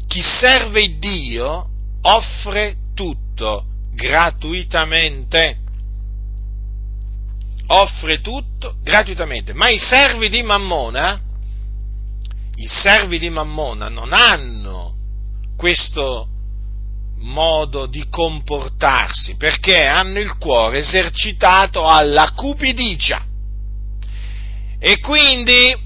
chi 0.06 0.20
serve 0.20 0.98
Dio 0.98 1.68
offre 2.02 2.76
tutto 2.94 3.64
gratuitamente. 3.94 5.56
Offre 7.68 8.20
tutto 8.20 8.76
gratuitamente, 8.82 9.52
ma 9.52 9.68
i 9.68 9.78
servi 9.78 10.28
di 10.28 10.42
Mammona, 10.42 11.20
i 12.54 12.66
servi 12.66 13.18
di 13.18 13.28
Mammona 13.28 13.88
non 13.88 14.12
hanno 14.12 14.94
questo 15.56 16.28
modo 17.20 17.86
di 17.86 18.06
comportarsi, 18.08 19.36
perché 19.36 19.84
hanno 19.84 20.18
il 20.18 20.36
cuore 20.38 20.78
esercitato 20.78 21.86
alla 21.86 22.32
cupidigia 22.32 23.24
e 24.78 25.00
quindi 25.00 25.76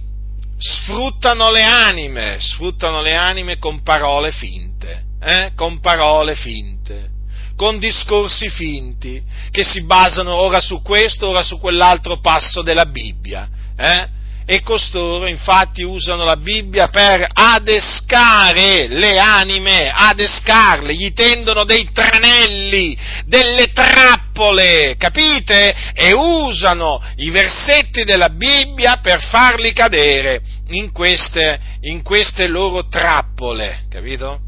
sfruttano 0.58 1.50
le 1.50 1.62
anime, 1.62 2.36
sfruttano 2.38 3.00
le 3.00 3.16
anime 3.16 3.58
con 3.58 3.82
parole 3.82 4.30
finte, 4.30 5.04
eh? 5.20 5.52
con 5.56 5.80
parole 5.80 6.34
finte, 6.34 7.10
con 7.56 7.78
discorsi 7.78 8.48
finti, 8.48 9.22
che 9.50 9.64
si 9.64 9.82
basano 9.84 10.34
ora 10.34 10.60
su 10.60 10.82
questo, 10.82 11.28
ora 11.28 11.42
su 11.42 11.58
quell'altro 11.58 12.20
passo 12.20 12.62
della 12.62 12.86
Bibbia. 12.86 13.48
Eh? 13.76 14.20
E 14.44 14.60
costoro 14.62 15.26
infatti 15.26 15.82
usano 15.82 16.24
la 16.24 16.36
Bibbia 16.36 16.88
per 16.88 17.24
adescare 17.32 18.88
le 18.88 19.18
anime, 19.18 19.90
adescarle, 19.94 20.94
gli 20.94 21.12
tendono 21.12 21.64
dei 21.64 21.90
tranelli, 21.92 22.96
delle 23.26 23.72
trappole, 23.72 24.96
capite? 24.98 25.74
E 25.94 26.12
usano 26.12 27.00
i 27.16 27.30
versetti 27.30 28.04
della 28.04 28.30
Bibbia 28.30 28.98
per 28.98 29.20
farli 29.22 29.72
cadere 29.72 30.42
in 30.68 30.90
queste, 30.92 31.60
in 31.82 32.02
queste 32.02 32.46
loro 32.46 32.88
trappole, 32.88 33.84
capito? 33.88 34.40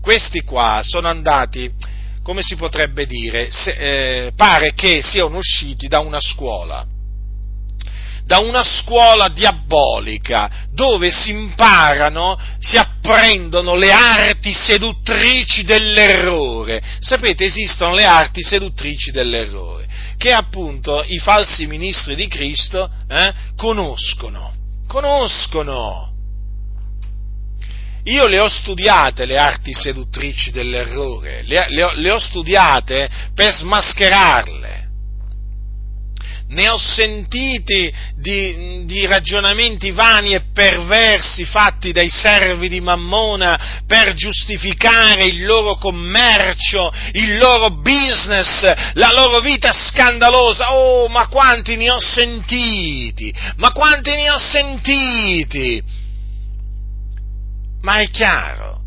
Questi 0.00 0.42
qua 0.42 0.80
sono 0.82 1.08
andati, 1.08 1.70
come 2.22 2.42
si 2.42 2.56
potrebbe 2.56 3.06
dire, 3.06 3.50
se, 3.50 3.70
eh, 4.26 4.32
pare 4.34 4.72
che 4.74 5.02
siano 5.02 5.36
usciti 5.36 5.88
da 5.88 6.00
una 6.00 6.20
scuola 6.20 6.86
da 8.24 8.38
una 8.38 8.64
scuola 8.64 9.28
diabolica 9.28 10.66
dove 10.72 11.10
si 11.10 11.30
imparano, 11.30 12.38
si 12.58 12.76
apprendono 12.76 13.74
le 13.74 13.90
arti 13.90 14.52
seduttrici 14.52 15.62
dell'errore. 15.64 16.82
Sapete, 17.00 17.44
esistono 17.44 17.94
le 17.94 18.04
arti 18.04 18.42
seduttrici 18.42 19.10
dell'errore, 19.10 19.86
che 20.16 20.32
appunto 20.32 21.04
i 21.06 21.18
falsi 21.18 21.66
ministri 21.66 22.14
di 22.14 22.26
Cristo 22.26 22.90
eh, 23.08 23.32
conoscono, 23.56 24.52
conoscono. 24.88 26.12
Io 28.04 28.26
le 28.26 28.38
ho 28.38 28.48
studiate 28.48 29.24
le 29.24 29.38
arti 29.38 29.72
seduttrici 29.72 30.50
dell'errore, 30.50 31.42
le, 31.44 31.66
le, 31.70 31.92
le 31.96 32.10
ho 32.10 32.18
studiate 32.18 33.08
per 33.34 33.52
smascherarle 33.52 34.83
ne 36.54 36.68
ho 36.68 36.78
sentiti 36.78 37.92
di, 38.16 38.84
di, 38.86 39.06
ragionamenti 39.06 39.90
vani 39.90 40.34
e 40.34 40.44
perversi 40.52 41.44
fatti 41.44 41.92
dai 41.92 42.08
servi 42.08 42.68
di 42.68 42.80
Mammona 42.80 43.82
per 43.86 44.14
giustificare 44.14 45.26
il 45.26 45.44
loro 45.44 45.76
commercio, 45.76 46.92
il 47.12 47.36
loro 47.36 47.70
business, 47.80 48.62
la 48.94 49.12
loro 49.12 49.40
vita 49.40 49.72
scandalosa. 49.72 50.72
Oh, 50.74 51.08
ma 51.08 51.26
quanti 51.26 51.76
ne 51.76 51.90
ho 51.90 51.98
sentiti! 51.98 53.34
Ma 53.56 53.72
quanti 53.72 54.14
ne 54.14 54.30
ho 54.30 54.38
sentiti! 54.38 55.82
Ma 57.82 57.96
è 57.96 58.08
chiaro, 58.08 58.80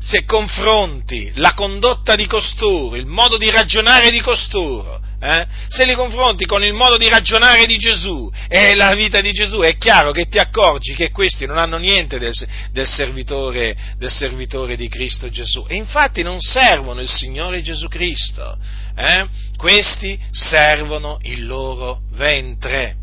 se 0.00 0.24
confronti 0.24 1.32
la 1.36 1.52
condotta 1.54 2.16
di 2.16 2.26
costoro, 2.26 2.96
il 2.96 3.06
modo 3.06 3.36
di 3.36 3.50
ragionare 3.50 4.10
di 4.10 4.20
costoro, 4.20 5.00
eh? 5.24 5.46
se 5.68 5.86
li 5.86 5.94
confronti 5.94 6.44
con 6.44 6.62
il 6.62 6.74
modo 6.74 6.98
di 6.98 7.08
ragionare 7.08 7.64
di 7.64 7.78
Gesù 7.78 8.30
e 8.46 8.74
la 8.74 8.94
vita 8.94 9.22
di 9.22 9.32
Gesù, 9.32 9.60
è 9.60 9.78
chiaro 9.78 10.12
che 10.12 10.26
ti 10.26 10.38
accorgi 10.38 10.92
che 10.92 11.10
questi 11.10 11.46
non 11.46 11.56
hanno 11.56 11.78
niente 11.78 12.18
del, 12.18 12.34
del, 12.72 12.86
servitore, 12.86 13.74
del 13.96 14.10
servitore, 14.10 14.76
di 14.76 14.88
Cristo 14.88 15.30
Gesù. 15.30 15.64
E 15.66 15.76
infatti 15.76 16.22
non 16.22 16.40
servono 16.40 17.00
il 17.00 17.08
Signore 17.08 17.62
Gesù 17.62 17.88
Cristo, 17.88 18.58
eh? 18.94 19.26
questi 19.56 20.18
servono 20.30 21.18
il 21.22 21.46
loro 21.46 22.00
ventre. 22.12 22.96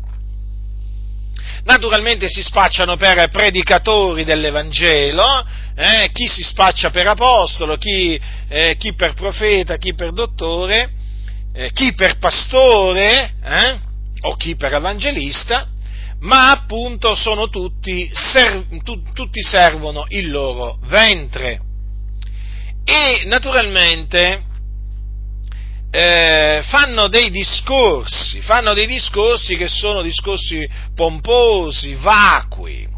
Naturalmente 1.64 2.28
si 2.28 2.42
spacciano 2.42 2.96
per 2.96 3.30
predicatori 3.30 4.22
dell'Evangelo, 4.22 5.44
eh? 5.74 6.08
chi 6.12 6.28
si 6.28 6.44
spaccia 6.44 6.90
per 6.90 7.08
apostolo, 7.08 7.76
chi, 7.76 8.20
eh, 8.48 8.76
chi 8.76 8.94
per 8.94 9.14
profeta, 9.14 9.76
chi 9.76 9.94
per 9.94 10.12
dottore, 10.12 11.00
eh, 11.54 11.70
chi 11.72 11.94
per 11.94 12.18
pastore 12.18 13.34
eh, 13.42 13.78
o 14.22 14.36
chi 14.36 14.56
per 14.56 14.74
evangelista, 14.74 15.68
ma 16.20 16.50
appunto 16.50 17.14
sono 17.14 17.48
tutti, 17.48 18.10
ser- 18.12 18.66
tu- 18.82 19.02
tutti 19.12 19.42
servono 19.42 20.04
il 20.08 20.30
loro 20.30 20.78
ventre. 20.84 21.60
E 22.84 23.24
naturalmente 23.26 24.44
eh, 25.90 26.62
fanno 26.64 27.08
dei 27.08 27.30
discorsi, 27.30 28.40
fanno 28.40 28.72
dei 28.72 28.86
discorsi 28.86 29.56
che 29.56 29.68
sono 29.68 30.00
discorsi 30.00 30.66
pomposi, 30.94 31.94
vacui, 31.94 32.88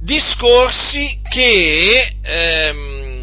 discorsi 0.00 1.20
che 1.28 2.16
ehm, 2.22 3.17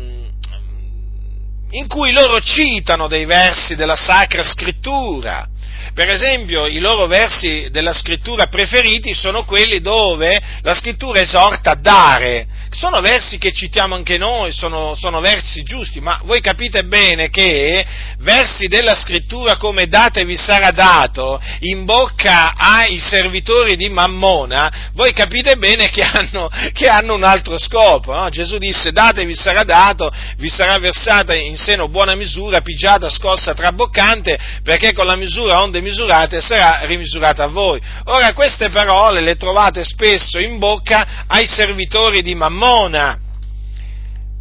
in 1.76 1.88
cui 1.88 2.12
loro 2.12 2.40
citano 2.40 3.08
dei 3.08 3.26
versi 3.26 3.76
della 3.76 3.96
Sacra 3.96 4.44
Scrittura. 4.44 5.48
Per 5.94 6.10
esempio, 6.10 6.68
i 6.68 6.80
loro 6.80 7.06
versi 7.06 7.68
della 7.72 7.94
Scrittura 7.94 8.48
preferiti 8.48 9.14
sono 9.14 9.46
quelli 9.46 9.80
dove 9.80 10.42
la 10.62 10.74
Scrittura 10.74 11.20
esorta 11.22 11.72
a 11.72 11.76
dare, 11.76 12.48
sono 12.76 13.00
versi 13.00 13.38
che 13.38 13.54
citiamo 13.54 13.96
anche 13.96 14.18
noi, 14.18 14.52
sono, 14.52 14.96
sono, 14.96 15.22
versi 15.22 15.64
giusti, 15.64 16.02
ma 16.02 16.20
voi 16.26 16.42
capite 16.42 16.84
bene 16.84 17.30
che 17.30 17.86
versi 18.20 18.68
della 18.68 18.96
scrittura 18.96 19.56
come 19.56 19.88
datevi 19.88 20.36
sarà 20.36 20.72
dato 20.72 21.42
in 21.60 21.86
bocca 21.86 22.54
ai 22.58 23.00
servitori 23.00 23.78
di 23.78 23.88
Mammona, 23.88 24.90
voi 24.94 25.14
capite 25.14 25.56
bene 25.56 25.90
che 25.90 26.02
hanno, 26.02 26.50
che 26.74 26.88
hanno 26.88 27.14
un 27.14 27.24
altro 27.24 27.58
scopo. 27.58 28.14
No? 28.14 28.30
Gesù 28.30 28.58
disse 28.58 28.92
datevi 28.92 29.34
sarà 29.34 29.64
dato, 29.64 30.12
vi 30.38 30.50
sarà 30.50 30.78
versata 30.78 31.34
in 31.34 31.56
seno 31.56 31.88
buona 31.88 32.16
misura, 32.16 32.60
pigiata, 32.60 33.10
scossa, 33.10 33.54
traboccante, 33.54 34.38
perché 34.64 34.92
con 34.92 35.06
la 35.06 35.16
misura 35.16 35.62
onde 35.62 35.80
misurate 35.80 36.42
sarà 36.42 36.82
rimisurata 36.86 37.44
a 37.44 37.48
voi. 37.48 37.82
Ora 38.06 38.34
queste 38.34 38.70
parole 38.70 39.22
le 39.22 39.38
trovate 39.38 39.86
spesso 39.86 40.40
in 40.40 40.58
bocca 40.60 41.24
ai 41.28 41.48
servitori 41.48 42.22
di 42.22 42.36
Mammona 42.36 42.64
Mammona. 42.66 43.20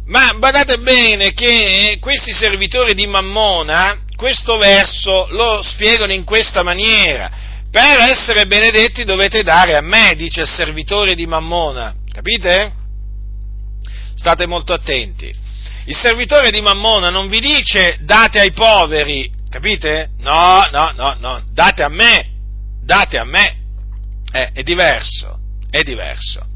Ma 0.07 0.33
badate 0.37 0.79
bene 0.79 1.33
che 1.33 1.97
questi 1.99 2.31
servitori 2.31 2.93
di 2.93 3.05
Mammona 3.05 3.99
questo 4.15 4.57
verso 4.57 5.27
lo 5.31 5.61
spiegano 5.61 6.13
in 6.13 6.23
questa 6.23 6.63
maniera. 6.63 7.29
Per 7.69 7.99
essere 7.99 8.47
benedetti 8.47 9.03
dovete 9.03 9.43
dare 9.43 9.75
a 9.75 9.81
me, 9.81 10.15
dice 10.15 10.41
il 10.41 10.47
servitore 10.47 11.15
di 11.15 11.25
Mammona. 11.25 11.93
Capite? 12.11 12.71
State 14.15 14.45
molto 14.45 14.73
attenti. 14.73 15.33
Il 15.85 15.95
servitore 15.95 16.49
di 16.51 16.61
Mammona 16.61 17.09
non 17.09 17.27
vi 17.27 17.39
dice 17.39 17.97
date 18.01 18.39
ai 18.39 18.53
poveri, 18.53 19.29
capite? 19.49 20.11
No, 20.19 20.65
no, 20.71 20.91
no, 20.95 21.15
no, 21.19 21.43
date 21.51 21.83
a 21.83 21.89
me, 21.89 22.25
date 22.83 23.17
a 23.17 23.25
me. 23.25 23.57
Eh, 24.31 24.51
è 24.53 24.63
diverso, 24.63 25.37
è 25.69 25.83
diverso 25.83 26.53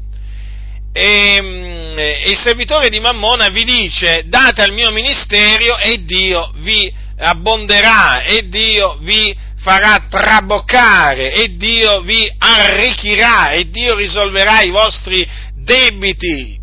e, 0.92 1.38
mm, 1.40 1.98
e, 1.98 2.30
il 2.30 2.36
servitore 2.36 2.88
di 2.88 3.00
Mammona 3.00 3.48
vi 3.48 3.64
dice 3.64 4.24
date 4.26 4.62
al 4.62 4.72
mio 4.72 4.90
ministero 4.90 5.78
e 5.78 6.04
Dio 6.04 6.52
vi 6.56 6.92
abbonderà 7.18 8.22
e 8.22 8.48
Dio 8.48 8.96
vi 9.00 9.36
farà 9.56 10.06
traboccare 10.08 11.32
e 11.32 11.56
Dio 11.56 12.00
vi 12.00 12.32
arricchirà 12.38 13.50
e 13.50 13.68
Dio 13.68 13.94
risolverà 13.94 14.62
i 14.62 14.70
vostri 14.70 15.26
debiti, 15.54 16.58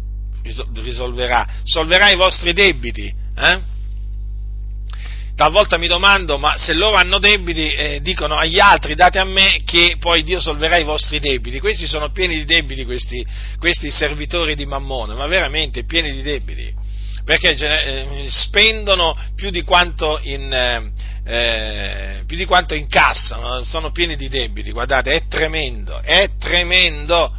risolverà, 0.74 1.48
solverà 1.63 2.10
i 2.10 2.16
vostri 2.16 2.54
debiti. 2.54 3.06
Eh? 3.38 3.76
Talvolta 5.38 5.77
mi 5.77 5.85
domando, 5.85 6.40
ma 6.40 6.58
se 6.58 6.73
loro 6.73 6.96
hanno 6.96 7.19
debiti, 7.19 7.71
eh, 7.71 8.02
dicono 8.02 8.38
agli 8.38 8.60
altri 8.60 8.96
date 8.96 9.19
a 9.19 9.23
me 9.23 9.62
che 9.63 9.98
poi 10.00 10.23
Dio 10.23 10.40
solverà 10.40 10.77
i 10.77 10.83
vostri 10.83 11.19
debiti. 11.19 11.60
Questi 11.60 11.85
sono 11.85 12.12
pieni 12.12 12.38
di 12.38 12.46
debiti, 12.46 12.83
questi, 12.85 13.23
questi 13.60 13.92
servitori 13.92 14.56
di 14.56 14.65
Mammone, 14.65 15.13
ma 15.13 15.27
veramente 15.27 15.85
pieni 15.85 16.12
di 16.12 16.23
debiti, 16.23 16.73
perché 17.23 17.52
eh, 17.52 18.25
spendono 18.29 19.15
più 19.35 19.52
di 19.52 19.62
quanto 19.62 20.19
in... 20.23 20.52
Eh, 20.52 21.15
eh, 21.29 22.23
più 22.25 22.38
di 22.38 22.46
quanto 22.46 22.73
incassano, 22.73 23.62
sono 23.65 23.92
pieni 23.92 24.15
di 24.15 24.29
debiti, 24.29 24.71
guardate, 24.71 25.12
è 25.12 25.27
tremendo, 25.27 26.02
è 26.02 26.29
tremendo. 26.40 27.31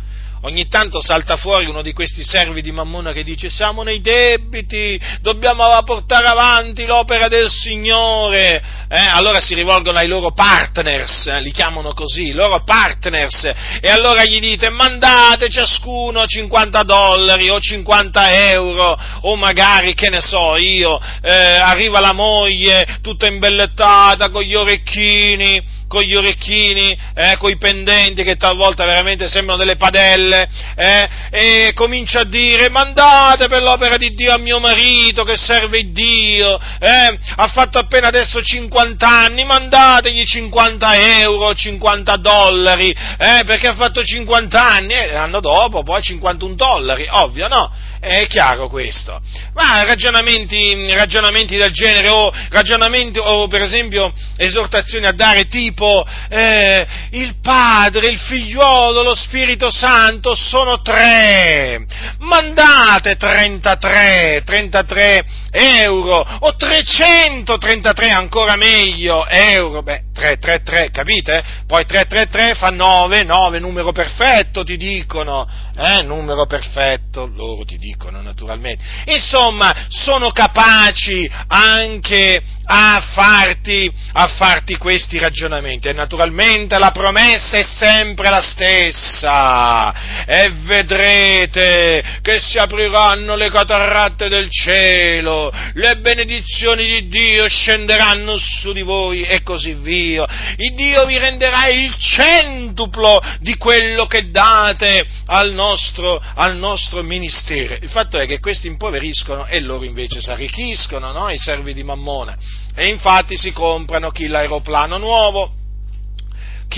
Ogni 0.42 0.68
tanto 0.68 1.00
salta 1.00 1.36
fuori 1.36 1.66
uno 1.66 1.82
di 1.82 1.92
questi 1.92 2.22
servi 2.22 2.62
di 2.62 2.70
Mammona 2.70 3.12
che 3.12 3.24
dice 3.24 3.48
siamo 3.48 3.82
nei 3.82 4.00
debiti, 4.00 5.00
dobbiamo 5.20 5.64
portare 5.82 6.26
avanti 6.26 6.86
l'opera 6.86 7.28
del 7.28 7.50
Signore, 7.50 8.62
eh? 8.88 8.96
allora 8.96 9.40
si 9.40 9.54
rivolgono 9.54 9.98
ai 9.98 10.06
loro 10.06 10.32
partners, 10.32 11.26
eh? 11.26 11.40
li 11.40 11.50
chiamano 11.50 11.92
così, 11.92 12.28
i 12.28 12.32
loro 12.32 12.62
partners, 12.62 13.52
e 13.80 13.88
allora 13.88 14.24
gli 14.24 14.38
dite 14.38 14.68
mandate 14.70 15.48
ciascuno 15.48 16.24
50 16.24 16.82
dollari 16.82 17.48
o 17.48 17.58
50 17.58 18.50
euro, 18.50 18.98
o 19.22 19.36
magari, 19.36 19.94
che 19.94 20.10
ne 20.10 20.20
so 20.20 20.56
io, 20.56 21.00
eh, 21.22 21.30
arriva 21.30 22.00
la 22.00 22.12
moglie 22.12 22.98
tutta 23.02 23.26
imbellettata 23.26 24.30
con 24.30 24.42
gli 24.42 24.54
orecchini, 24.54 25.77
con 25.88 26.02
gli 26.02 26.14
orecchini, 26.14 26.96
eh, 27.14 27.36
con 27.38 27.50
i 27.50 27.56
pendenti 27.56 28.22
che 28.22 28.36
talvolta 28.36 28.84
veramente 28.84 29.26
sembrano 29.26 29.58
delle 29.58 29.76
padelle, 29.76 30.48
eh, 30.76 31.08
e 31.30 31.72
comincia 31.74 32.20
a 32.20 32.24
dire 32.24 32.68
mandate 32.68 33.48
per 33.48 33.62
l'opera 33.62 33.96
di 33.96 34.10
Dio 34.10 34.32
a 34.32 34.38
mio 34.38 34.60
marito 34.60 35.24
che 35.24 35.36
serve 35.36 35.90
Dio, 35.90 36.60
eh, 36.78 37.18
ha 37.36 37.46
fatto 37.48 37.78
appena 37.78 38.08
adesso 38.08 38.40
50 38.40 39.08
anni, 39.08 39.44
mandategli 39.44 40.24
50 40.24 41.20
euro, 41.20 41.54
50 41.54 42.16
dollari, 42.18 42.90
eh, 42.90 43.42
perché 43.44 43.68
ha 43.68 43.74
fatto 43.74 44.02
50 44.02 44.62
anni 44.62 44.92
e 44.92 45.10
l'anno 45.10 45.40
dopo 45.40 45.82
poi 45.82 46.02
51 46.02 46.54
dollari, 46.54 47.06
ovvio 47.10 47.48
no? 47.48 47.70
È 48.00 48.26
chiaro 48.28 48.68
questo. 48.68 49.20
Ma 49.54 49.84
ragionamenti, 49.84 50.92
ragionamenti 50.92 51.56
del 51.56 51.72
genere, 51.72 52.08
o 52.08 52.32
ragionamenti, 52.50 53.18
o 53.18 53.48
per 53.48 53.62
esempio 53.62 54.12
esortazioni 54.36 55.06
a 55.06 55.12
dare 55.12 55.48
tipo 55.48 56.06
eh, 56.28 56.86
il 57.10 57.36
Padre, 57.42 58.08
il 58.08 58.18
Figliuolo, 58.18 59.02
lo 59.02 59.14
Spirito 59.14 59.70
Santo 59.70 60.34
sono 60.34 60.80
tre. 60.80 61.84
Mandate 62.18 63.16
33, 63.16 64.42
33 64.44 65.24
euro 65.50 66.26
o 66.40 66.54
333 66.54 68.10
ancora 68.10 68.56
meglio 68.56 69.26
euro. 69.26 69.82
Beh, 69.82 70.02
3, 70.12 70.38
3, 70.38 70.62
3, 70.62 70.90
capite? 70.90 71.44
Poi 71.66 71.84
3, 71.84 72.06
3, 72.06 72.28
3 72.28 72.54
fa 72.54 72.70
9, 72.70 73.22
9, 73.22 73.58
numero 73.60 73.92
perfetto 73.92 74.64
ti 74.64 74.76
dicono, 74.76 75.48
eh, 75.76 76.02
numero 76.02 76.44
perfetto, 76.46 77.26
loro 77.26 77.64
ti 77.64 77.78
dicono 77.78 78.20
naturalmente. 78.20 78.84
Insomma, 79.06 79.86
sono 79.88 80.30
capaci 80.30 81.30
anche 81.46 82.42
a 82.70 83.00
farti, 83.12 83.90
a 84.12 84.26
farti 84.26 84.76
questi 84.76 85.18
ragionamenti. 85.18 85.88
E 85.88 85.92
naturalmente 85.92 86.78
la 86.78 86.90
promessa 86.90 87.56
è 87.56 87.62
sempre 87.62 88.28
la 88.28 88.40
stessa. 88.40 90.24
E 90.26 90.50
vedrete 90.64 92.18
che 92.22 92.38
si 92.40 92.58
apriranno 92.58 93.36
le 93.36 93.48
catarratte 93.50 94.28
del 94.28 94.50
cielo, 94.50 95.37
le 95.74 95.96
benedizioni 95.98 96.86
di 96.86 97.08
Dio 97.08 97.48
scenderanno 97.48 98.36
su 98.38 98.72
di 98.72 98.82
voi 98.82 99.22
e 99.22 99.42
così 99.42 99.74
via. 99.74 100.26
Il 100.56 100.74
Dio 100.74 101.06
vi 101.06 101.18
renderà 101.18 101.68
il 101.68 101.94
centuplo 101.96 103.20
di 103.40 103.56
quello 103.56 104.06
che 104.06 104.30
date 104.30 105.06
al 105.26 105.52
nostro, 105.52 106.22
al 106.34 106.56
nostro 106.56 107.02
ministero. 107.02 107.76
Il 107.80 107.90
fatto 107.90 108.18
è 108.18 108.26
che 108.26 108.40
questi 108.40 108.66
impoveriscono 108.66 109.46
e 109.46 109.60
loro 109.60 109.84
invece 109.84 110.20
si 110.20 110.30
arricchiscono, 110.30 111.12
no? 111.12 111.30
I 111.30 111.38
servi 111.38 111.74
di 111.74 111.82
Mammona 111.82 112.36
e 112.74 112.86
infatti 112.86 113.36
si 113.36 113.50
comprano 113.52 114.10
chi 114.10 114.28
l'aeroplano 114.28 114.98
nuovo, 114.98 115.54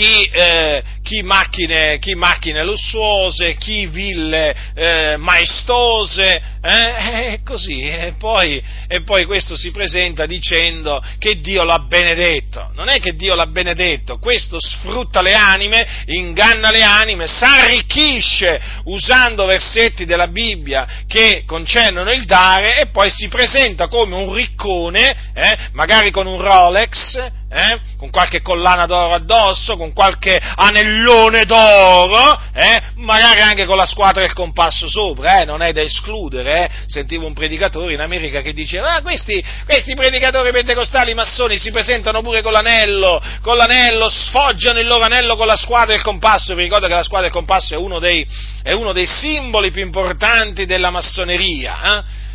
chi, 0.01 0.31
eh, 0.33 0.83
chi, 1.03 1.23
macchine, 1.23 1.99
chi, 1.99 2.15
macchine, 2.15 2.65
lussuose, 2.65 3.57
chi 3.57 3.85
ville 3.87 4.57
eh, 4.75 5.17
maestose, 5.19 6.41
eh, 6.63 7.33
e 7.35 7.41
così, 7.45 7.83
e 7.83 8.15
poi, 8.19 8.63
e 8.89 9.03
poi, 9.03 9.27
questo 9.27 9.57
si 9.57 9.71
presenta 9.71 10.25
dicendo 10.25 11.05
che 11.19 11.41
Dio 11.41 11.65
l'ha 11.65 11.81
benedetto. 11.81 12.71
Non 12.75 12.89
è 12.89 12.99
che 12.99 13.15
Dio 13.15 13.35
l'ha 13.35 13.47
benedetto, 13.47 14.19
questo 14.19 14.57
sfrutta 14.59 15.21
le 15.21 15.35
anime, 15.35 15.87
inganna 16.07 16.71
le 16.71 16.83
anime, 16.83 17.27
s'arricchisce 17.27 18.61
usando 18.85 19.45
versetti 19.45 20.07
della 20.07 20.29
Bibbia 20.29 21.05
che 21.07 21.43
concernono 21.45 22.11
il 22.11 22.25
dare 22.25 22.81
e 22.81 22.87
poi 22.87 23.11
si 23.11 23.29
presenta 23.29 23.89
come 23.89 24.15
un 24.15 24.33
riccone, 24.33 25.33
eh, 25.35 25.59
magari 25.73 26.11
con 26.11 26.27
un 26.27 26.41
Rolex, 26.41 27.39
eh? 27.51 27.81
con 27.97 28.11
qualche 28.11 28.41
collana 28.43 28.87
d'oro 28.87 29.15
addosso, 29.15 29.77
con 29.77 29.93
qualche 29.93 30.41
anellone 30.41 31.45
d'oro, 31.45 32.41
eh? 32.55 32.83
magari 32.97 33.41
anche 33.41 33.67
con 33.67 33.77
la 33.77 33.87
squadra 33.87 34.21
del 34.21 34.33
compasso 34.33 34.89
sopra, 34.89 35.41
eh? 35.41 35.45
non 35.45 35.61
è 35.61 35.73
da 35.73 35.81
escludere. 35.81 36.65
Eh? 36.65 36.71
Sentivo 36.87 37.27
un 37.27 37.35
predicatore 37.35 37.95
in 37.95 38.01
America 38.01 38.41
che 38.41 38.53
diceva, 38.53 38.95
ah, 38.95 39.03
questi, 39.03 39.45
questi 39.65 39.95
predicatori 39.95 40.53
pentecostali 40.53 41.13
massoni 41.13 41.59
si 41.59 41.73
presentano 41.73 42.23
pure 42.23 42.41
con 42.41 42.53
l'anello, 42.53 43.21
con 43.43 43.57
l'anello, 43.57 44.09
sfoggiano 44.09 44.79
il 44.79 44.87
loro 44.87 45.05
anello 45.05 45.35
con 45.35 45.47
la 45.47 45.57
squadra 45.57 45.93
del 45.95 46.03
compasso, 46.03 46.55
vi 46.55 46.63
ricordo 46.63 46.87
che 46.87 46.95
la 46.95 47.03
squadra 47.03 47.27
del 47.27 47.37
compasso 47.37 47.75
è 47.75 47.77
uno 47.77 47.99
dei, 47.99 48.25
è 48.63 48.73
uno 48.73 48.93
dei 48.93 49.07
simboli 49.07 49.73
più 49.73 49.83
importanti 49.83 50.67
della 50.67 50.91
massoneria. 50.91 52.29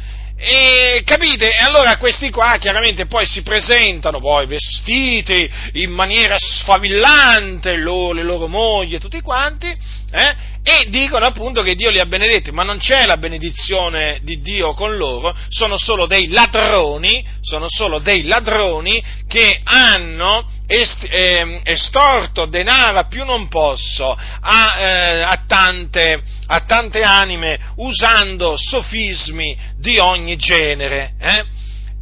E 0.48 1.02
capite? 1.04 1.52
E 1.52 1.58
allora 1.60 1.98
questi 1.98 2.30
qua 2.30 2.58
chiaramente 2.60 3.08
poi 3.08 3.26
si 3.26 3.42
presentano 3.42 4.20
poi 4.20 4.46
vestiti 4.46 5.50
in 5.74 5.90
maniera 5.90 6.36
sfavillante, 6.38 7.76
loro, 7.78 8.14
le 8.14 8.22
loro 8.22 8.48
mogli 8.48 8.94
e 8.94 9.00
tutti 9.00 9.22
quanti, 9.22 9.68
eh? 9.68 10.36
E 10.68 10.90
dicono 10.90 11.28
appunto 11.28 11.62
che 11.62 11.76
Dio 11.76 11.92
li 11.92 12.00
ha 12.00 12.08
benedetti, 12.08 12.52
ma 12.52 12.64
non 12.64 12.80
c'è 12.80 13.06
la 13.06 13.18
benedizione 13.18 14.18
di 14.24 14.42
Dio 14.42 14.74
con 14.74 14.98
loro, 14.98 15.38
sono 15.50 15.78
solo 15.78 16.08
dei 16.08 16.30
ladroni, 16.30 17.24
sono 17.40 17.68
solo 17.70 18.00
dei 18.00 18.24
ladroni 18.24 19.04
che 19.28 19.60
hanno 19.64 20.50
est, 20.66 21.06
eh, 21.08 21.62
estorto 21.66 22.48
denaro 22.48 22.98
a 22.98 23.08
più 23.08 23.24
non 23.26 23.48
posso 23.48 24.18
a, 24.42 24.76
eh, 24.80 25.22
a, 25.22 25.44
tante, 25.46 26.24
a 26.48 26.60
tante 26.62 27.04
anime 27.04 27.60
usando 27.76 28.56
sofismi 28.58 29.56
di 29.78 30.00
ogni 30.00 30.36
genere. 30.36 31.14
Eh? 31.20 31.46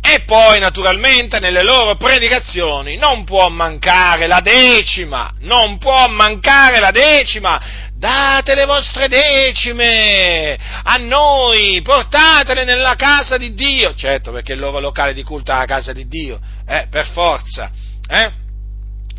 E 0.06 0.24
poi, 0.26 0.60
naturalmente, 0.60 1.40
nelle 1.40 1.64
loro 1.64 1.96
predicazioni 1.96 2.98
non 2.98 3.24
può 3.24 3.48
mancare 3.48 4.28
la 4.28 4.42
decima, 4.42 5.32
non 5.40 5.78
può 5.78 6.10
mancare 6.10 6.82
la 6.82 6.92
decima, 6.92 7.83
date 8.04 8.54
le 8.54 8.66
vostre 8.66 9.08
decime 9.08 10.60
a 10.84 10.98
noi, 10.98 11.82
portatele 11.82 12.66
nella 12.66 12.96
casa 12.96 13.38
di 13.38 13.54
Dio, 13.54 13.96
certo 13.96 14.34
perché 14.34 14.52
il 14.52 14.60
loro 14.60 14.82
locale 14.82 15.14
di 15.14 15.24
culto 15.24 15.54
è 15.54 15.56
la 15.56 15.66
casa 15.66 15.94
di 15.94 16.06
Dio, 16.06 16.38
eh, 16.68 16.88
per 16.90 17.08
forza, 17.08 17.72
eh? 18.06 18.30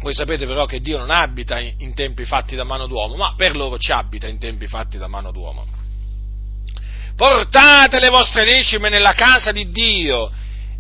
Voi 0.01 0.13
sapete 0.13 0.45
però 0.45 0.67
che 0.67 0.81
Dio 0.81 0.99
non 0.99 1.09
abita 1.09 1.59
in 1.59 1.95
tempi 1.95 2.27
fatti 2.27 2.57
da 2.57 2.65
mano 2.65 2.87
d'uomo, 2.87 3.17
ma 3.17 3.33
per 3.35 3.57
loro 3.57 3.79
ci 3.79 3.91
abita 3.91 4.27
in 4.27 4.39
tempi 4.39 4.67
fatti 4.67 4.99
da 4.99 5.09
mano 5.09 5.33
d'uomo. 5.33 5.65
Portate 7.17 8.01
le 8.01 8.11
vostre 8.11 8.45
decime 8.45 8.91
nella 8.91 9.15
casa 9.15 9.51
di 9.51 9.71
Dio 9.71 10.31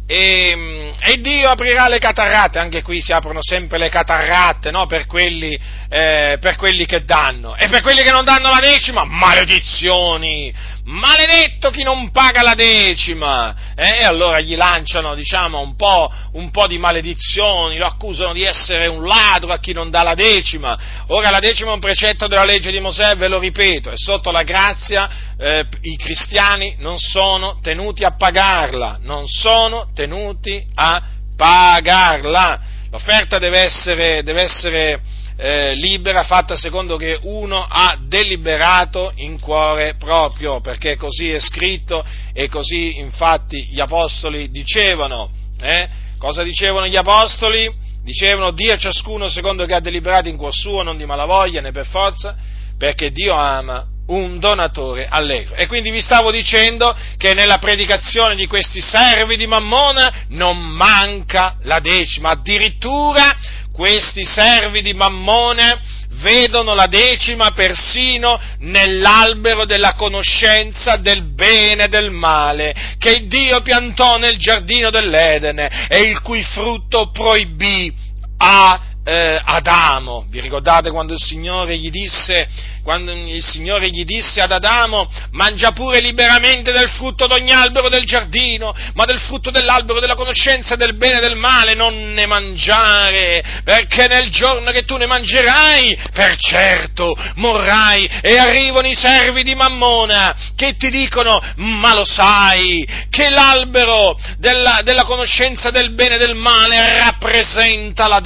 e, 0.07 0.95
e, 1.01 1.21
Dio 1.21 1.49
aprirà 1.49 1.89
le 1.89 1.99
catarratte, 1.99 2.59
anche 2.59 2.83
qui 2.83 3.01
si 3.01 3.13
aprono 3.13 3.41
sempre 3.41 3.79
le 3.79 3.89
catarratte 3.89 4.71
no? 4.71 4.85
per, 4.87 5.07
quelli, 5.07 5.59
eh, 5.89 6.37
per, 6.41 6.57
quelli, 6.57 6.85
che 6.85 7.05
danno, 7.05 7.57
e 7.57 7.69
per 7.69 7.81
quelli 7.81 8.03
che 8.03 8.11
non 8.11 8.25
danno 8.25 8.51
la 8.51 8.61
decima, 8.61 9.05
maledizioni, 9.05 10.53
maledetto 10.85 11.71
chi 11.71 11.83
non 11.83 12.11
paga 12.11 12.43
la 12.43 12.55
decima, 12.55 13.55
eh? 13.75 14.01
e 14.01 14.05
allora 14.05 14.41
gli 14.41 14.55
lanciano 14.55 15.15
diciamo, 15.15 15.61
un, 15.61 15.77
po', 15.77 16.13
un 16.33 16.51
po' 16.51 16.67
di 16.67 16.79
maledizioni, 16.79 17.79
lo 17.79 17.87
accusano 17.87 18.33
di 18.33 18.43
essere 18.43 18.87
un 18.87 19.05
ladro 19.05 19.53
a 19.53 19.59
chi 19.59 19.73
non 19.73 19.91
dà 19.91 20.03
la 20.03 20.15
decima, 20.15 20.79
ora 21.09 21.31
la 21.31 21.41
decima 21.41 21.71
è 21.71 21.75
un 21.75 21.81
precetto 21.81 22.27
della 22.27 22.45
legge 22.45 22.71
di 22.71 22.81
Mosè, 22.81 23.17
ve 23.17 23.29
lo 23.29 23.39
ripeto, 23.39 23.91
e 23.91 23.97
sotto 23.97 24.31
la 24.31 24.43
grazia 24.43 25.09
eh, 25.39 25.67
i 25.83 25.97
cristiani 25.97 26.77
non 26.79 26.99
sono 26.99 27.59
tenuti 27.63 28.05
a 28.05 28.15
pagarla, 28.17 28.99
non 29.03 29.27
sono 29.27 29.89
tenuti 29.95 30.65
a 30.75 31.03
pagarla. 31.37 32.73
L'offerta 32.91 33.39
deve 33.39 33.61
essere, 33.61 34.23
deve 34.23 34.43
essere 34.43 35.01
eh, 35.37 35.75
libera, 35.75 36.23
fatta 36.23 36.55
secondo 36.55 36.97
che 36.97 37.19
uno 37.23 37.65
ha 37.69 37.97
deliberato 38.01 39.13
in 39.17 39.41
cuore 39.41 39.95
proprio, 39.99 40.61
perché 40.61 40.97
così 40.97 41.31
è 41.31 41.41
scritto 41.41 42.05
e 42.33 42.49
così 42.49 42.99
infatti 42.99 43.67
gli 43.67 43.81
apostoli 43.81 44.51
dicevano. 44.51 45.31
Eh? 45.61 45.89
Cosa 46.19 46.43
dicevano 46.43 46.87
gli 46.87 46.97
apostoli? 46.97 47.73
Dicevano 48.03 48.53
dia 48.53 48.77
ciascuno 48.77 49.29
secondo 49.29 49.65
che 49.65 49.75
ha 49.75 49.81
deliberato 49.81 50.29
in 50.29 50.37
cuor 50.37 50.55
suo, 50.55 50.83
non 50.83 50.97
di 50.97 51.07
malavoglia 51.07 51.61
né 51.61 51.73
per 51.73 51.87
forza, 51.87 52.37
perché 52.77 53.11
Dio 53.11 53.35
ama 53.35 53.87
un 54.07 54.39
donatore 54.39 55.07
allegro. 55.09 55.55
E 55.55 55.67
quindi 55.67 55.91
vi 55.91 56.01
stavo 56.01 56.31
dicendo 56.31 56.95
che 57.17 57.33
nella 57.33 57.59
predicazione 57.59 58.37
di 58.37 58.47
questi 58.47 58.81
servi 58.81 59.37
di 59.37 59.47
Mammona 59.47 60.25
non 60.29 60.59
manca 60.59 61.57
la 61.63 61.81
decima, 61.81 62.31
addirittura 62.31 63.35
questi 63.75 64.25
servi 64.25 64.83
di 64.83 64.95
Mammona 64.95 65.81
vedono 66.21 66.75
la 66.75 66.87
decima 66.87 67.51
persino 67.51 68.41
nell'albero 68.61 69.65
della 69.65 69.95
conoscenza 69.95 70.97
del 70.97 71.25
bene 71.35 71.85
e 71.85 71.89
del 71.89 72.13
male, 72.13 72.73
che 72.99 73.27
Dio 73.27 73.63
piantò 73.63 74.17
nel 74.17 74.37
giardino 74.37 74.91
dell'Edene 74.91 75.89
e 75.89 76.03
il 76.03 76.21
cui 76.21 76.45
frutto 76.45 77.11
proibì 77.11 77.93
a 78.39 78.94
eh, 79.05 79.41
Adamo. 79.45 80.25
Vi 80.29 80.41
ricordate 80.41 80.91
quando 80.91 81.13
il 81.13 81.21
Signore 81.21 81.77
gli 81.77 81.91
disse 81.91 82.73
quando 82.85 83.13
il 83.13 83.43
Signore 83.43 83.89
gli 83.89 84.05
disse 84.05 84.43
ad 84.43 84.53
Adamo, 84.53 85.11
mangia 85.31 85.73
pure 85.73 86.01
liberamente 86.01 86.71
del 86.71 86.91
frutto 86.91 87.27
d'ogni 87.27 87.51
albero 87.51 87.89
del 87.89 88.05
giardino, 88.05 88.75
ma 88.93 89.07
del 89.07 89.19
frutto 89.21 89.51
dell'albero 89.51 90.01
della 90.01 90.15
conoscenza 90.15 90.77
del 90.77 90.95
bene 90.95 91.17
e 91.17 91.21
del 91.21 91.37
male 91.37 91.73
non 91.75 92.13
ne 92.13 92.27
mangiare, 92.27 93.63
perché 93.65 94.07
nel 94.07 94.29
giorno 94.29 94.71
che 94.71 94.85
tu 94.85 94.99
ne 94.99 95.07
mangerai, 95.07 95.99
per 96.13 96.37
certo 96.37 97.17
morrai. 97.37 98.05
E 98.21 98.37
arrivano 98.37 98.87
i 98.87 98.95
servi 98.95 99.43
di 99.43 99.55
Mammona 99.55 100.53
che 100.55 100.77
ti 100.77 100.91
dicono, 100.91 101.41
ma 101.57 101.95
lo 101.95 102.05
sai, 102.05 102.87
che 103.09 103.31
l'albero 103.31 104.15
della, 104.37 104.83
della 104.85 105.05
conoscenza 105.05 105.71
del 105.71 105.95
bene 105.95 106.17
e 106.17 106.19
del 106.19 106.35
male 106.35 106.99
rappresenta 106.99 108.07
la 108.09 108.21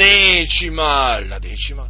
decima, 0.68 1.18
la 1.20 1.38
decima 1.38 1.88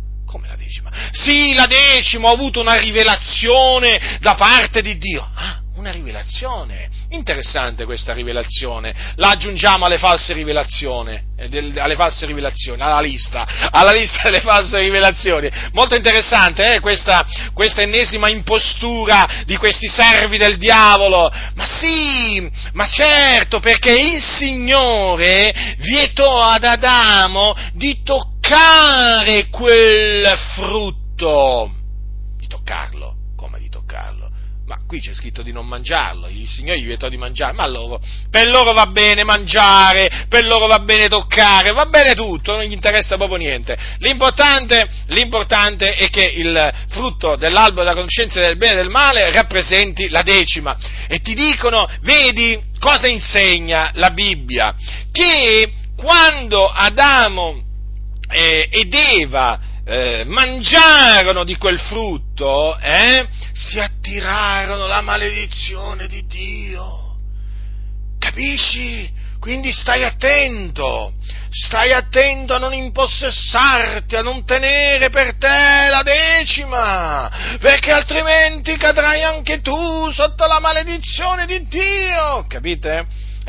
decima. 0.69 0.91
Sì, 1.13 1.55
la 1.55 1.67
decima, 1.67 2.29
ho 2.29 2.35
avuto 2.35 2.61
una 2.61 2.79
rivelazione 2.79 4.19
da 4.21 4.35
parte 4.35 4.83
di 4.83 4.99
Dio. 4.99 5.27
Ah, 5.35 5.61
una 5.77 5.91
rivelazione. 5.91 6.89
Interessante 7.11 7.87
questa 7.87 8.13
rivelazione. 8.13 8.95
La 9.17 9.31
aggiungiamo 9.31 9.87
alle 9.87 9.97
false 9.97 10.35
rivelazioni, 10.35 11.19
eh, 11.39 11.73
alle 11.81 11.95
false 11.95 12.27
rivelazioni, 12.27 12.83
alla 12.83 13.01
lista, 13.01 13.47
alla 13.71 13.93
lista 13.93 14.21
delle 14.25 14.41
false 14.41 14.79
rivelazioni. 14.81 15.49
Molto 15.73 15.95
interessante 15.95 16.75
eh, 16.75 16.81
questa, 16.81 17.25
questa 17.55 17.81
ennesima 17.81 18.29
impostura 18.29 19.45
di 19.47 19.57
questi 19.57 19.89
servi 19.89 20.37
del 20.37 20.59
diavolo. 20.59 21.33
Ma 21.55 21.67
sì, 21.67 22.51
ma 22.73 22.87
certo, 22.87 23.61
perché 23.61 23.93
il 23.93 24.23
Signore 24.23 25.77
vietò 25.79 26.43
ad 26.43 26.65
Adamo 26.65 27.57
di 27.73 28.03
toccare 28.03 28.38
quel 29.51 30.39
frutto. 30.55 31.73
Di 32.37 32.47
toccarlo 32.47 33.19
ma 34.69 34.81
qui 34.87 35.01
c'è 35.01 35.15
scritto 35.15 35.43
di 35.43 35.51
non 35.51 35.67
mangiarlo, 35.67 36.29
il 36.29 36.47
Signore 36.47 36.79
gli 36.79 36.85
vietò 36.85 37.09
di 37.09 37.17
mangiare, 37.17 37.55
ma 37.55 37.67
loro, 37.67 37.99
per 38.31 38.49
loro 38.49 38.75
va 38.75 38.87
bene 38.87 39.25
mangiare, 39.25 40.27
per 40.29 40.45
loro 40.45 40.67
va 40.67 40.79
bene 40.81 41.09
toccare, 41.09 41.73
va 41.73 41.87
bene 41.87 42.15
tutto, 42.15 42.55
non 42.55 42.65
gli 42.65 42.73
interessa 42.73 43.17
proprio 43.17 43.39
niente. 43.39 43.77
L'importante, 44.01 44.87
l'importante 45.07 45.95
è 45.95 46.11
che 46.11 46.21
il 46.37 46.75
frutto 46.89 47.37
dell'albero 47.37 47.85
della 47.85 47.95
conoscenza 47.95 48.41
del 48.41 48.59
bene 48.59 48.75
e 48.75 48.77
del 48.77 48.91
male 48.91 49.33
rappresenti 49.33 50.11
la 50.11 50.23
decima. 50.23 50.77
E 51.09 51.21
ti 51.21 51.33
dicono, 51.33 51.89
vedi 52.03 52.61
cosa 52.79 53.07
insegna 53.07 53.91
la 53.95 54.11
Bibbia? 54.11 54.75
Che 55.11 55.73
quando 55.97 56.69
Adamo 56.69 57.68
eh, 58.29 58.69
ed 58.71 58.95
Eva 58.95 59.59
eh, 59.85 60.25
mangiarono 60.27 61.45
di 61.45 61.57
quel 61.57 61.79
frutto, 61.79 62.79
eh, 62.79 63.27
si 63.55 63.81
attirarono 63.81 64.87
la 64.87 65.01
maledizione 65.01 66.07
di 66.07 66.27
Dio. 66.27 67.17
Capisci? 68.19 69.17
Quindi 69.41 69.73
stai 69.73 70.05
attento, 70.05 71.15
stai 71.49 71.93
attento 71.93 72.55
a 72.55 72.59
non 72.59 72.75
impossessarti, 72.75 74.17
a 74.17 74.23
non 74.23 74.45
tenere 74.45 75.11
per 75.11 75.37
te 75.37 75.89
la 75.89 76.03
decima, 76.03 77.31
perché 77.59 77.93
altrimenti 77.93 78.77
cadrai 78.77 79.23
anche 79.23 79.61
tu 79.61 80.11
sotto 80.13 80.45
la 80.45 80.59
maledizione 80.61 81.47
di 81.47 81.67
Dio, 81.69 82.45
capite? 82.49 83.07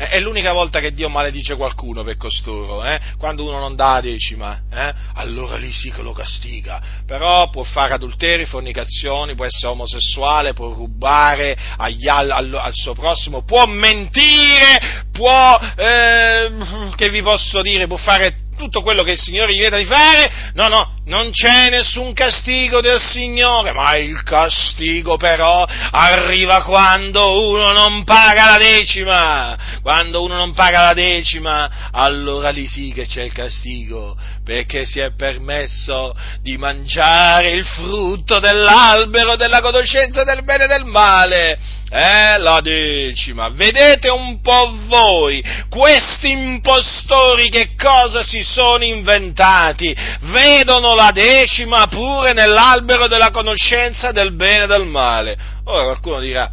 È 0.08 0.18
l'unica 0.18 0.52
volta 0.52 0.80
che 0.80 0.92
Dio 0.92 1.10
maledice 1.10 1.56
qualcuno 1.56 2.02
per 2.02 2.16
costoro, 2.16 2.82
eh? 2.84 2.98
quando 3.18 3.46
uno 3.46 3.58
non 3.58 3.76
dà 3.76 3.94
la 3.94 4.00
decima, 4.00 4.62
eh? 4.72 4.94
allora 5.14 5.56
lì 5.56 5.70
sì 5.72 5.90
che 5.90 6.00
lo 6.00 6.12
castiga, 6.12 6.80
però 7.06 7.50
può 7.50 7.64
fare 7.64 7.92
adulteri, 7.92 8.46
fornicazioni, 8.46 9.34
può 9.34 9.44
essere 9.44 9.72
omosessuale, 9.72 10.54
può 10.54 10.72
rubare 10.72 11.54
agli, 11.76 12.08
al, 12.08 12.30
al, 12.30 12.54
al, 12.54 12.72
suo 12.72 12.94
prossimo, 12.94 13.42
può 13.42 13.66
mentire, 13.66 15.04
può, 15.12 15.58
eh, 15.76 16.50
che 16.96 17.10
vi 17.10 17.20
posso 17.20 17.60
dire, 17.60 17.86
può 17.86 17.98
fare 17.98 18.39
tutto 18.60 18.82
quello 18.82 19.02
che 19.02 19.12
il 19.12 19.18
Signore 19.18 19.54
gli 19.54 19.58
vieta 19.58 19.78
di 19.78 19.86
fare, 19.86 20.52
no, 20.54 20.68
no, 20.68 20.94
non 21.06 21.30
c'è 21.30 21.70
nessun 21.70 22.12
castigo 22.12 22.82
del 22.82 23.00
Signore, 23.00 23.72
ma 23.72 23.96
il 23.96 24.22
castigo 24.22 25.16
però 25.16 25.66
arriva 25.90 26.62
quando 26.62 27.48
uno 27.48 27.72
non 27.72 28.04
paga 28.04 28.44
la 28.44 28.58
decima, 28.58 29.58
quando 29.80 30.22
uno 30.22 30.36
non 30.36 30.52
paga 30.52 30.84
la 30.84 30.94
decima, 30.94 31.88
allora 31.90 32.50
lì 32.50 32.68
sì 32.68 32.92
che 32.92 33.06
c'è 33.06 33.22
il 33.22 33.32
castigo, 33.32 34.16
perché 34.44 34.84
si 34.84 35.00
è 35.00 35.14
permesso 35.14 36.14
di 36.42 36.58
mangiare 36.58 37.52
il 37.52 37.64
frutto 37.64 38.38
dell'albero 38.38 39.36
della 39.36 39.62
conoscenza 39.62 40.22
del 40.22 40.44
bene 40.44 40.64
e 40.64 40.68
del 40.68 40.84
male, 40.84 41.58
è 41.90 42.36
la 42.38 42.60
decima. 42.60 43.48
Vedete 43.48 44.08
un 44.08 44.40
po' 44.40 44.72
voi, 44.86 45.44
questi 45.68 46.30
impostori 46.30 47.50
che 47.50 47.70
cosa 47.76 48.22
si 48.22 48.42
sono 48.42 48.84
inventati? 48.84 49.94
Vedono 50.20 50.94
la 50.94 51.10
decima 51.12 51.86
pure 51.88 52.32
nell'albero 52.32 53.08
della 53.08 53.32
conoscenza 53.32 54.12
del 54.12 54.32
bene 54.34 54.64
e 54.64 54.68
del 54.68 54.86
male. 54.86 55.36
Ora 55.64 55.82
qualcuno 55.82 56.20
dirà, 56.20 56.50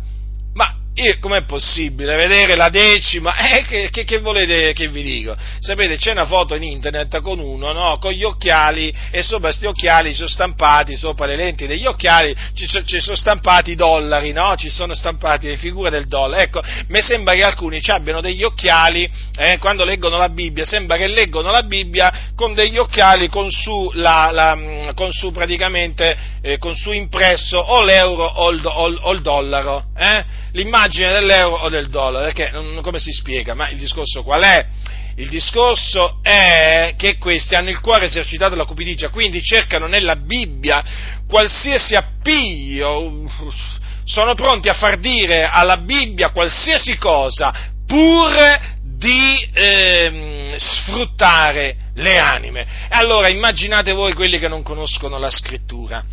io, 1.00 1.18
com'è 1.20 1.44
possibile 1.44 2.16
vedere 2.16 2.56
la 2.56 2.70
decima? 2.70 3.36
Eh, 3.36 3.64
che, 3.64 3.90
che, 3.92 4.04
che, 4.04 4.18
volete 4.18 4.74
che 4.74 4.88
vi 4.88 5.04
dico? 5.04 5.36
Sapete, 5.60 5.96
c'è 5.98 6.12
una 6.12 6.26
foto 6.26 6.56
in 6.56 6.64
internet 6.64 7.22
con 7.22 7.38
uno, 7.38 7.72
no? 7.72 8.00
Con 8.00 8.14
gli 8.14 8.24
occhiali 8.24 8.92
e 9.12 9.22
sopra 9.22 9.50
questi 9.50 9.68
occhiali 9.68 10.10
ci 10.10 10.16
sono 10.16 10.28
stampati, 10.28 10.98
sopra 10.98 11.28
le 11.28 11.36
lenti 11.36 11.68
degli 11.68 11.86
occhiali, 11.86 12.36
ci, 12.56 12.68
ci 12.68 13.00
sono 13.00 13.16
stampati 13.16 13.72
i 13.72 13.76
dollari, 13.76 14.32
no? 14.32 14.56
Ci 14.56 14.70
sono 14.70 14.96
stampati 14.96 15.46
le 15.46 15.58
figure 15.58 15.92
del 15.92 16.08
dollaro. 16.08 16.42
Ecco, 16.42 16.64
mi 16.88 17.02
sembra 17.02 17.36
che 17.36 17.44
alcuni 17.44 17.80
abbiano 17.88 18.20
degli 18.20 18.42
occhiali, 18.42 19.08
eh, 19.38 19.60
quando 19.60 19.86
leggono 19.86 20.18
la 20.18 20.30
Bibbia, 20.30 20.66
sembra 20.66 20.98
che 20.98 21.06
leggono 21.06 21.52
la 21.52 21.62
Bibbia 21.62 22.32
con 22.36 22.56
degli 22.56 22.78
occhiali 22.78 23.30
con 23.30 23.52
su, 23.52 23.92
la, 23.94 24.32
la, 24.32 24.94
con 24.96 25.12
su 25.12 25.32
praticamente, 25.32 26.18
eh, 26.42 26.58
con 26.58 26.76
su 26.76 26.92
impresso 26.92 27.60
o 27.60 27.84
l'euro 27.84 28.26
o 28.26 28.50
il, 28.50 28.66
o 28.66 29.12
il 29.12 29.22
dollaro, 29.22 29.84
eh? 29.96 30.46
L'immagine 30.58 31.12
dell'euro 31.12 31.58
o 31.58 31.70
del 31.70 31.88
dollaro, 31.88 32.26
perché 32.26 32.50
non, 32.52 32.80
come 32.82 32.98
si 32.98 33.12
spiega? 33.12 33.54
Ma 33.54 33.70
il 33.70 33.78
discorso 33.78 34.24
qual 34.24 34.44
è? 34.44 34.66
Il 35.16 35.30
discorso 35.30 36.20
è 36.22 36.94
che 36.98 37.18
questi 37.18 37.56
hanno 37.56 37.70
il 37.70 37.80
cuore 37.80 38.06
esercitato 38.06 38.54
alla 38.54 38.66
cupidigia, 38.66 39.10
quindi 39.10 39.42
cercano 39.42 39.88
nella 39.88 40.16
Bibbia 40.16 40.84
qualsiasi 41.28 41.96
appiglio, 41.96 43.28
sono 44.04 44.34
pronti 44.34 44.70
a 44.70 44.74
far 44.74 44.98
dire 44.98 45.50
alla 45.52 45.78
Bibbia 45.78 46.30
qualsiasi 46.30 46.98
cosa 46.98 47.54
pur 47.86 48.36
di 48.82 49.50
eh, 49.54 50.56
sfruttare 50.58 51.76
le 51.96 52.18
anime. 52.18 52.62
E 52.62 52.96
allora 52.96 53.28
immaginate 53.28 53.94
voi 53.94 54.14
quelli 54.14 54.40
che 54.40 54.48
non 54.48 54.64
conoscono 54.64 55.18
la 55.18 55.32
scrittura 55.32 56.04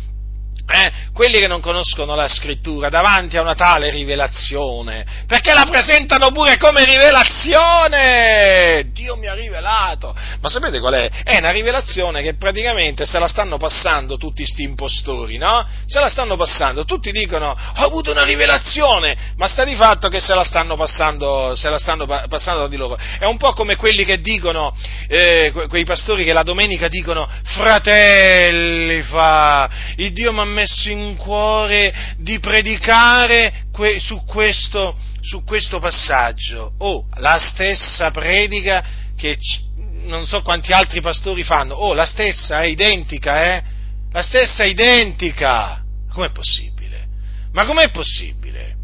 eh, 0.67 0.91
quelli 1.13 1.39
che 1.39 1.47
non 1.47 1.61
conoscono 1.61 2.15
la 2.15 2.27
scrittura 2.27 2.89
davanti 2.89 3.37
a 3.37 3.41
una 3.41 3.55
tale 3.55 3.89
rivelazione, 3.89 5.05
perché 5.27 5.53
la 5.53 5.67
presentano 5.69 6.31
pure 6.31 6.57
come 6.57 6.85
rivelazione. 6.85 8.89
Dio 8.91 9.15
mi 9.15 9.27
ha 9.27 9.33
rivelato. 9.33 10.15
Ma 10.41 10.49
sapete 10.49 10.79
qual 10.79 10.95
è? 10.95 11.09
È 11.23 11.37
una 11.37 11.51
rivelazione 11.51 12.21
che 12.21 12.35
praticamente 12.35 13.05
se 13.05 13.19
la 13.19 13.27
stanno 13.27 13.57
passando 13.57 14.17
tutti 14.17 14.45
sti 14.45 14.63
impostori, 14.63 15.37
no? 15.37 15.65
Se 15.85 15.99
la 15.99 16.09
stanno 16.09 16.35
passando, 16.35 16.85
tutti 16.85 17.11
dicono 17.11 17.49
ho 17.49 17.85
avuto 17.85 18.11
una 18.11 18.23
rivelazione, 18.23 19.33
ma 19.37 19.47
sta 19.47 19.63
di 19.63 19.75
fatto 19.75 20.09
che 20.09 20.19
se 20.19 20.33
la 20.33 20.43
stanno 20.43 20.75
passando, 20.75 21.55
se 21.55 21.69
la 21.69 21.77
stanno 21.77 22.05
passando 22.05 22.61
da 22.61 22.67
di 22.67 22.75
loro. 22.75 22.97
È 23.19 23.25
un 23.25 23.37
po' 23.37 23.53
come 23.53 23.75
quelli 23.75 24.03
che 24.03 24.19
dicono, 24.19 24.75
eh, 25.07 25.53
quei 25.69 25.85
pastori 25.85 26.23
che 26.23 26.33
la 26.33 26.43
domenica 26.43 26.87
dicono 26.87 27.29
fratelli 27.43 29.01
fa, 29.03 29.69
il 29.97 30.11
Dio 30.11 30.33
mi 30.33 30.39
ha 30.39 30.45
messo 30.55 30.89
in 30.89 31.15
cuore 31.17 32.15
di 32.17 32.39
predicare 32.39 33.65
que- 33.71 33.99
su, 33.99 34.23
questo, 34.25 34.95
su 35.21 35.43
questo 35.43 35.79
passaggio. 35.79 36.73
Oh, 36.79 37.05
la 37.17 37.37
stessa 37.37 38.09
predica 38.11 38.83
che 39.15 39.37
c- 39.37 39.63
non 40.05 40.25
so 40.25 40.41
quanti 40.41 40.71
altri 40.71 41.01
pastori 41.01 41.43
fanno. 41.43 41.75
Oh, 41.75 41.93
la 41.93 42.05
stessa, 42.05 42.61
è 42.61 42.65
identica, 42.65 43.55
eh? 43.55 43.63
La 44.11 44.21
stessa 44.21 44.63
è 44.63 44.67
identica. 44.67 45.83
Com'è 46.09 46.31
possibile? 46.31 47.05
Ma 47.51 47.65
com'è 47.65 47.89
possibile? 47.91 48.75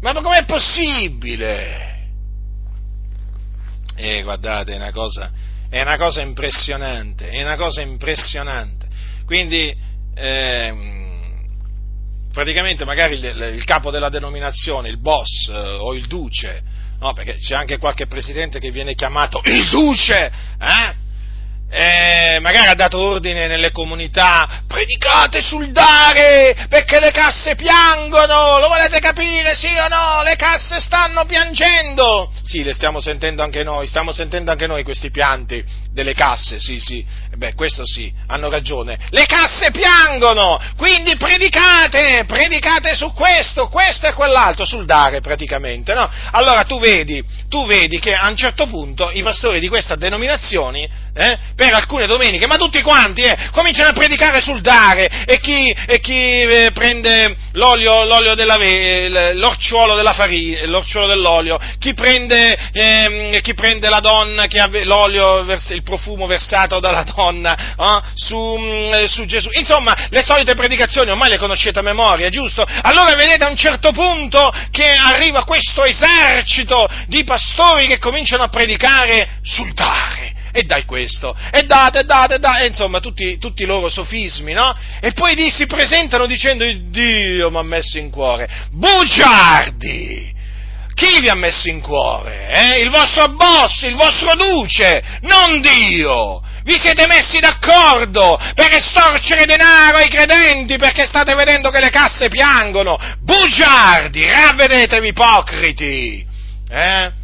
Ma 0.00 0.12
com'è 0.14 0.44
possibile? 0.44 1.90
Eh, 3.96 4.22
guardate, 4.22 4.72
è 4.72 4.76
una 4.76 4.90
cosa, 4.90 5.30
è 5.68 5.80
una 5.80 5.96
cosa 5.96 6.22
impressionante, 6.22 7.28
è 7.28 7.42
una 7.42 7.56
cosa 7.56 7.80
impressionante. 7.82 8.88
quindi 9.24 9.74
eh, 10.14 10.74
praticamente 12.32 12.84
magari 12.84 13.14
il, 13.14 13.52
il, 13.54 13.64
capo 13.64 13.90
della 13.90 14.08
denominazione, 14.08 14.88
il 14.88 14.98
boss 14.98 15.48
eh, 15.48 15.52
o 15.52 15.94
il 15.94 16.06
duce, 16.06 16.62
no, 16.98 17.12
perché 17.12 17.36
c'è 17.36 17.54
anche 17.54 17.78
qualche 17.78 18.06
presidente 18.06 18.58
che 18.58 18.70
viene 18.70 18.94
chiamato 18.94 19.40
il 19.44 19.68
duce, 19.68 20.32
eh? 20.60 21.01
Eh, 21.74 22.38
magari 22.40 22.68
ha 22.68 22.74
dato 22.74 22.98
ordine 22.98 23.46
nelle 23.46 23.70
comunità, 23.70 24.62
predicate 24.68 25.40
sul 25.40 25.72
dare, 25.72 26.66
perché 26.68 27.00
le 27.00 27.10
casse 27.10 27.54
piangono, 27.54 28.58
lo 28.58 28.68
volete 28.68 29.00
capire, 29.00 29.54
sì 29.54 29.68
o 29.78 29.88
no? 29.88 30.22
Le 30.22 30.36
casse 30.36 30.80
stanno 30.80 31.24
piangendo! 31.24 32.30
Sì, 32.42 32.62
le 32.62 32.74
stiamo 32.74 33.00
sentendo 33.00 33.42
anche 33.42 33.64
noi, 33.64 33.86
stiamo 33.86 34.12
sentendo 34.12 34.50
anche 34.50 34.66
noi 34.66 34.82
questi 34.82 35.10
pianti 35.10 35.64
delle 35.90 36.12
casse, 36.12 36.58
sì, 36.58 36.78
sì, 36.78 37.02
beh, 37.36 37.54
questo 37.54 37.86
sì, 37.86 38.12
hanno 38.26 38.50
ragione. 38.50 38.98
Le 39.08 39.24
casse 39.24 39.70
piangono, 39.70 40.60
quindi 40.76 41.16
predicate, 41.16 42.24
predicate 42.26 42.94
su 42.94 43.14
questo, 43.14 43.68
questo 43.68 44.08
e 44.08 44.12
quell'altro, 44.12 44.66
sul 44.66 44.84
dare 44.84 45.22
praticamente, 45.22 45.94
no? 45.94 46.06
Allora 46.32 46.64
tu 46.64 46.78
vedi, 46.78 47.24
tu 47.48 47.64
vedi 47.64 47.98
che 47.98 48.12
a 48.12 48.28
un 48.28 48.36
certo 48.36 48.66
punto 48.66 49.10
i 49.10 49.22
pastori 49.22 49.58
di 49.58 49.68
queste 49.68 49.96
denominazioni 49.96 51.01
eh, 51.14 51.38
per 51.54 51.74
alcune 51.74 52.06
domeniche, 52.06 52.46
ma 52.46 52.56
tutti 52.56 52.80
quanti 52.82 53.22
eh, 53.22 53.36
cominciano 53.50 53.90
a 53.90 53.92
predicare 53.92 54.40
sul 54.40 54.60
dare 54.60 55.24
e 55.26 55.38
chi, 55.40 55.74
e 55.86 56.00
chi 56.00 56.40
eh, 56.40 56.70
prende 56.72 57.36
l'olio, 57.52 58.04
l'olio 58.04 58.34
della, 58.34 58.56
l'orciuolo 59.32 59.94
della 59.94 60.14
farina, 60.14 60.64
l'orciuolo 60.66 61.06
dell'olio, 61.06 61.58
chi 61.78 61.92
prende, 61.94 62.56
ehm, 62.72 63.40
chi 63.40 63.54
prende 63.54 63.88
la 63.88 64.00
donna, 64.00 64.46
che 64.46 64.58
ha 64.58 64.68
l'olio, 64.84 65.40
il 65.40 65.82
profumo 65.82 66.26
versato 66.26 66.80
dalla 66.80 67.02
donna 67.02 67.74
oh, 67.76 68.02
su, 68.14 68.56
mm, 68.58 69.04
su 69.04 69.24
Gesù. 69.26 69.48
Insomma, 69.52 70.08
le 70.08 70.22
solite 70.22 70.54
predicazioni 70.54 71.10
ormai 71.10 71.30
le 71.30 71.38
conoscete 71.38 71.78
a 71.78 71.82
memoria, 71.82 72.30
giusto? 72.30 72.66
Allora 72.82 73.14
vedete 73.14 73.44
a 73.44 73.50
un 73.50 73.56
certo 73.56 73.92
punto 73.92 74.50
che 74.70 74.92
arriva 74.92 75.44
questo 75.44 75.84
esercito 75.84 76.88
di 77.06 77.22
pastori 77.24 77.86
che 77.86 77.98
cominciano 77.98 78.44
a 78.44 78.48
predicare 78.48 79.40
sul 79.42 79.72
dare 79.74 80.31
e 80.52 80.64
dai 80.64 80.84
questo, 80.84 81.34
e 81.50 81.62
date, 81.64 82.00
e 82.00 82.04
date, 82.04 82.34
e 82.34 82.38
date, 82.38 82.64
e 82.64 82.66
insomma 82.68 83.00
tutti, 83.00 83.38
tutti 83.38 83.62
i 83.62 83.66
loro 83.66 83.88
sofismi, 83.88 84.52
no? 84.52 84.76
E 85.00 85.12
poi 85.12 85.34
di, 85.34 85.50
si 85.50 85.66
presentano 85.66 86.26
dicendo 86.26 86.64
Dio 86.64 87.50
mi 87.50 87.56
ha 87.56 87.62
messo 87.62 87.98
in 87.98 88.10
cuore. 88.10 88.48
Bugiardi! 88.70 90.40
Chi 90.94 91.20
vi 91.20 91.28
ha 91.30 91.34
messo 91.34 91.68
in 91.68 91.80
cuore? 91.80 92.48
Eh? 92.50 92.82
Il 92.82 92.90
vostro 92.90 93.28
boss, 93.30 93.82
il 93.82 93.94
vostro 93.94 94.36
duce, 94.36 95.02
non 95.22 95.60
Dio! 95.60 96.42
Vi 96.64 96.78
siete 96.78 97.06
messi 97.06 97.40
d'accordo 97.40 98.38
per 98.54 98.72
estorcere 98.72 99.46
denaro 99.46 99.96
ai 99.96 100.08
credenti 100.08 100.76
perché 100.76 101.06
state 101.06 101.34
vedendo 101.34 101.70
che 101.70 101.80
le 101.80 101.90
casse 101.90 102.28
piangono. 102.28 102.98
Bugiardi, 103.20 104.24
ravvedetevi 104.24 105.08
ipocriti! 105.08 106.26
Eh? 106.68 107.20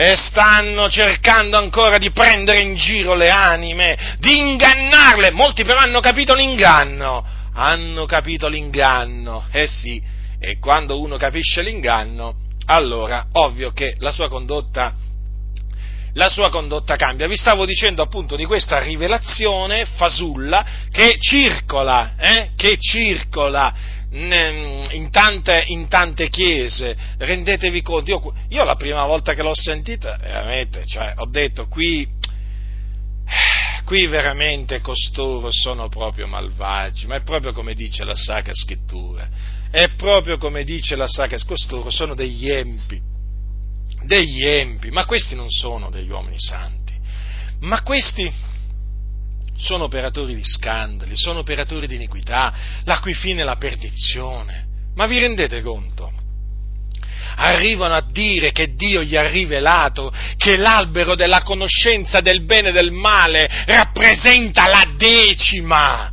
E 0.00 0.16
stanno 0.16 0.88
cercando 0.88 1.58
ancora 1.58 1.98
di 1.98 2.10
prendere 2.10 2.60
in 2.60 2.74
giro 2.74 3.14
le 3.14 3.28
anime, 3.28 4.16
di 4.18 4.38
ingannarle. 4.38 5.30
Molti 5.30 5.62
però 5.62 5.78
hanno 5.78 6.00
capito 6.00 6.34
l'inganno, 6.34 7.22
hanno 7.52 8.06
capito 8.06 8.48
l'inganno, 8.48 9.44
eh 9.52 9.66
sì, 9.66 10.02
e 10.40 10.58
quando 10.58 10.98
uno 10.98 11.18
capisce 11.18 11.60
l'inganno, 11.60 12.34
allora 12.64 13.26
ovvio 13.32 13.72
che 13.72 13.94
la 13.98 14.10
sua 14.10 14.28
condotta 14.28 14.94
la 16.14 16.28
sua 16.28 16.48
condotta 16.48 16.96
cambia. 16.96 17.28
Vi 17.28 17.36
stavo 17.36 17.66
dicendo 17.66 18.02
appunto 18.02 18.36
di 18.36 18.44
questa 18.44 18.78
rivelazione 18.78 19.84
fasulla 19.84 20.64
che 20.90 21.16
circola, 21.20 22.14
eh, 22.16 22.50
che 22.56 22.78
circola 22.80 23.72
in 24.12 25.08
tante, 25.10 25.64
in 25.68 25.86
tante 25.88 26.28
chiese, 26.28 26.96
rendetevi 27.18 27.80
conto, 27.82 28.10
io, 28.10 28.34
io, 28.48 28.64
la 28.64 28.74
prima 28.74 29.06
volta 29.06 29.34
che 29.34 29.42
l'ho 29.42 29.54
sentita, 29.54 30.16
veramente, 30.16 30.84
cioè, 30.84 31.14
ho 31.16 31.26
detto 31.26 31.68
qui, 31.68 32.08
qui 33.84 34.06
veramente 34.06 34.80
costoro 34.80 35.48
sono 35.50 35.88
proprio 35.88 36.26
malvagi, 36.26 37.06
ma 37.06 37.16
è 37.16 37.22
proprio 37.22 37.52
come 37.52 37.74
dice 37.74 38.04
la 38.04 38.16
Sacra 38.16 38.52
Scrittura, 38.52 39.28
è 39.70 39.90
proprio 39.90 40.38
come 40.38 40.64
dice 40.64 40.96
la 40.96 41.06
Sacra 41.06 41.38
Scrittura, 41.38 41.82
costoro 41.82 41.90
sono 41.90 42.14
degli 42.14 42.50
empi, 42.50 43.00
degli 44.02 44.44
empi, 44.44 44.90
ma 44.90 45.04
questi 45.04 45.36
non 45.36 45.50
sono 45.50 45.88
degli 45.88 46.10
uomini 46.10 46.38
santi, 46.38 46.94
ma 47.60 47.82
questi 47.82 48.32
sono 49.60 49.84
operatori 49.84 50.34
di 50.34 50.44
scandali, 50.44 51.16
sono 51.16 51.40
operatori 51.40 51.86
di 51.86 51.94
iniquità, 51.94 52.52
la 52.84 52.98
cui 53.00 53.14
fine 53.14 53.42
è 53.42 53.44
la 53.44 53.56
perdizione. 53.56 54.66
Ma 54.94 55.06
vi 55.06 55.18
rendete 55.18 55.62
conto? 55.62 56.12
Arrivano 57.36 57.94
a 57.94 58.04
dire 58.10 58.50
che 58.50 58.74
Dio 58.74 59.02
gli 59.02 59.16
ha 59.16 59.26
rivelato 59.28 60.12
che 60.36 60.56
l'albero 60.56 61.14
della 61.14 61.42
conoscenza 61.42 62.20
del 62.20 62.44
bene 62.44 62.68
e 62.68 62.72
del 62.72 62.90
male 62.90 63.48
rappresenta 63.66 64.68
la 64.68 64.92
decima 64.96 66.12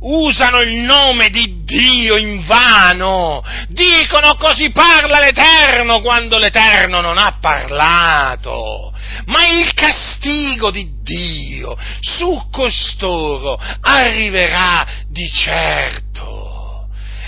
usano 0.00 0.60
il 0.60 0.74
nome 0.74 1.30
di 1.30 1.62
Dio 1.64 2.16
in 2.16 2.44
vano, 2.44 3.42
dicono 3.68 4.34
così 4.34 4.70
parla 4.70 5.18
l'Eterno 5.18 6.00
quando 6.00 6.38
l'Eterno 6.38 7.00
non 7.00 7.18
ha 7.18 7.38
parlato. 7.40 8.92
Ma 9.26 9.46
il 9.46 9.72
castigo 9.72 10.70
di 10.70 10.88
Dio 11.02 11.76
su 12.00 12.48
costoro 12.50 13.58
arriverà 13.80 14.86
di 15.08 15.30
certo 15.32 16.45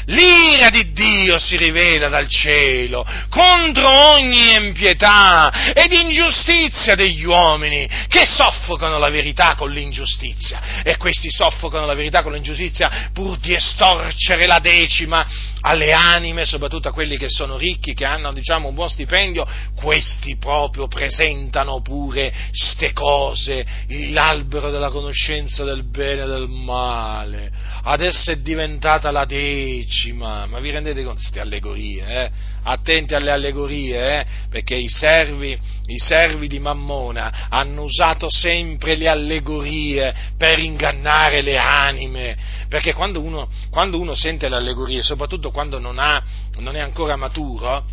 l'ira 0.09 0.71
di 0.71 0.93
Dio 0.93 1.39
si 1.39 1.57
rivela 1.57 2.09
dal 2.09 2.29
cielo 2.29 3.07
contro 3.29 4.11
ogni 4.13 4.55
impietà 4.55 5.73
ed 5.73 5.93
ingiustizia 5.93 6.95
degli 6.95 7.25
uomini 7.25 7.89
che 8.09 8.25
soffocano 8.25 8.99
la 8.99 9.11
verità 9.11 9.55
con 9.55 9.71
l'ingiustizia. 9.71 10.83
E 10.83 10.97
questi 10.97 11.31
soffocano 11.31 11.87
la 11.87 11.95
verità 11.95 12.23
con 12.23 12.33
l'ingiustizia 12.33 13.11
pur 13.13 13.39
di 13.39 13.55
estorcere 13.55 14.47
la 14.47 14.59
decima 14.61 15.27
alle 15.63 15.93
anime, 15.93 16.45
soprattutto 16.45 16.89
a 16.89 16.93
quelli 16.93 17.17
che 17.17 17.29
sono 17.29 17.57
ricchi, 17.57 17.95
che 17.95 18.05
hanno 18.05 18.33
diciamo 18.33 18.69
un 18.69 18.75
buon 18.75 18.89
stipendio, 18.89 19.47
questi 19.75 20.37
proprio 20.37 20.87
presentano 20.87 21.81
pure 21.81 22.33
ste 22.53 22.93
cose, 22.93 23.67
l'albero 24.11 24.71
della 24.71 24.91
conoscenza 24.91 25.65
del 25.65 25.85
bene 25.85 26.23
e 26.23 26.27
del 26.27 26.49
male, 26.49 27.51
adesso 27.83 28.31
è 28.31 28.37
diventata 28.37 29.11
la 29.11 29.25
decima 29.25 30.47
ma 30.47 30.59
vi 30.61 30.71
rendete 30.71 31.03
conto 31.03 31.17
di 31.17 31.23
queste 31.23 31.41
allegorie? 31.41 32.25
Eh? 32.25 32.31
Attenti 32.71 33.15
alle 33.15 33.31
allegorie, 33.31 34.21
eh? 34.21 34.27
perché 34.51 34.75
i 34.75 34.89
servi, 34.89 35.59
i 35.87 35.99
servi 35.99 36.49
di 36.49 36.59
Mammona 36.59 37.47
hanno 37.49 37.85
usato 37.85 38.29
sempre 38.29 38.95
le 38.95 39.09
allegorie 39.09 40.15
per 40.37 40.59
ingannare 40.59 41.41
le 41.41 41.57
anime, 41.57 42.37
perché 42.69 42.93
quando 42.93 43.23
uno, 43.23 43.49
quando 43.71 43.99
uno 43.99 44.15
sente 44.15 44.51
le 44.51 44.57
allegorie, 44.57 45.03
soprattutto 45.03 45.51
quando 45.51 45.81
non, 45.81 45.99
ha, 45.99 46.23
non 46.59 46.77
è 46.77 46.81
ancora 46.81 47.17
maturo, 47.17 47.87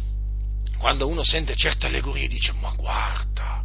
quando 0.78 1.07
uno 1.07 1.23
sente 1.23 1.55
certe 1.55 1.86
allegorie 1.86 2.28
dice 2.28 2.53
ma 2.59 2.73
guarda, 2.76 3.63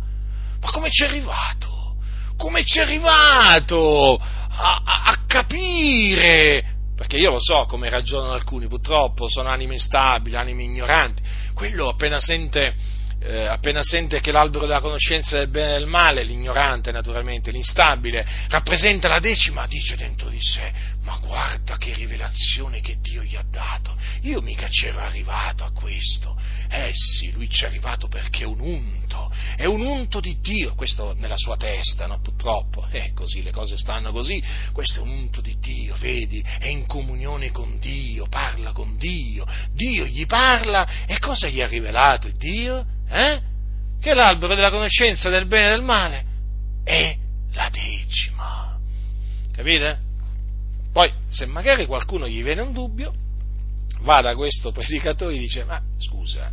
ma 0.60 0.70
come 0.70 0.90
ci 0.90 1.02
è 1.02 1.06
arrivato? 1.06 1.96
Come 2.36 2.64
ci 2.64 2.78
è 2.78 2.82
arrivato 2.82 4.14
a, 4.16 4.82
a, 4.84 5.02
a 5.06 5.18
capire 5.26 6.78
perché 7.00 7.16
io 7.16 7.30
lo 7.30 7.40
so 7.40 7.64
come 7.64 7.88
ragionano 7.88 8.34
alcuni, 8.34 8.66
purtroppo 8.66 9.26
sono 9.26 9.48
anime 9.48 9.72
instabili, 9.72 10.36
anime 10.36 10.64
ignoranti, 10.64 11.22
quello 11.54 11.88
appena 11.88 12.20
sente, 12.20 12.74
eh, 13.22 13.46
appena 13.46 13.82
sente 13.82 14.20
che 14.20 14.32
l'albero 14.32 14.66
della 14.66 14.80
conoscenza 14.80 15.36
del 15.36 15.48
bene 15.48 15.70
e 15.70 15.78
del 15.78 15.86
male, 15.86 16.22
l'ignorante 16.24 16.90
naturalmente, 16.90 17.50
l'instabile, 17.50 18.26
rappresenta 18.48 19.08
la 19.08 19.18
decima, 19.18 19.66
dice 19.66 19.94
dentro 19.94 20.30
di 20.30 20.40
sé, 20.40 20.72
ma 21.02 21.18
guarda 21.18 21.76
che 21.76 21.94
rivelazione 21.94 22.80
che 22.80 22.96
Dio 23.00 23.22
gli 23.22 23.36
ha 23.36 23.44
dato, 23.48 23.94
io 24.22 24.40
mica 24.40 24.66
c'ero 24.68 25.00
arrivato 25.00 25.64
a 25.64 25.72
questo, 25.72 26.34
eh 26.70 26.90
sì, 26.94 27.30
lui 27.32 27.50
ci 27.50 27.64
è 27.64 27.66
arrivato 27.66 28.08
perché 28.08 28.44
è 28.44 28.46
un 28.46 28.60
unto, 28.60 29.30
è 29.56 29.66
un 29.66 29.82
unto 29.82 30.20
di 30.20 30.38
Dio, 30.40 30.74
questo 30.74 31.14
nella 31.18 31.36
sua 31.36 31.56
testa, 31.56 32.06
no? 32.06 32.20
purtroppo, 32.20 32.86
è 32.90 33.12
così, 33.12 33.42
le 33.42 33.52
cose 33.52 33.76
stanno 33.76 34.12
così, 34.12 34.42
questo 34.72 35.00
è 35.00 35.02
un 35.02 35.10
unto 35.10 35.42
di 35.42 35.58
Dio, 35.58 35.94
vedi, 35.98 36.42
è 36.58 36.68
in 36.68 36.86
comunione 36.86 37.50
con 37.50 37.78
Dio, 37.78 38.26
parla 38.28 38.72
con 38.72 38.96
Dio, 38.96 39.46
Dio 39.72 40.06
gli 40.06 40.24
parla 40.26 41.04
e 41.06 41.18
cosa 41.18 41.48
gli 41.48 41.60
ha 41.60 41.66
rivelato 41.66 42.28
Dio? 42.32 42.98
Eh? 43.10 43.40
Che 44.00 44.14
l'albero 44.14 44.54
della 44.54 44.70
conoscenza 44.70 45.28
del 45.28 45.46
bene 45.46 45.66
e 45.66 45.70
del 45.70 45.82
male 45.82 46.24
è 46.84 47.16
la 47.52 47.68
decima, 47.70 48.78
capite? 49.52 49.98
Poi, 50.92 51.12
se 51.28 51.46
magari 51.46 51.86
qualcuno 51.86 52.26
gli 52.26 52.42
viene 52.42 52.62
un 52.62 52.72
dubbio, 52.72 53.12
va 54.00 54.20
da 54.20 54.34
questo 54.34 54.72
predicatore 54.72 55.34
e 55.34 55.38
dice, 55.38 55.64
ma 55.64 55.80
scusa, 55.98 56.50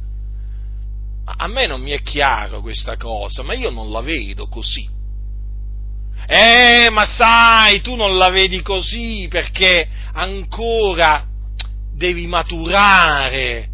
a 1.26 1.48
me 1.48 1.68
non 1.68 1.82
mi 1.82 1.92
è 1.92 2.02
chiaro 2.02 2.62
questa 2.62 2.98
cosa, 2.98 3.44
ma 3.44 3.54
io 3.54 3.70
non 3.70 3.92
la 3.92 4.02
vedo 4.02 4.48
così. 4.48 4.96
Eh, 6.28 6.90
ma 6.92 7.06
sai, 7.06 7.82
tu 7.82 7.96
non 7.96 8.18
la 8.18 8.30
vedi 8.30 8.62
così 8.62 9.28
perché 9.30 9.88
ancora 10.14 11.26
devi 11.94 12.28
maturare, 12.28 13.70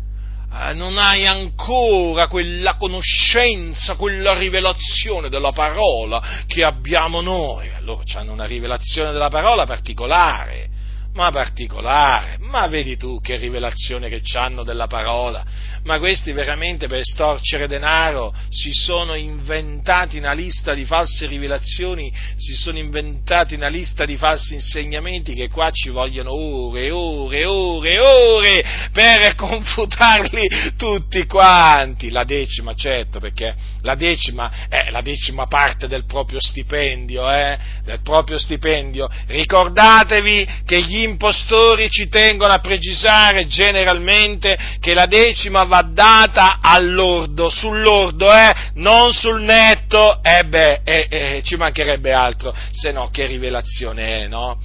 non 0.73 0.97
hai 0.97 1.25
ancora 1.25 2.27
quella 2.27 2.75
conoscenza, 2.75 3.95
quella 3.95 4.37
rivelazione 4.37 5.29
della 5.29 5.51
parola 5.51 6.21
che 6.45 6.63
abbiamo 6.63 7.21
noi. 7.21 7.71
Loro 7.79 8.03
hanno 8.13 8.31
una 8.31 8.45
rivelazione 8.45 9.11
della 9.11 9.29
parola 9.29 9.65
particolare, 9.65 10.69
ma 11.13 11.31
particolare, 11.31 12.37
ma 12.39 12.67
vedi 12.67 12.97
tu 12.97 13.19
che 13.19 13.37
rivelazione 13.37 14.09
che 14.09 14.21
hanno 14.33 14.63
della 14.63 14.87
parola, 14.87 15.43
ma 15.84 15.99
questi 15.99 16.31
veramente 16.31 16.88
per 16.88 17.03
storcere 17.03 17.67
denaro 17.67 18.34
si 18.49 18.71
sono 18.71 19.15
inventati 19.15 20.17
una 20.17 20.31
lista 20.31 20.73
di 20.73 20.86
false 20.86 21.25
rivelazioni, 21.25 22.11
si 22.38 22.53
sono 22.53 22.77
inventati 22.77 23.55
una 23.55 23.67
lista 23.67 24.05
di 24.05 24.15
falsi 24.15 24.53
insegnamenti 24.53 25.34
che 25.34 25.49
qua 25.49 25.69
ci 25.71 25.89
vogliono 25.89 26.34
ore, 26.34 26.89
ore, 26.89 27.45
ore, 27.45 27.99
ore 27.99 28.65
per 28.91 29.36
confutarli 29.36 30.47
tutti 30.77 31.25
quanti, 31.25 32.11
la 32.11 32.23
decima 32.23 32.73
certo, 32.73 33.19
perché 33.19 33.53
la 33.81 33.95
decima 33.95 34.67
è 34.69 34.89
la 34.89 35.01
decima 35.01 35.47
parte 35.47 35.88
del 35.88 36.05
proprio 36.05 36.39
stipendio, 36.39 37.29
eh, 37.29 37.57
del 37.84 37.99
proprio 38.01 38.38
stipendio, 38.38 39.07
ricordatevi 39.27 40.61
che 40.65 40.81
gli 40.81 41.01
impostori 41.01 41.89
ci 41.89 42.07
tengono 42.07 42.53
a 42.53 42.59
precisare 42.59 43.47
generalmente 43.47 44.57
che 44.79 44.93
la 44.93 45.07
decima 45.07 45.65
va 45.74 45.82
data 45.82 46.59
all'ordo, 46.61 47.49
sull'ordo, 47.49 48.32
eh, 48.32 48.53
non 48.76 49.11
sul 49.11 49.41
netto, 49.41 50.21
eh 50.21 50.43
beh, 50.45 50.82
eh, 50.84 51.07
eh, 51.09 51.41
ci 51.43 51.55
mancherebbe 51.55 52.13
altro, 52.13 52.55
se 52.71 52.91
no 52.91 53.07
che 53.07 53.26
rivelazione 53.26 54.24
è, 54.24 54.28
no? 54.28 54.59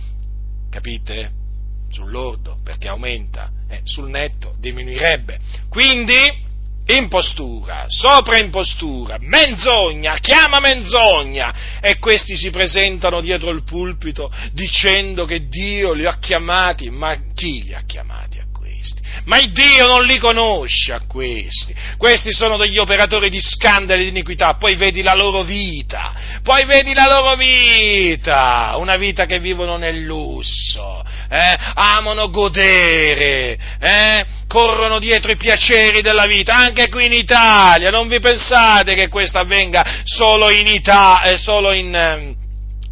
Capite? 0.68 1.30
Sull'ordo, 1.90 2.58
perché 2.62 2.88
aumenta, 2.88 3.50
eh, 3.70 3.80
sul 3.84 4.10
netto 4.10 4.54
diminuirebbe. 4.58 5.38
Quindi, 5.70 6.46
impostura, 6.84 7.86
sopraimpostura, 7.88 9.16
menzogna, 9.20 10.18
chiama 10.20 10.60
menzogna 10.60 11.80
e 11.80 11.98
questi 11.98 12.36
si 12.36 12.50
presentano 12.50 13.22
dietro 13.22 13.48
il 13.48 13.64
pulpito 13.64 14.30
dicendo 14.52 15.24
che 15.24 15.48
Dio 15.48 15.94
li 15.94 16.04
ha 16.04 16.18
chiamati, 16.18 16.90
ma 16.90 17.16
chi 17.34 17.62
li 17.62 17.74
ha 17.74 17.82
chiamati 17.86 18.38
a 18.38 18.44
questi? 18.78 19.02
Ma 19.24 19.38
il 19.38 19.52
Dio 19.52 19.86
non 19.86 20.04
li 20.04 20.18
conosce 20.18 20.92
a 20.92 21.02
questi, 21.06 21.74
questi 21.96 22.32
sono 22.32 22.56
degli 22.56 22.78
operatori 22.78 23.28
di 23.28 23.40
scandali 23.40 24.04
di 24.04 24.08
iniquità, 24.08 24.54
poi 24.54 24.76
vedi 24.76 25.02
la 25.02 25.14
loro 25.14 25.42
vita, 25.42 26.40
poi 26.42 26.64
vedi 26.64 26.94
la 26.94 27.06
loro 27.06 27.34
vita, 27.36 28.74
una 28.78 28.96
vita 28.96 29.26
che 29.26 29.40
vivono 29.40 29.76
nel 29.76 30.02
lusso, 30.02 31.04
eh? 31.28 31.56
amano 31.74 32.30
godere, 32.30 33.58
eh? 33.80 34.26
corrono 34.46 34.98
dietro 34.98 35.30
i 35.30 35.36
piaceri 35.36 36.00
della 36.00 36.26
vita, 36.26 36.56
anche 36.56 36.88
qui 36.88 37.06
in 37.06 37.12
Italia, 37.12 37.90
non 37.90 38.08
vi 38.08 38.20
pensate 38.20 38.94
che 38.94 39.08
questo 39.08 39.38
avvenga 39.38 40.02
solo 40.04 40.50
in 40.50 40.66
Italia, 40.68 41.32
eh, 41.32 41.38
solo 41.38 41.72
in, 41.72 41.94
ehm, 41.94 42.36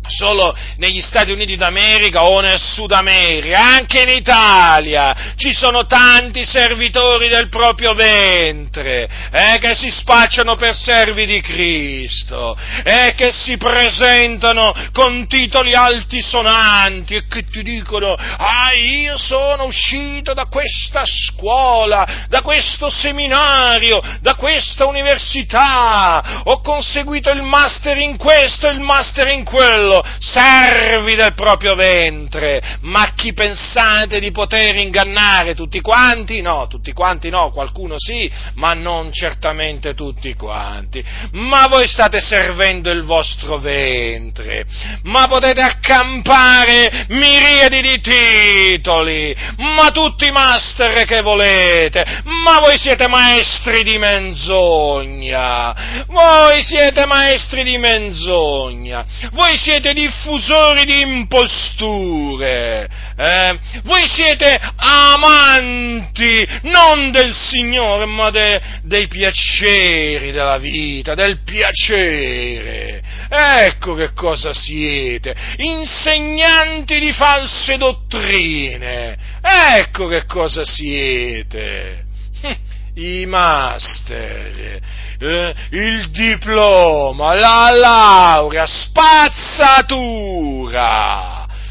solo 0.08 0.56
negli 0.76 1.00
Stati 1.00 1.30
Uniti 1.30 1.56
d'America 1.56 2.24
o 2.24 2.40
nel 2.40 2.58
Sud 2.58 2.92
America, 2.92 3.58
anche 3.58 4.02
in 4.02 4.08
Italia 4.08 5.34
ci 5.36 5.52
sono 5.52 5.86
tanti 5.86 6.44
servitori 6.44 7.28
del 7.28 7.48
proprio 7.48 7.94
ventre 7.94 9.08
eh, 9.30 9.58
che 9.58 9.74
si 9.74 9.90
spacciano 9.90 10.56
per 10.56 10.74
servi 10.74 11.26
di 11.26 11.40
Cristo 11.40 12.56
e 12.84 13.08
eh, 13.08 13.14
che 13.14 13.32
si 13.32 13.56
presentano 13.56 14.74
con 14.92 15.26
titoli 15.26 15.74
altisonanti 15.74 17.14
e 17.14 17.26
che 17.26 17.44
ti 17.44 17.62
dicono 17.62 18.14
ah 18.14 18.72
io 18.72 19.16
sono 19.16 19.64
uscito 19.64 20.34
da 20.34 20.46
questa 20.46 21.02
scuola, 21.04 22.26
da 22.28 22.42
questo 22.42 22.90
seminario, 22.90 24.02
da 24.20 24.34
questa 24.34 24.86
università, 24.86 26.42
ho 26.44 26.60
conseguito 26.60 27.30
il 27.30 27.42
master 27.42 27.96
in 27.98 28.16
questo 28.16 28.68
e 28.68 28.72
il 28.72 28.80
master 28.80 29.28
in 29.28 29.44
quello 29.44 29.95
servi 30.18 31.14
del 31.14 31.34
proprio 31.34 31.74
ventre, 31.74 32.78
ma 32.82 33.12
chi 33.14 33.32
pensate 33.32 34.20
di 34.20 34.30
poter 34.30 34.76
ingannare 34.76 35.54
tutti 35.54 35.80
quanti? 35.80 36.40
No, 36.40 36.66
tutti 36.68 36.92
quanti 36.92 37.30
no, 37.30 37.50
qualcuno 37.50 37.94
sì, 37.98 38.30
ma 38.54 38.74
non 38.74 39.12
certamente 39.12 39.94
tutti 39.94 40.34
quanti. 40.34 41.04
Ma 41.32 41.66
voi 41.68 41.86
state 41.86 42.20
servendo 42.20 42.90
il 42.90 43.04
vostro 43.04 43.58
ventre, 43.58 44.64
ma 45.04 45.26
potete 45.28 45.60
accampare 45.60 47.06
miriadi 47.08 47.82
di 47.82 48.00
titoli, 48.00 49.36
ma 49.56 49.90
tutti 49.90 50.26
i 50.26 50.30
master 50.30 51.04
che 51.04 51.20
volete, 51.20 52.04
ma 52.24 52.60
voi 52.60 52.78
siete 52.78 53.08
maestri 53.08 53.82
di 53.82 53.98
menzogna, 53.98 56.04
voi 56.06 56.62
siete 56.62 57.06
maestri 57.06 57.62
di 57.62 57.78
menzogna, 57.78 59.04
voi 59.32 59.56
siete 59.56 59.85
siete 59.86 59.92
diffusori 59.92 60.84
di 60.84 61.00
imposture, 61.00 62.88
eh? 63.16 63.58
voi 63.84 64.06
siete 64.08 64.58
amanti 64.76 66.46
non 66.62 67.12
del 67.12 67.32
Signore 67.32 68.06
ma 68.06 68.30
de, 68.30 68.60
dei 68.82 69.06
piaceri 69.06 70.32
della 70.32 70.58
vita, 70.58 71.14
del 71.14 71.40
piacere. 71.44 73.00
Ecco 73.28 73.94
che 73.94 74.12
cosa 74.12 74.52
siete, 74.52 75.34
insegnanti 75.58 76.98
di 76.98 77.12
false 77.12 77.76
dottrine, 77.76 79.16
ecco 79.40 80.08
che 80.08 80.24
cosa 80.26 80.64
siete. 80.64 82.04
I 82.96 83.26
master, 83.26 84.80
eh, 85.18 85.54
il 85.70 86.10
diploma, 86.10 87.34
la 87.34 87.70
laurea, 87.70 88.66
spazzatura, 88.66 89.96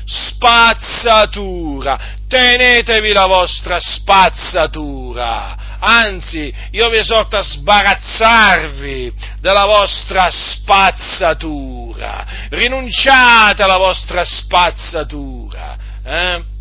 spazzatura, 0.06 2.00
tenetevi 2.28 3.12
la 3.12 3.26
vostra 3.28 3.80
spazzatura, 3.80 5.78
anzi 5.80 6.54
io 6.72 6.89
vi 6.89 6.98
esorto 6.98 7.38
a 7.38 7.43
sbarazzarvi 7.43 9.14
della 9.39 9.66
vostra 9.66 10.30
spazzatura, 10.32 12.26
rinunciate 12.50 13.64
alla 13.64 13.78
vostra 13.78 14.24
spazzatura. 14.24 15.78
Eh? 16.04 16.54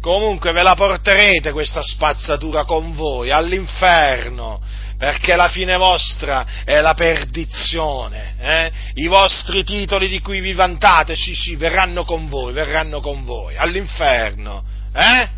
Comunque 0.00 0.52
ve 0.52 0.62
la 0.62 0.74
porterete 0.74 1.52
questa 1.52 1.82
spazzatura 1.82 2.64
con 2.64 2.94
voi 2.94 3.30
all'inferno, 3.32 4.60
perché 4.96 5.34
la 5.34 5.48
fine 5.48 5.76
vostra 5.76 6.46
è 6.64 6.80
la 6.80 6.94
perdizione. 6.94 8.34
Eh? 8.38 8.72
I 8.94 9.06
vostri 9.08 9.64
titoli 9.64 10.08
di 10.08 10.20
cui 10.20 10.40
vi 10.40 10.52
vantate, 10.52 11.16
sì, 11.16 11.34
sì, 11.34 11.56
verranno 11.56 12.04
con 12.04 12.28
voi, 12.28 12.52
verranno 12.52 13.00
con 13.00 13.24
voi, 13.24 13.56
all'inferno. 13.56 14.62
Eh? 14.94 15.28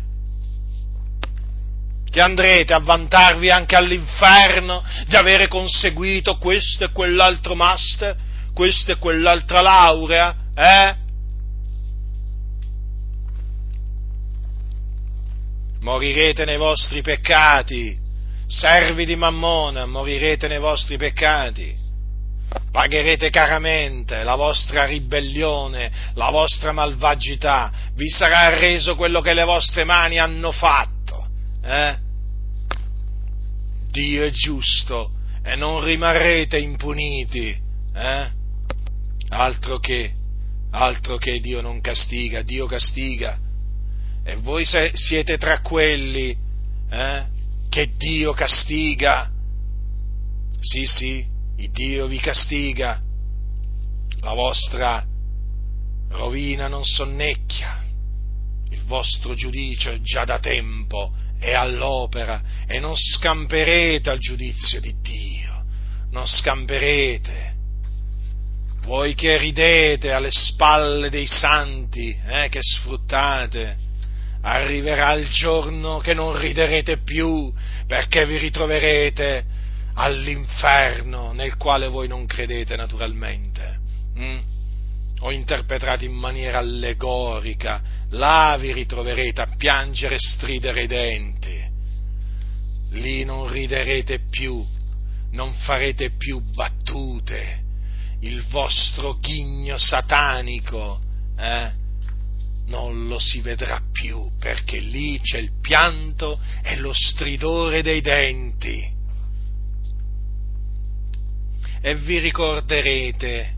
Che 2.11 2.21
andrete 2.21 2.73
a 2.73 2.79
vantarvi 2.79 3.49
anche 3.49 3.75
all'inferno 3.75 4.83
di 5.07 5.15
avere 5.15 5.47
conseguito 5.47 6.37
questo 6.37 6.83
e 6.83 6.91
quell'altro 6.91 7.55
master, 7.55 8.15
questa 8.53 8.91
e 8.91 8.97
quell'altra 8.97 9.61
laurea, 9.61 10.35
eh? 10.53 11.00
Morirete 15.81 16.45
nei 16.45 16.57
vostri 16.57 17.01
peccati, 17.01 17.97
servi 18.47 19.05
di 19.05 19.15
Mammona, 19.15 19.85
morirete 19.85 20.47
nei 20.47 20.59
vostri 20.59 20.97
peccati, 20.97 21.75
pagherete 22.71 23.29
caramente 23.29 24.23
la 24.23 24.35
vostra 24.35 24.85
ribellione, 24.85 25.91
la 26.15 26.29
vostra 26.29 26.71
malvagità, 26.71 27.71
vi 27.95 28.09
sarà 28.09 28.57
reso 28.57 28.95
quello 28.95 29.21
che 29.21 29.33
le 29.33 29.43
vostre 29.43 29.83
mani 29.83 30.19
hanno 30.19 30.51
fatto. 30.51 31.27
Eh? 31.63 31.97
Dio 33.91 34.23
è 34.23 34.29
giusto 34.29 35.11
e 35.43 35.55
non 35.55 35.83
rimarrete 35.83 36.57
impuniti. 36.57 37.59
Eh? 37.93 38.29
Altro 39.29 39.79
che, 39.79 40.13
altro 40.71 41.17
che 41.17 41.39
Dio 41.39 41.61
non 41.61 41.81
castiga, 41.81 42.41
Dio 42.41 42.67
castiga 42.67 43.40
e 44.23 44.35
voi 44.37 44.65
siete 44.65 45.37
tra 45.37 45.61
quelli 45.61 46.35
eh, 46.89 47.25
che 47.69 47.89
Dio 47.97 48.33
castiga. 48.33 49.29
Sì, 50.59 50.85
sì, 50.85 51.25
Dio 51.71 52.07
vi 52.07 52.19
castiga. 52.19 53.01
La 54.19 54.33
vostra 54.33 55.03
rovina 56.09 56.67
non 56.67 56.83
sonnecchia. 56.83 57.83
Il 58.69 58.83
vostro 58.83 59.33
giudizio 59.33 59.99
già 60.01 60.23
da 60.25 60.39
tempo 60.39 61.13
è 61.39 61.53
all'opera 61.53 62.41
e 62.67 62.79
non 62.79 62.95
scamperete 62.95 64.09
al 64.09 64.19
giudizio 64.19 64.79
di 64.79 64.95
Dio. 65.01 65.65
Non 66.11 66.27
scamperete. 66.27 67.49
voi 68.83 69.13
che 69.13 69.37
ridete 69.37 70.11
alle 70.11 70.31
spalle 70.31 71.09
dei 71.09 71.27
santi, 71.27 72.19
eh, 72.25 72.49
che 72.49 72.59
sfruttate, 72.61 73.77
arriverà 74.41 75.13
il 75.13 75.29
giorno 75.29 75.99
che 75.99 76.13
non 76.13 76.37
riderete 76.37 76.97
più 76.97 77.51
perché 77.87 78.25
vi 78.25 78.37
ritroverete 78.37 79.45
all'inferno 79.93 81.31
nel 81.33 81.57
quale 81.57 81.87
voi 81.87 82.07
non 82.07 82.25
credete 82.25 82.75
naturalmente. 82.75 83.79
Mm? 84.17 84.39
Ho 85.19 85.31
interpretato 85.31 86.03
in 86.03 86.13
maniera 86.13 86.57
allegorica, 86.57 87.81
là 88.09 88.57
vi 88.59 88.73
ritroverete 88.73 89.41
a 89.41 89.53
piangere 89.55 90.15
e 90.15 90.19
stridere 90.19 90.83
i 90.83 90.87
denti. 90.87 91.69
Lì 92.93 93.23
non 93.23 93.47
riderete 93.49 94.21
più, 94.29 94.65
non 95.31 95.53
farete 95.53 96.11
più 96.17 96.39
battute, 96.39 97.59
il 98.21 98.43
vostro 98.47 99.17
ghigno 99.19 99.77
satanico, 99.77 100.99
eh? 101.37 101.79
Non 102.67 103.07
lo 103.07 103.19
si 103.19 103.41
vedrà 103.41 103.81
più, 103.91 104.31
perché 104.39 104.79
lì 104.79 105.19
c'è 105.19 105.37
il 105.37 105.59
pianto 105.59 106.39
e 106.63 106.77
lo 106.77 106.93
stridore 106.93 107.81
dei 107.81 108.01
denti. 108.01 108.99
E 111.81 111.95
vi 111.95 112.19
ricorderete 112.19 113.55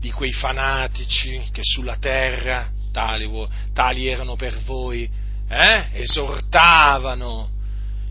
di 0.00 0.10
quei 0.10 0.32
fanatici 0.32 1.42
che 1.52 1.60
sulla 1.62 1.96
terra, 1.98 2.70
tali, 2.92 3.30
tali 3.72 4.06
erano 4.06 4.36
per 4.36 4.58
voi, 4.62 5.08
eh? 5.48 5.86
esortavano 5.92 7.50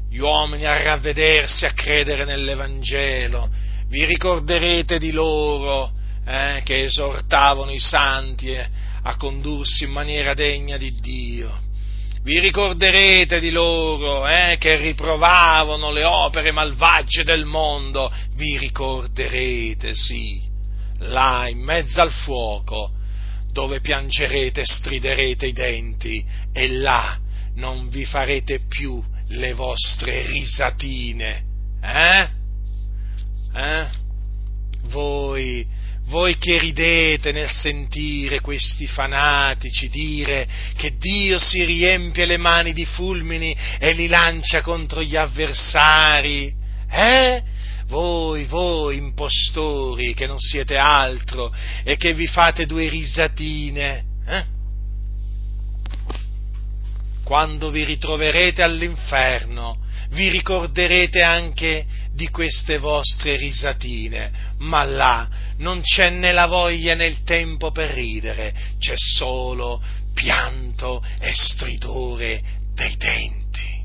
gli 0.10 0.18
uomini 0.18 0.66
a 0.66 0.82
ravvedersi, 0.82 1.66
a 1.66 1.74
credere 1.74 2.24
nell'Evangelo. 2.24 3.50
Vi 3.88 4.06
ricorderete 4.06 4.98
di 4.98 5.12
loro 5.12 5.92
eh, 6.26 6.62
che 6.64 6.84
esortavano 6.84 7.72
i 7.72 7.80
santi 7.80 8.56
a 9.08 9.18
condursi 9.18 9.84
in 9.84 9.92
maniera 9.92 10.34
degna 10.34 10.78
di 10.78 11.00
Dio. 11.00 11.64
Vi 12.24 12.40
ricorderete 12.40 13.40
di 13.40 13.52
loro 13.52 14.28
eh, 14.28 14.58
che 14.60 14.78
riprovavano 14.78 15.92
le 15.92 16.04
opere 16.04 16.52
malvagie 16.52 17.24
del 17.24 17.46
mondo. 17.46 18.12
Vi 18.34 18.58
ricorderete, 18.58 19.94
sì, 19.94 20.42
là 21.00 21.48
in 21.48 21.60
mezzo 21.60 22.02
al 22.02 22.12
fuoco, 22.12 22.94
dove 23.52 23.80
piangerete 23.80 24.62
e 24.62 24.66
striderete 24.66 25.46
i 25.46 25.54
denti, 25.54 26.26
e 26.52 26.68
là 26.70 27.20
non 27.56 27.90
vi 27.90 28.06
farete 28.06 28.62
più 28.68 29.04
le 29.28 29.54
vostre 29.54 30.26
risatine. 30.26 31.44
Eh? 31.80 32.28
Eh? 33.54 33.88
Voi 34.86 35.66
voi 36.08 36.38
che 36.38 36.60
ridete 36.60 37.32
nel 37.32 37.50
sentire 37.50 38.40
questi 38.40 38.86
fanatici 38.86 39.90
dire 39.90 40.48
che 40.76 40.96
Dio 40.98 41.40
si 41.40 41.64
riempie 41.64 42.26
le 42.26 42.38
mani 42.38 42.74
di 42.74 42.86
fulmini 42.86 43.56
e 43.80 43.94
li 43.94 44.08
lancia 44.08 44.62
contro 44.62 45.02
gli 45.02 45.16
avversari, 45.16 46.54
eh? 46.90 47.44
Voi, 47.88 48.46
voi 48.46 48.98
impostori 48.98 50.14
che 50.14 50.26
non 50.26 50.40
siete 50.40 50.76
altro 50.76 51.54
e 51.84 51.98
che 51.98 52.14
vi 52.14 52.28
fate 52.28 52.66
due 52.66 52.90
risatine, 52.90 54.04
eh? 54.28 54.46
Quando 57.24 57.72
vi 57.72 57.84
ritroverete 57.84 58.62
all'inferno, 58.62 59.80
vi 60.10 60.30
ricorderete 60.30 61.24
anche 61.24 61.86
di 62.16 62.30
queste 62.30 62.78
vostre 62.78 63.36
risatine, 63.36 64.32
ma 64.60 64.86
là 64.86 65.28
non 65.58 65.82
c'è 65.82 66.10
né 66.10 66.32
la 66.32 66.46
voglia 66.48 66.96
né 66.96 67.08
il 67.08 67.24
tempo 67.24 67.72
per 67.72 67.90
ridere, 67.90 68.54
c'è 68.80 68.96
solo 68.96 69.84
pianto 70.14 71.04
e 71.20 71.34
stridore 71.34 72.42
dei 72.74 72.96
denti. 72.96 73.84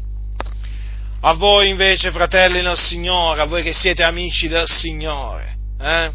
A 1.22 1.32
voi 1.34 1.68
invece, 1.68 2.12
fratelli 2.12 2.62
del 2.62 2.78
Signore, 2.78 3.40
a 3.40 3.46
voi 3.46 3.64
che 3.64 3.72
siete 3.72 4.04
amici 4.04 4.46
del 4.46 4.68
Signore, 4.68 5.56
eh? 5.80 6.12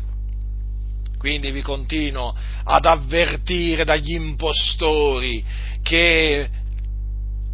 quindi 1.18 1.52
vi 1.52 1.62
continuo 1.62 2.34
ad 2.64 2.86
avvertire 2.86 3.84
dagli 3.84 4.14
impostori 4.14 5.44
che 5.84 6.50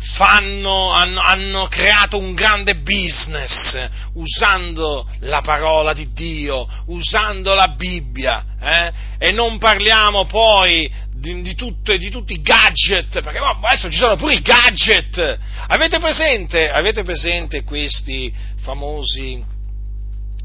fanno, 0.02 0.92
hanno, 0.92 1.20
hanno, 1.20 1.68
creato 1.68 2.18
un 2.18 2.34
grande 2.34 2.76
business 2.78 3.88
usando 4.14 5.08
la 5.20 5.42
parola 5.42 5.94
di 5.94 6.12
Dio, 6.12 6.68
usando 6.88 7.54
la 7.54 7.68
Bibbia, 7.70 8.44
eh? 8.60 8.92
e 9.20 9.32
non 9.32 9.60
parliamo 9.60 10.26
poi 10.26 10.92
di, 11.14 11.42
di, 11.44 11.54
tutto, 11.54 11.96
di, 11.96 12.10
tutti 12.10 12.34
i 12.34 12.42
gadget, 12.42 13.22
perché 13.22 13.38
adesso 13.38 13.92
ci 13.92 13.98
sono 13.98 14.16
pure 14.16 14.34
i 14.34 14.42
gadget. 14.42 15.38
Avete 15.68 16.00
presente, 16.00 16.72
avete 16.72 17.04
presente 17.04 17.64
questi 17.64 18.34
famosi, 18.62 19.44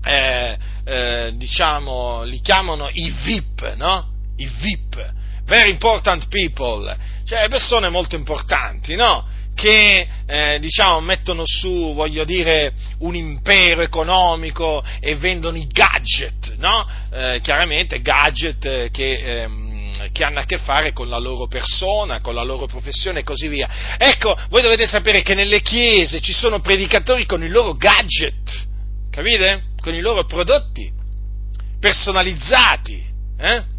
eh, 0.04 0.58
eh, 0.84 1.32
diciamo, 1.34 2.24
li 2.24 2.40
chiamano 2.42 2.90
i 2.92 3.10
VIP, 3.10 3.74
no? 3.76 4.12
I 4.36 4.46
VIP, 4.60 5.12
very 5.46 5.70
important 5.70 6.28
people, 6.28 6.94
cioè 7.24 7.48
persone 7.48 7.88
molto 7.88 8.16
importanti, 8.16 8.94
no? 8.96 9.26
Che 9.56 10.06
eh, 10.26 10.58
diciamo, 10.60 11.00
mettono 11.00 11.42
su, 11.46 11.94
voglio 11.94 12.24
dire, 12.24 12.74
un 12.98 13.14
impero 13.14 13.80
economico 13.80 14.84
e 15.00 15.16
vendono 15.16 15.56
i 15.56 15.66
gadget, 15.66 16.56
no? 16.58 16.86
Eh, 17.10 17.40
chiaramente 17.42 18.02
gadget 18.02 18.90
che, 18.90 19.14
ehm, 19.14 20.12
che, 20.12 20.24
hanno 20.24 20.40
a 20.40 20.44
che 20.44 20.58
fare 20.58 20.92
con 20.92 21.08
la 21.08 21.18
loro 21.18 21.46
persona, 21.46 22.20
con 22.20 22.34
la 22.34 22.42
loro 22.42 22.66
professione 22.66 23.20
e 23.20 23.24
così 23.24 23.48
via. 23.48 23.96
Ecco, 23.96 24.38
voi 24.50 24.60
dovete 24.60 24.86
sapere 24.86 25.22
che 25.22 25.34
nelle 25.34 25.62
chiese 25.62 26.20
ci 26.20 26.34
sono 26.34 26.60
predicatori 26.60 27.24
con 27.24 27.42
i 27.42 27.48
loro 27.48 27.72
gadget, 27.72 28.66
capite? 29.10 29.62
Con 29.80 29.94
i 29.94 30.00
loro 30.00 30.26
prodotti 30.26 30.92
personalizzati, 31.80 33.04
eh? 33.38 33.74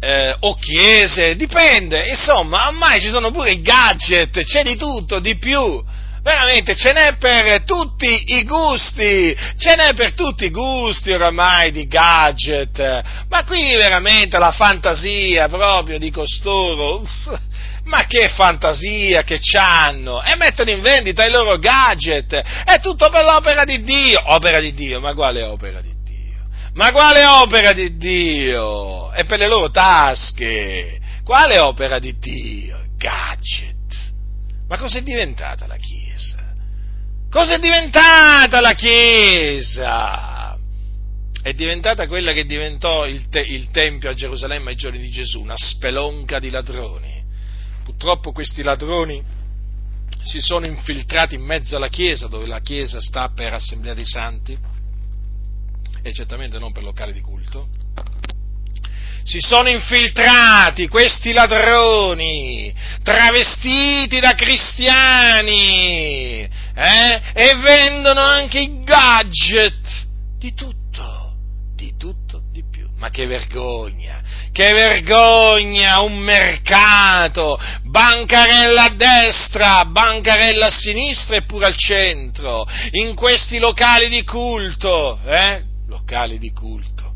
Eh, 0.00 0.34
o 0.40 0.54
chiese, 0.54 1.36
dipende, 1.36 2.08
insomma, 2.08 2.68
ormai 2.68 3.00
ci 3.00 3.10
sono 3.10 3.30
pure 3.30 3.52
i 3.52 3.60
gadget, 3.60 4.42
c'è 4.42 4.62
di 4.62 4.76
tutto, 4.76 5.20
di 5.20 5.36
più. 5.36 5.82
Veramente 6.22 6.74
ce 6.74 6.92
n'è 6.92 7.16
per 7.16 7.64
tutti 7.64 8.06
i 8.06 8.44
gusti, 8.44 9.34
ce 9.56 9.74
n'è 9.74 9.94
per 9.94 10.12
tutti 10.12 10.44
i 10.44 10.50
gusti 10.50 11.12
oramai 11.12 11.72
di 11.72 11.86
gadget, 11.86 13.02
ma 13.28 13.42
qui 13.44 13.74
veramente 13.74 14.38
la 14.38 14.52
fantasia 14.52 15.48
proprio 15.48 15.98
di 15.98 16.10
costoro, 16.10 17.00
uff, 17.00 17.38
ma 17.84 18.04
che 18.06 18.28
fantasia 18.28 19.22
che 19.22 19.38
c'hanno! 19.40 20.22
E 20.22 20.36
mettono 20.36 20.70
in 20.70 20.82
vendita 20.82 21.24
i 21.24 21.30
loro 21.30 21.56
gadget, 21.56 22.34
è 22.64 22.78
tutto 22.80 23.08
per 23.08 23.24
l'opera 23.24 23.64
di 23.64 23.82
Dio, 23.82 24.20
opera 24.22 24.60
di 24.60 24.74
Dio, 24.74 25.00
ma 25.00 25.14
quale 25.14 25.42
opera 25.42 25.80
di 25.80 25.88
Dio? 25.88 25.99
Ma 26.74 26.92
quale 26.92 27.24
opera 27.26 27.72
di 27.72 27.96
Dio? 27.96 29.10
È 29.10 29.24
per 29.24 29.38
le 29.38 29.48
loro 29.48 29.70
tasche. 29.70 31.00
Quale 31.24 31.58
opera 31.58 31.98
di 31.98 32.16
Dio? 32.18 32.84
Gadget. 32.96 33.78
Ma 34.68 34.78
cos'è 34.78 35.02
diventata 35.02 35.66
la 35.66 35.76
Chiesa? 35.76 36.54
Cos'è 37.28 37.58
diventata 37.58 38.60
la 38.60 38.74
Chiesa? 38.74 40.56
È 41.42 41.52
diventata 41.52 42.06
quella 42.06 42.32
che 42.32 42.44
diventò 42.44 43.06
il, 43.06 43.28
te- 43.28 43.40
il 43.40 43.70
Tempio 43.70 44.10
a 44.10 44.14
Gerusalemme 44.14 44.70
ai 44.70 44.76
giorni 44.76 44.98
di 44.98 45.10
Gesù, 45.10 45.40
una 45.40 45.56
spelonca 45.56 46.38
di 46.38 46.50
ladroni. 46.50 47.24
Purtroppo 47.82 48.30
questi 48.30 48.62
ladroni 48.62 49.22
si 50.22 50.40
sono 50.40 50.66
infiltrati 50.66 51.34
in 51.34 51.42
mezzo 51.42 51.76
alla 51.76 51.88
Chiesa, 51.88 52.28
dove 52.28 52.46
la 52.46 52.60
Chiesa 52.60 53.00
sta 53.00 53.30
per 53.34 53.54
Assemblea 53.54 53.94
dei 53.94 54.04
Santi, 54.04 54.56
e 56.02 56.12
certamente 56.12 56.58
non 56.58 56.72
per 56.72 56.82
locali 56.82 57.12
di 57.12 57.20
culto, 57.20 57.68
si 59.22 59.38
sono 59.40 59.68
infiltrati 59.68 60.88
questi 60.88 61.32
ladroni, 61.32 62.74
travestiti 63.02 64.18
da 64.18 64.34
cristiani, 64.34 65.68
eh? 66.74 67.20
e 67.32 67.54
vendono 67.56 68.20
anche 68.20 68.60
i 68.60 68.80
gadget 68.82 70.06
di 70.38 70.54
tutto, 70.54 71.34
di 71.76 71.94
tutto, 71.96 72.42
di 72.50 72.64
più. 72.68 72.88
Ma 72.96 73.10
che 73.10 73.26
vergogna, 73.26 74.20
che 74.52 74.72
vergogna, 74.72 76.00
un 76.00 76.18
mercato, 76.18 77.58
bancarella 77.84 78.84
a 78.84 78.94
destra, 78.94 79.84
bancarella 79.84 80.66
a 80.66 80.70
sinistra 80.70 81.36
e 81.36 81.42
pure 81.42 81.66
al 81.66 81.76
centro, 81.76 82.66
in 82.92 83.14
questi 83.14 83.58
locali 83.58 84.08
di 84.08 84.24
culto, 84.24 85.18
eh? 85.24 85.69
Locali 85.90 86.38
di 86.38 86.50
culto. 86.52 87.12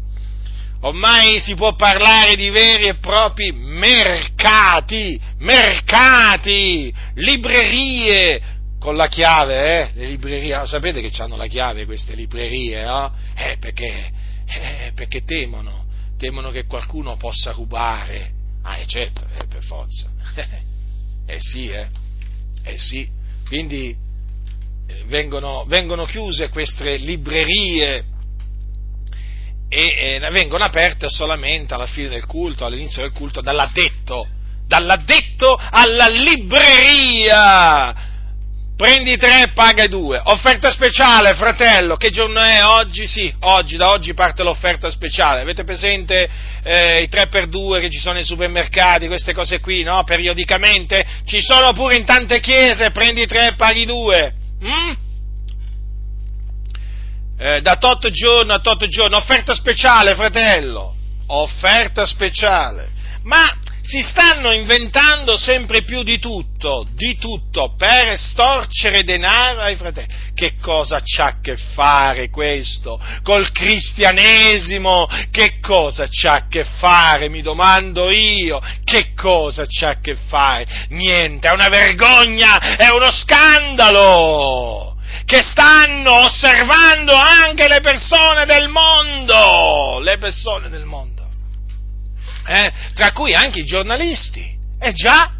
Ormai 0.81 1.41
si 1.41 1.55
può 1.55 1.75
parlare 1.75 2.37
di 2.37 2.51
veri 2.51 2.89
e 2.89 2.97
propri 2.99 3.53
mercati, 3.53 5.19
mercati, 5.39 6.93
librerie, 7.15 8.53
con 8.79 8.95
la 8.95 9.09
chiave, 9.09 9.81
eh? 9.81 9.91
Le 9.95 10.07
librerie, 10.09 10.67
sapete 10.67 11.01
che 11.01 11.23
hanno 11.23 11.37
la 11.37 11.47
chiave 11.47 11.87
queste 11.87 12.15
librerie, 12.15 12.85
no? 12.85 13.11
Eh, 13.35 13.57
perché 13.59 14.13
Eh, 14.47 14.93
perché 14.95 15.25
temono, 15.25 15.87
temono 16.19 16.51
che 16.51 16.67
qualcuno 16.67 17.17
possa 17.17 17.51
rubare. 17.53 18.31
Ah, 18.63 18.77
eh, 18.77 18.87
certo, 18.87 19.27
eh, 19.39 19.47
per 19.47 19.63
forza. 19.63 20.07
eh 21.27 21.39
sì, 21.41 21.69
eh. 21.69 21.89
Eh 22.63 22.77
sì. 22.77 23.09
Quindi 23.47 23.97
eh, 24.87 25.05
vengono, 25.07 25.65
vengono 25.67 26.05
chiuse 26.05 26.51
queste 26.51 26.97
librerie 26.99 28.05
e 29.69 30.19
eh, 30.21 30.31
vengono 30.31 30.65
aperte 30.65 31.09
solamente 31.09 31.75
alla 31.75 31.87
fine 31.87 32.09
del 32.09 32.27
culto, 32.27 32.65
all'inizio 32.65 33.03
del 33.03 33.13
culto, 33.13 33.41
dall'addetto, 33.41 34.27
dall'addetto 34.67 35.59
alla 35.71 36.07
libreria. 36.09 37.95
Prendi 38.77 39.17
tre, 39.17 39.53
paga 39.55 39.87
due. 39.87 40.21
Offerta 40.25 40.73
speciale, 40.73 41.35
fratello. 41.35 41.95
Che 41.95 42.11
giorno 42.11 42.41
è 42.41 42.65
oggi? 42.65 43.07
Sì, 43.07 43.33
oggi, 43.43 43.77
da 43.77 43.91
oggi 43.91 44.15
parte 44.15 44.43
l'offerta 44.43 44.91
speciale. 44.91 45.43
Avete 45.43 45.63
presente 45.63 46.29
eh, 46.65 47.03
i 47.03 47.09
tre 47.09 47.29
per 47.29 47.47
due 47.47 47.79
che 47.79 47.89
ci 47.89 48.01
sono 48.01 48.15
nei 48.15 48.25
supermercati, 48.25 49.07
queste 49.07 49.33
cose 49.33 49.61
qui, 49.61 49.85
no? 49.85 50.03
Periodicamente. 50.03 51.07
Ci 51.25 51.41
sono 51.41 51.73
pure 51.73 51.95
in 51.97 52.05
tante 52.05 52.41
chiese, 52.41 52.91
prendi 52.91 53.27
tre, 53.27 53.55
paghi 53.57 53.87
due. 53.87 54.33
Mm? 54.65 55.04
Eh, 57.45 57.61
da 57.61 57.77
tot 57.77 58.09
giorno 58.09 58.55
a 58.55 58.59
tot 58.59 58.87
giorno, 58.87 59.19
offerta 59.19 59.55
speciale, 59.55 60.15
fratello. 60.15 60.95
Offerta 61.27 62.07
speciale. 62.07 62.89
Ma 63.25 63.45
si 63.83 63.99
stanno 63.99 64.51
inventando 64.51 65.37
sempre 65.37 65.83
più 65.83 66.03
di 66.03 66.19
tutto, 66.19 66.87
di 66.95 67.19
tutto, 67.19 67.75
per 67.77 68.09
estorcere 68.09 69.05
denaro 69.05 69.61
ai 69.61 69.77
fratelli. 69.77 70.09
Che 70.35 70.55
cosa 70.59 71.03
c'ha 71.05 71.27
a 71.27 71.41
che 71.43 71.59
fare 71.59 72.31
questo 72.31 72.99
col 73.23 73.53
cristianesimo? 73.53 75.07
Che 75.31 75.59
cosa 75.61 76.07
c'ha 76.09 76.33
a 76.33 76.49
che 76.49 76.65
fare, 76.65 77.29
mi 77.29 77.43
domando 77.43 78.11
io? 78.11 78.59
Che 78.83 79.13
cosa 79.15 79.67
c'ha 79.69 79.91
a 79.91 80.01
che 80.01 80.17
fare? 80.29 80.87
Niente, 80.89 81.47
è 81.47 81.53
una 81.53 81.69
vergogna, 81.69 82.77
è 82.77 82.89
uno 82.89 83.11
scandalo! 83.11 84.94
Che 85.25 85.43
stanno 85.43 86.25
osservando 86.25 87.15
anche 87.15 87.67
le 87.67 87.81
persone 87.81 88.45
del 88.45 88.69
mondo, 88.69 89.99
le 90.01 90.19
persone 90.19 90.69
del 90.69 90.85
mondo 90.85 91.15
eh, 92.47 92.73
tra 92.95 93.13
cui 93.13 93.35
anche 93.35 93.61
i 93.61 93.65
giornalisti. 93.65 94.53
Eh 94.79 94.93
già, 94.93 95.33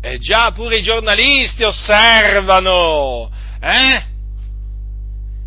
eh 0.00 0.18
già, 0.18 0.50
pure 0.52 0.78
i 0.78 0.82
giornalisti 0.82 1.62
osservano, 1.62 3.30
eh? 3.60 4.06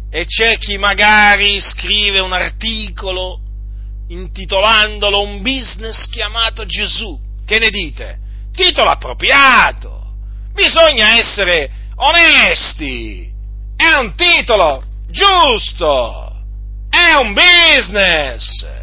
E 0.09 0.25
c'è 0.25 0.57
chi 0.57 0.77
magari 0.77 1.59
scrive 1.61 2.19
un 2.19 2.33
articolo 2.33 3.39
intitolandolo 4.09 5.21
Un 5.21 5.41
business 5.41 6.07
chiamato 6.09 6.65
Gesù. 6.65 7.17
Che 7.45 7.59
ne 7.59 7.69
dite? 7.69 8.17
Titolo 8.53 8.89
appropriato. 8.89 10.13
Bisogna 10.53 11.17
essere 11.17 11.69
onesti. 11.95 13.30
È 13.81 13.99
un 13.99 14.13
titolo 14.15 14.83
giusto. 15.07 16.29
È 16.89 17.15
un 17.15 17.33
business 17.33 18.79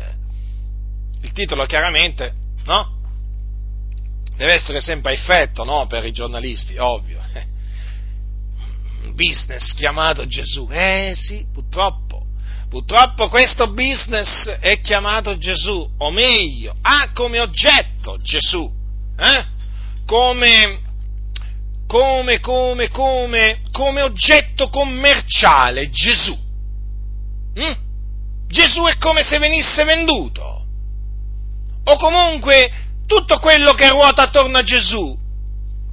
il 1.22 1.32
titolo 1.32 1.66
chiaramente, 1.66 2.32
no? 2.64 2.96
Deve 4.36 4.52
essere 4.52 4.80
sempre 4.80 5.12
a 5.12 5.14
effetto, 5.14 5.64
no? 5.64 5.86
Per 5.86 6.04
i 6.04 6.12
giornalisti, 6.12 6.76
ovvio. 6.78 7.20
Un 9.02 9.14
business 9.14 9.74
chiamato 9.74 10.26
Gesù. 10.26 10.68
Eh 10.70 11.12
sì, 11.16 11.46
purtroppo. 11.52 12.26
Purtroppo 12.68 13.28
questo 13.28 13.72
business 13.72 14.46
è 14.46 14.78
chiamato 14.80 15.38
Gesù, 15.38 15.88
o 15.96 16.10
meglio, 16.10 16.76
ha 16.82 17.10
come 17.14 17.40
oggetto 17.40 18.18
Gesù. 18.20 18.70
Eh? 19.16 19.44
Come, 20.04 20.80
come, 21.88 22.38
come, 22.38 22.88
come, 22.90 23.62
come 23.72 24.02
oggetto 24.02 24.68
commerciale 24.68 25.90
Gesù. 25.90 26.38
Mm? 27.58 27.72
Gesù 28.46 28.84
è 28.84 28.96
come 28.98 29.22
se 29.22 29.38
venisse 29.38 29.82
venduto 29.84 30.64
o 31.84 31.96
comunque 31.96 32.70
tutto 33.06 33.38
quello 33.38 33.72
che 33.72 33.88
ruota 33.88 34.24
attorno 34.24 34.58
a 34.58 34.62
Gesù 34.62 35.16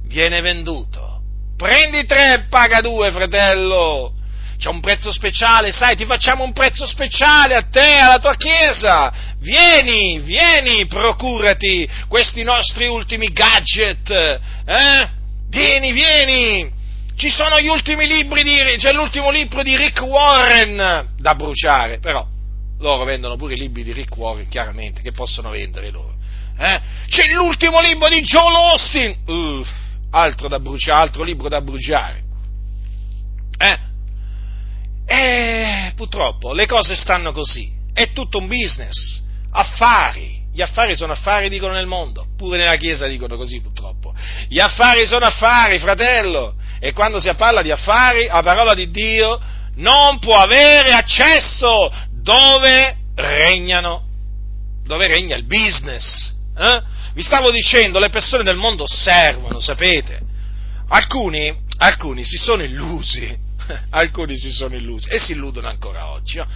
viene 0.04 0.40
venduto. 0.42 1.22
Prendi 1.56 2.04
tre 2.04 2.34
e 2.34 2.42
paga 2.48 2.80
due, 2.82 3.10
fratello. 3.10 4.12
C'è 4.58 4.68
un 4.68 4.80
prezzo 4.80 5.10
speciale, 5.12 5.72
sai, 5.72 5.96
ti 5.96 6.04
facciamo 6.04 6.44
un 6.44 6.52
prezzo 6.52 6.86
speciale 6.86 7.54
a 7.54 7.62
te, 7.62 7.96
alla 7.96 8.18
tua 8.18 8.36
chiesa. 8.36 9.12
Vieni, 9.38 10.18
vieni, 10.18 10.86
procurati 10.86 11.88
questi 12.08 12.42
nostri 12.42 12.86
ultimi 12.86 13.28
gadget. 13.32 14.10
Eh? 14.10 15.08
Vieni, 15.48 15.92
vieni. 15.92 16.70
Ci 17.16 17.30
sono 17.30 17.58
gli 17.60 17.68
ultimi 17.68 18.06
libri 18.06 18.42
di, 18.42 18.76
c'è 18.76 18.92
l'ultimo 18.92 19.30
libro 19.30 19.62
di 19.62 19.74
Rick 19.74 20.02
Warren 20.02 21.14
da 21.16 21.34
bruciare, 21.34 21.98
però 21.98 22.26
loro 22.78 23.04
vendono 23.04 23.36
pure 23.36 23.54
i 23.54 23.58
libri 23.58 23.82
di 23.82 23.92
Rick 23.92 24.14
Warren, 24.16 24.48
chiaramente, 24.48 25.00
che 25.00 25.12
possono 25.12 25.50
vendere 25.50 25.90
loro. 25.90 26.14
Eh? 26.58 26.80
C'è 27.08 27.30
l'ultimo 27.32 27.80
libro 27.80 28.08
di 28.08 28.20
Joel 28.20 28.54
Austin, 28.54 29.16
Uff, 29.26 29.68
altro 30.10 30.48
da 30.48 30.60
bruciare, 30.60 31.00
altro 31.00 31.22
libro 31.22 31.48
da 31.48 31.60
bruciare. 31.62 32.22
Eh? 33.58 33.78
E 35.06 35.92
purtroppo 35.94 36.52
le 36.52 36.66
cose 36.66 36.96
stanno 36.96 37.32
così, 37.32 37.72
è 37.92 38.12
tutto 38.12 38.38
un 38.38 38.46
business, 38.48 39.22
affari. 39.50 40.44
Gli 40.52 40.62
affari 40.62 40.96
sono 40.96 41.12
affari, 41.12 41.48
dicono 41.48 41.74
nel 41.74 41.86
mondo, 41.86 42.26
pure 42.36 42.58
nella 42.58 42.76
Chiesa 42.76 43.06
dicono 43.06 43.36
così 43.36 43.60
purtroppo. 43.60 44.05
Gli 44.48 44.58
affari 44.58 45.06
sono 45.06 45.24
affari, 45.24 45.78
fratello, 45.78 46.54
e 46.78 46.92
quando 46.92 47.20
si 47.20 47.32
parla 47.34 47.62
di 47.62 47.70
affari, 47.70 48.26
la 48.26 48.42
parola 48.42 48.74
di 48.74 48.90
Dio 48.90 49.40
non 49.76 50.18
può 50.18 50.36
avere 50.36 50.90
accesso 50.90 51.92
dove 52.10 52.96
regnano, 53.14 54.02
dove 54.84 55.06
regna 55.06 55.36
il 55.36 55.44
business. 55.44 56.34
Eh? 56.56 56.82
Vi 57.12 57.22
stavo 57.22 57.50
dicendo, 57.50 57.98
le 57.98 58.10
persone 58.10 58.42
del 58.42 58.56
mondo 58.56 58.84
servono, 58.86 59.58
sapete? 59.58 60.20
Alcuni, 60.88 61.54
alcuni 61.78 62.24
si 62.24 62.36
sono 62.36 62.62
illusi, 62.62 63.34
alcuni 63.90 64.36
si 64.36 64.50
sono 64.50 64.76
illusi 64.76 65.08
e 65.08 65.18
si 65.18 65.32
illudono 65.32 65.68
ancora 65.68 66.10
oggi. 66.10 66.36
No? 66.36 66.46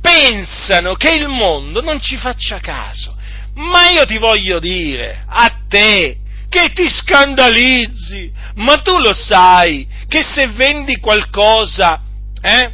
Pensano 0.00 0.94
che 0.94 1.12
il 1.12 1.28
mondo 1.28 1.82
non 1.82 2.00
ci 2.00 2.16
faccia 2.16 2.58
caso. 2.58 3.16
Ma 3.54 3.90
io 3.90 4.04
ti 4.04 4.18
voglio 4.18 4.58
dire, 4.60 5.24
a 5.26 5.62
te, 5.68 6.18
che 6.48 6.72
ti 6.74 6.88
scandalizzi, 6.88 8.32
ma 8.56 8.78
tu 8.78 8.98
lo 8.98 9.12
sai 9.12 9.86
che 10.08 10.22
se 10.22 10.48
vendi 10.48 10.96
qualcosa, 10.98 12.00
eh, 12.40 12.70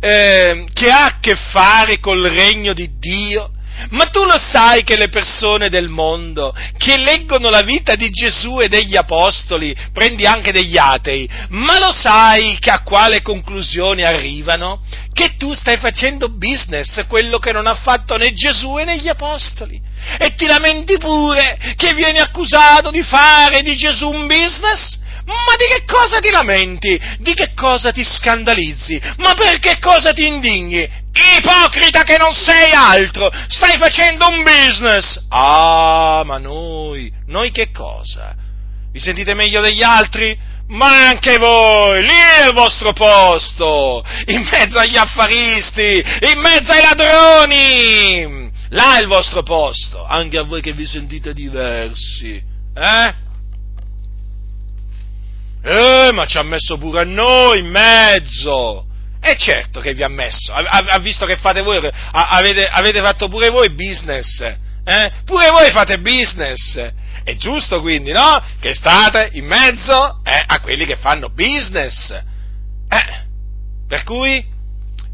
eh, 0.00 0.66
che 0.72 0.88
ha 0.88 1.04
a 1.04 1.18
che 1.20 1.36
fare 1.36 2.00
col 2.00 2.28
regno 2.28 2.72
di 2.72 2.90
Dio, 2.98 3.52
ma 3.90 4.06
tu 4.06 4.24
lo 4.24 4.38
sai 4.38 4.82
che 4.82 4.96
le 4.96 5.08
persone 5.08 5.68
del 5.68 5.88
mondo 5.88 6.54
che 6.76 6.96
leggono 6.96 7.48
la 7.48 7.62
vita 7.62 7.94
di 7.94 8.10
Gesù 8.10 8.60
e 8.60 8.68
degli 8.68 8.96
apostoli, 8.96 9.74
prendi 9.92 10.26
anche 10.26 10.52
degli 10.52 10.76
atei, 10.76 11.28
ma 11.50 11.78
lo 11.78 11.92
sai 11.92 12.58
che 12.58 12.70
a 12.70 12.82
quale 12.82 13.22
conclusione 13.22 14.04
arrivano? 14.04 14.82
Che 15.12 15.36
tu 15.36 15.52
stai 15.54 15.78
facendo 15.78 16.28
business, 16.28 17.06
quello 17.08 17.38
che 17.38 17.52
non 17.52 17.66
ha 17.66 17.74
fatto 17.74 18.16
né 18.16 18.32
Gesù 18.32 18.74
né 18.76 18.98
gli 18.98 19.08
apostoli. 19.08 19.80
E 20.18 20.34
ti 20.34 20.46
lamenti 20.46 20.96
pure 20.98 21.74
che 21.76 21.92
vieni 21.94 22.18
accusato 22.18 22.90
di 22.90 23.02
fare 23.02 23.62
di 23.62 23.74
Gesù 23.76 24.08
un 24.08 24.26
business? 24.26 24.98
Ma 25.24 25.34
di 25.58 25.64
che 25.74 25.84
cosa 25.84 26.20
ti 26.20 26.30
lamenti? 26.30 26.98
Di 27.18 27.34
che 27.34 27.52
cosa 27.54 27.92
ti 27.92 28.02
scandalizzi? 28.02 28.98
Ma 29.18 29.34
per 29.34 29.58
che 29.58 29.78
cosa 29.78 30.12
ti 30.12 30.26
indigni? 30.26 30.88
Ipocrita 31.36 32.02
che 32.04 32.16
non 32.16 32.32
sei 32.32 32.72
altro! 32.72 33.30
Stai 33.48 33.78
facendo 33.78 34.28
un 34.28 34.42
business! 34.42 35.26
Ah, 35.28 36.22
ma 36.24 36.38
noi, 36.38 37.12
noi 37.26 37.50
che 37.50 37.70
cosa? 37.72 38.34
Vi 38.92 39.00
sentite 39.00 39.34
meglio 39.34 39.60
degli 39.60 39.82
altri? 39.82 40.38
Ma 40.68 41.08
anche 41.08 41.38
voi, 41.38 42.02
lì 42.02 42.08
è 42.08 42.46
il 42.46 42.52
vostro 42.52 42.92
posto, 42.92 44.04
in 44.26 44.46
mezzo 44.50 44.78
agli 44.78 44.96
affaristi, 44.96 46.04
in 46.30 46.38
mezzo 46.38 46.72
ai 46.72 46.82
ladroni, 46.82 48.50
là 48.70 48.98
è 48.98 49.00
il 49.00 49.06
vostro 49.06 49.42
posto, 49.42 50.04
anche 50.04 50.36
a 50.36 50.42
voi 50.42 50.60
che 50.60 50.72
vi 50.72 50.84
sentite 50.84 51.32
diversi, 51.32 52.34
eh? 52.74 53.14
Eh, 55.62 56.12
ma 56.12 56.26
ci 56.26 56.36
ha 56.36 56.42
messo 56.42 56.76
pure 56.76 57.00
a 57.00 57.04
noi 57.04 57.60
in 57.60 57.68
mezzo. 57.68 58.87
E 59.28 59.36
certo 59.36 59.80
che 59.80 59.92
vi 59.92 60.02
ha 60.02 60.08
messo, 60.08 60.54
ha, 60.54 60.84
ha 60.88 60.98
visto 61.00 61.26
che 61.26 61.36
fate 61.36 61.60
voi, 61.60 61.76
avete, 62.12 62.66
avete, 62.66 63.00
fatto 63.00 63.28
pure 63.28 63.50
voi 63.50 63.68
business, 63.74 64.40
eh? 64.40 65.12
Pure 65.26 65.50
voi 65.50 65.70
fate 65.70 65.98
business. 65.98 66.80
È 67.22 67.36
giusto 67.36 67.82
quindi, 67.82 68.10
no? 68.10 68.42
Che 68.58 68.72
state 68.72 69.28
in 69.32 69.44
mezzo 69.44 70.22
eh, 70.24 70.44
a 70.46 70.60
quelli 70.60 70.86
che 70.86 70.96
fanno 70.96 71.28
business. 71.28 72.10
Eh, 72.10 73.26
per 73.86 74.02
cui 74.04 74.42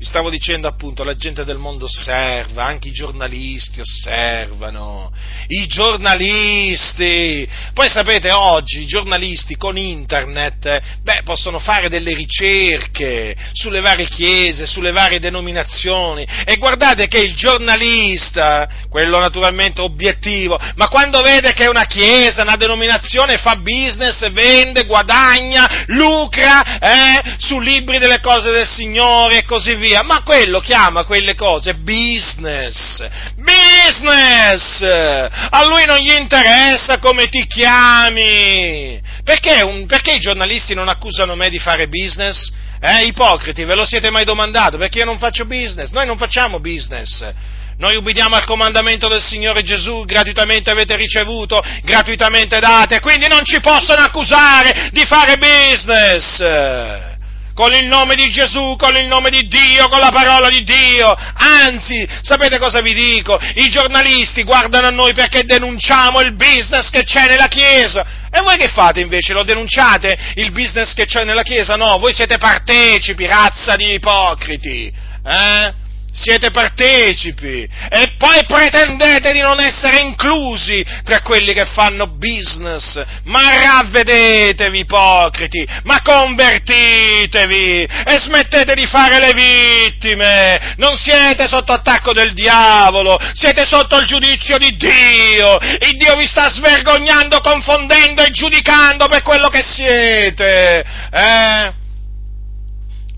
vi 0.05 0.11
stavo 0.11 0.29
dicendo 0.29 0.69
appunto, 0.69 1.03
la 1.03 1.17
gente 1.17 1.47
del 1.47 1.57
mondo 1.57 1.87
osserva, 1.87 2.65
anche 2.65 2.89
i 2.89 2.93
giornalisti 2.93 3.81
osservano, 3.81 5.11
i 5.47 5.67
giornalisti, 5.67 7.49
poi 7.73 7.89
sapete 7.89 8.31
oggi 8.31 8.83
i 8.83 8.87
giornalisti 8.87 9.57
con 9.57 9.79
internet, 9.79 11.01
beh, 11.01 11.23
possono 11.25 11.59
fare 11.59 11.89
delle 11.89 12.13
ricerche 12.13 13.35
sulle 13.55 13.81
varie 13.81 14.07
chiese, 14.07 14.67
sulle 14.67 14.93
varie 14.93 15.21
denominazioni. 15.21 16.27
E 16.45 16.57
guardate 16.57 17.09
che 17.09 17.21
il 17.21 17.35
giornalista, 17.35 18.69
quello 18.91 19.19
naturalmente 19.19 19.81
obiettivo, 19.81 20.61
ma 20.75 20.89
quando 20.89 21.23
vede 21.23 21.55
che 21.55 21.67
una 21.67 21.87
chiesa, 21.87 22.43
una 22.43 22.57
denominazione 22.57 23.39
fa 23.39 23.57
business, 23.57 24.31
vende, 24.33 24.85
guadagna, 24.85 25.85
lucra, 25.87 26.79
eh, 26.79 27.37
su 27.39 27.59
libri 27.59 27.97
delle 27.99 28.21
cose 28.21 28.51
del 28.51 28.67
Signore 28.67 29.39
e 29.39 29.45
così 29.45 29.75
via, 29.77 29.94
via, 29.95 30.03
ma 30.03 30.23
quello 30.23 30.59
chiama 30.61 31.05
quelle 31.05 31.35
cose 31.37 31.75
business, 31.75 33.07
business! 33.37 34.83
A 34.83 35.65
lui 35.67 35.85
non 35.85 35.99
gli 35.99 36.13
interessa 36.13 36.99
come 36.99 37.29
ti 37.29 37.47
chiami! 37.47 39.01
Perché, 39.23 39.63
un, 39.63 39.87
perché 39.87 40.17
i 40.17 40.21
giornalisti 40.21 40.75
non 40.75 40.89
accusano 40.89 41.37
me 41.37 41.49
di 41.49 41.59
fare 41.59 41.87
business? 41.87 42.53
Eh, 42.81 43.07
ipocriti, 43.07 43.65
ve 43.65 43.75
lo 43.75 43.85
siete 43.87 44.11
mai 44.11 44.25
domandato? 44.25 44.77
Perché 44.77 44.99
io 44.99 45.05
non 45.05 45.19
faccio 45.19 45.47
business? 45.47 45.91
Noi 45.91 46.07
non 46.07 46.19
facciamo 46.19 46.59
business. 46.59 47.25
Noi 47.77 47.97
ubbidiamo 47.97 48.37
al 48.37 48.45
comandamento 48.45 49.09
del 49.09 49.23
Signore 49.23 49.63
Gesù, 49.63 50.05
gratuitamente 50.05 50.71
avete 50.71 50.95
ricevuto, 50.97 51.63
gratuitamente 51.83 52.61
date, 52.61 53.01
quindi 53.01 53.27
non 53.27 53.45
ci 53.45 53.59
possono 53.61 54.03
accusare 54.03 54.91
di 54.93 55.05
fare 55.05 55.37
business! 55.39 57.13
Con 57.55 57.73
il 57.73 57.87
nome 57.87 58.17
di 58.17 58.29
Gesù, 58.31 58.75
con 58.77 58.97
il 58.97 59.07
nome 59.07 59.31
di 59.31 59.47
Dio, 59.47 59.89
con 59.89 60.01
la 60.01 60.11
parola 60.11 60.49
di 60.49 60.65
Dio. 60.65 61.15
Anzi, 61.35 62.07
sapete 62.23 62.59
cosa 62.59 62.81
vi 62.81 62.93
dico? 62.93 63.41
I 63.55 63.69
giornalisti 63.71 64.43
guardano 64.43 64.89
a 64.89 64.91
noi 64.91 65.15
perché 65.15 65.45
denunciamo 65.45 66.21
il 66.21 66.35
business 66.35 66.91
che 66.91 67.05
c'è 67.05 67.29
nella 67.29 67.47
Chiesa. 67.47 68.05
E 68.31 68.41
voi 68.41 68.57
che 68.57 68.69
fate 68.69 69.01
invece? 69.01 69.33
Lo 69.33 69.45
denunciate 69.45 70.19
il 70.35 70.51
business 70.51 70.93
che 70.93 71.07
c'è 71.07 71.25
nella 71.25 71.43
Chiesa? 71.43 71.77
No, 71.77 71.99
voi 71.99 72.13
siete 72.13 72.37
partecipi, 72.37 73.27
razza 73.27 73.77
di 73.77 73.95
ipocriti. 73.95 74.93
Eh? 75.25 75.84
Siete 76.15 76.51
partecipi 76.51 77.69
e 77.89 78.15
poi 78.17 78.45
pretendete 78.47 79.33
di 79.33 79.41
non 79.41 79.59
essere 79.61 79.99
inclusi 79.99 80.85
tra 81.03 81.21
quelli 81.21 81.53
che 81.53 81.67
fanno 81.67 82.07
business. 82.07 83.03
Ma 83.25 83.41
ravvedetevi, 83.41 84.79
ipocriti, 84.79 85.67
ma 85.83 86.01
convertitevi 86.03 87.83
e 87.83 88.19
smettete 88.19 88.75
di 88.75 88.87
fare 88.87 89.19
le 89.19 89.33
vittime. 89.35 90.75
Non 90.77 90.97
siete 90.97 91.49
sotto 91.49 91.73
attacco 91.73 92.13
del 92.13 92.33
diavolo, 92.33 93.19
siete 93.33 93.67
sotto 93.67 93.97
il 93.97 94.07
giudizio 94.07 94.57
di 94.57 94.77
Dio. 94.77 95.59
Il 95.81 95.97
Dio 95.97 96.15
vi 96.15 96.27
sta 96.27 96.49
svergognando, 96.49 97.41
confondendo 97.41 98.23
e 98.23 98.31
giudicando 98.31 99.09
per 99.09 99.23
quello 99.23 99.49
che 99.49 99.65
siete. 99.67 100.85
Eh? 101.11 101.83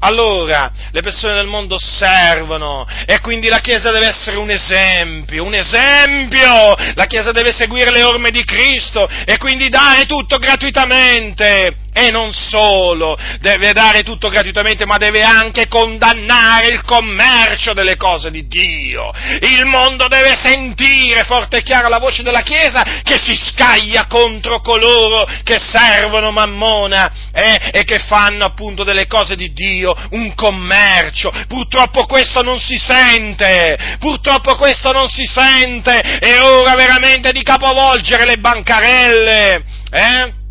Allora, 0.07 0.71
le 0.93 1.03
persone 1.03 1.35
del 1.35 1.49
mondo 1.49 1.75
osservano 1.75 2.87
e 3.07 3.21
quindi 3.21 3.49
la 3.49 3.59
Chiesa 3.59 3.91
deve 3.91 4.07
essere 4.07 4.37
un 4.37 4.51
esempio, 4.51 5.43
un 5.43 5.55
esempio! 5.55 6.77
La 6.95 7.07
Chiesa 7.07 7.33
deve 7.33 7.53
seguire 7.53 7.91
le 7.91 8.05
orme 8.05 8.31
di 8.31 8.45
Cristo 8.45 9.09
e 9.25 9.37
quindi 9.37 9.69
dare 9.69 10.07
tutto 10.07 10.39
gratuitamente 10.39 11.79
e 11.97 12.11
non 12.11 12.31
solo 12.31 13.17
deve 13.41 13.73
dare 13.73 14.03
tutto 14.03 14.29
gratuitamente, 14.29 14.85
ma 14.85 14.99
deve 14.99 15.23
anche 15.23 15.67
condannare 15.67 16.67
il 16.67 16.83
commercio 16.83 17.73
delle 17.73 17.97
cose 17.97 18.31
di 18.31 18.47
Dio. 18.47 19.11
Il 19.41 19.65
mondo 19.65 20.07
deve 20.07 20.37
sentire 20.37 21.25
forte 21.25 21.57
e 21.57 21.63
chiara 21.63 21.89
la 21.89 21.99
voce 21.99 22.23
della 22.23 22.43
Chiesa 22.43 22.83
che 23.03 23.17
si 23.17 23.35
scaglia 23.35 24.07
contro 24.09 24.61
coloro 24.61 25.27
che 25.43 25.59
servono 25.59 26.33
Mammona 26.33 27.11
eh, 27.33 27.71
e 27.73 27.85
che 27.85 27.99
fanno 27.99 28.45
appunto 28.45 28.85
delle 28.85 29.07
cose 29.07 29.35
di 29.35 29.55
Dio 29.55 29.97
un 30.11 30.35
commercio. 30.35 31.33
Purtroppo 31.49 32.05
questo 32.05 32.43
non 32.43 32.61
si 32.61 32.77
sente, 32.77 33.97
purtroppo 33.99 34.57
questo 34.57 34.93
non 34.93 35.09
si 35.09 35.25
sente, 35.25 35.99
è 35.99 36.43
ora 36.43 36.75
veramente 36.75 37.33
di 37.33 37.43
capovolgere 37.43 38.27
le 38.27 38.37
bancarelle. 38.37 39.65
Eh? 39.91 40.45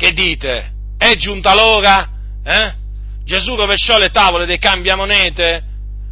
Che 0.00 0.14
dite? 0.14 0.72
È 0.96 1.14
giunta 1.16 1.54
l'ora? 1.54 2.08
Eh? 2.42 2.72
Gesù 3.22 3.54
rovesciò 3.54 3.98
le 3.98 4.08
tavole 4.08 4.46
dei 4.46 4.56
cambiamonete? 4.56 5.62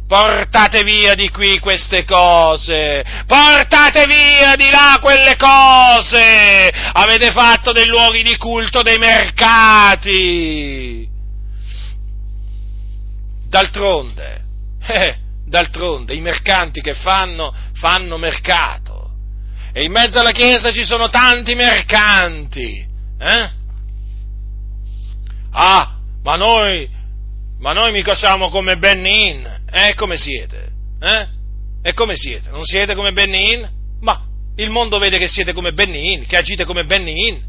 Portate 0.07 0.83
via 0.83 1.15
di 1.15 1.27
qui 1.31 1.57
queste 1.57 2.03
cose, 2.03 3.03
portate 3.25 4.05
via 4.05 4.53
di 4.55 4.69
là 4.69 4.99
quelle 5.01 5.35
cose, 5.37 6.69
avete 6.93 7.31
fatto 7.31 7.71
dei 7.71 7.87
luoghi 7.87 8.21
di 8.21 8.37
culto, 8.37 8.83
dei 8.83 8.99
mercati. 8.99 11.09
D'altronde, 13.47 14.41
eh, 14.85 15.15
d'altronde, 15.47 16.13
i 16.13 16.21
mercanti 16.21 16.81
che 16.81 16.93
fanno, 16.93 17.51
fanno 17.73 18.19
mercato. 18.19 19.13
E 19.73 19.83
in 19.83 19.91
mezzo 19.91 20.19
alla 20.19 20.31
Chiesa 20.31 20.71
ci 20.71 20.83
sono 20.83 21.09
tanti 21.09 21.55
mercanti, 21.55 22.87
eh? 23.19 23.57
Ah, 25.51 25.95
ma 26.23 26.35
noi, 26.35 26.89
ma 27.59 27.73
noi 27.73 27.91
mica 27.91 28.15
siamo 28.15 28.49
come 28.49 28.77
Benin, 28.77 29.63
eh? 29.71 29.93
Come 29.95 30.17
siete? 30.17 30.71
Eh? 31.01 31.27
E 31.81 31.93
come 31.93 32.15
siete? 32.15 32.49
Non 32.49 32.63
siete 32.63 32.95
come 32.95 33.11
Benin? 33.11 33.67
Ma 34.01 34.21
il 34.57 34.69
mondo 34.69 34.99
vede 34.99 35.17
che 35.17 35.27
siete 35.27 35.53
come 35.53 35.71
Benin, 35.71 36.25
che 36.25 36.37
agite 36.37 36.65
come 36.65 36.83
Benin. 36.85 37.41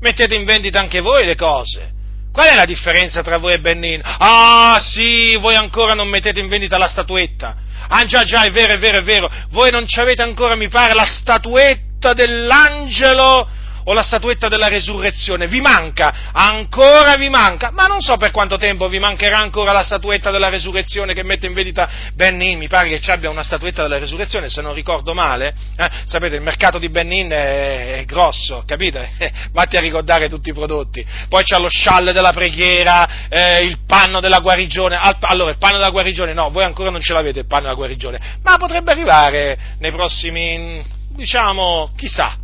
Mettete 0.00 0.34
in 0.34 0.44
vendita 0.44 0.80
anche 0.80 1.00
voi 1.00 1.24
le 1.24 1.36
cose. 1.36 1.92
Qual 2.32 2.46
è 2.46 2.54
la 2.54 2.64
differenza 2.64 3.22
tra 3.22 3.38
voi 3.38 3.52
e 3.52 3.60
Benin? 3.60 4.00
Ah, 4.02 4.80
sì, 4.82 5.36
voi 5.36 5.54
ancora 5.54 5.94
non 5.94 6.08
mettete 6.08 6.40
in 6.40 6.48
vendita 6.48 6.78
la 6.78 6.88
statuetta. 6.88 7.56
Ah, 7.88 8.04
già, 8.06 8.24
già, 8.24 8.42
è 8.42 8.50
vero, 8.50 8.74
è 8.74 8.78
vero, 8.78 8.98
è 8.98 9.02
vero. 9.02 9.30
Voi 9.50 9.70
non 9.70 9.86
ci 9.86 10.00
avete 10.00 10.22
ancora, 10.22 10.56
mi 10.56 10.68
pare, 10.68 10.94
la 10.94 11.04
statuetta 11.04 12.12
dell'angelo 12.12 13.48
o 13.84 13.92
la 13.92 14.02
statuetta 14.02 14.48
della 14.48 14.68
resurrezione, 14.68 15.46
vi 15.46 15.60
manca, 15.60 16.30
ancora 16.32 17.16
vi 17.16 17.28
manca, 17.28 17.70
ma 17.70 17.86
non 17.86 18.00
so 18.00 18.16
per 18.16 18.30
quanto 18.30 18.56
tempo 18.56 18.88
vi 18.88 18.98
mancherà 18.98 19.38
ancora 19.38 19.72
la 19.72 19.82
statuetta 19.82 20.30
della 20.30 20.48
resurrezione 20.48 21.14
che 21.14 21.22
mette 21.22 21.46
in 21.46 21.52
vendita 21.52 21.88
Benin, 22.14 22.58
mi 22.58 22.68
pare 22.68 22.88
che 22.88 23.00
ci 23.00 23.10
abbia 23.10 23.30
una 23.30 23.42
statuetta 23.42 23.82
della 23.82 23.98
resurrezione, 23.98 24.48
se 24.48 24.62
non 24.62 24.74
ricordo 24.74 25.14
male, 25.14 25.54
eh, 25.76 25.90
sapete 26.06 26.36
il 26.36 26.42
mercato 26.42 26.78
di 26.78 26.88
Benin 26.88 27.30
è, 27.30 27.98
è 27.98 28.04
grosso, 28.04 28.62
capite? 28.66 29.12
Eh, 29.18 29.32
vatti 29.52 29.76
a 29.76 29.80
ricordare 29.80 30.28
tutti 30.28 30.50
i 30.50 30.54
prodotti, 30.54 31.04
poi 31.28 31.42
c'è 31.44 31.58
lo 31.58 31.68
scialle 31.68 32.12
della 32.12 32.32
preghiera, 32.32 33.28
eh, 33.28 33.64
il 33.64 33.78
panno 33.86 34.20
della 34.20 34.38
guarigione, 34.38 34.98
allora 35.20 35.50
il 35.50 35.58
panno 35.58 35.76
della 35.76 35.90
guarigione 35.90 36.32
no, 36.32 36.50
voi 36.50 36.64
ancora 36.64 36.90
non 36.90 37.00
ce 37.00 37.12
l'avete 37.12 37.40
il 37.40 37.46
panno 37.46 37.62
della 37.62 37.74
guarigione, 37.74 38.20
ma 38.42 38.56
potrebbe 38.56 38.92
arrivare 38.92 39.58
nei 39.78 39.90
prossimi, 39.92 40.82
diciamo, 41.14 41.92
chissà, 41.96 42.36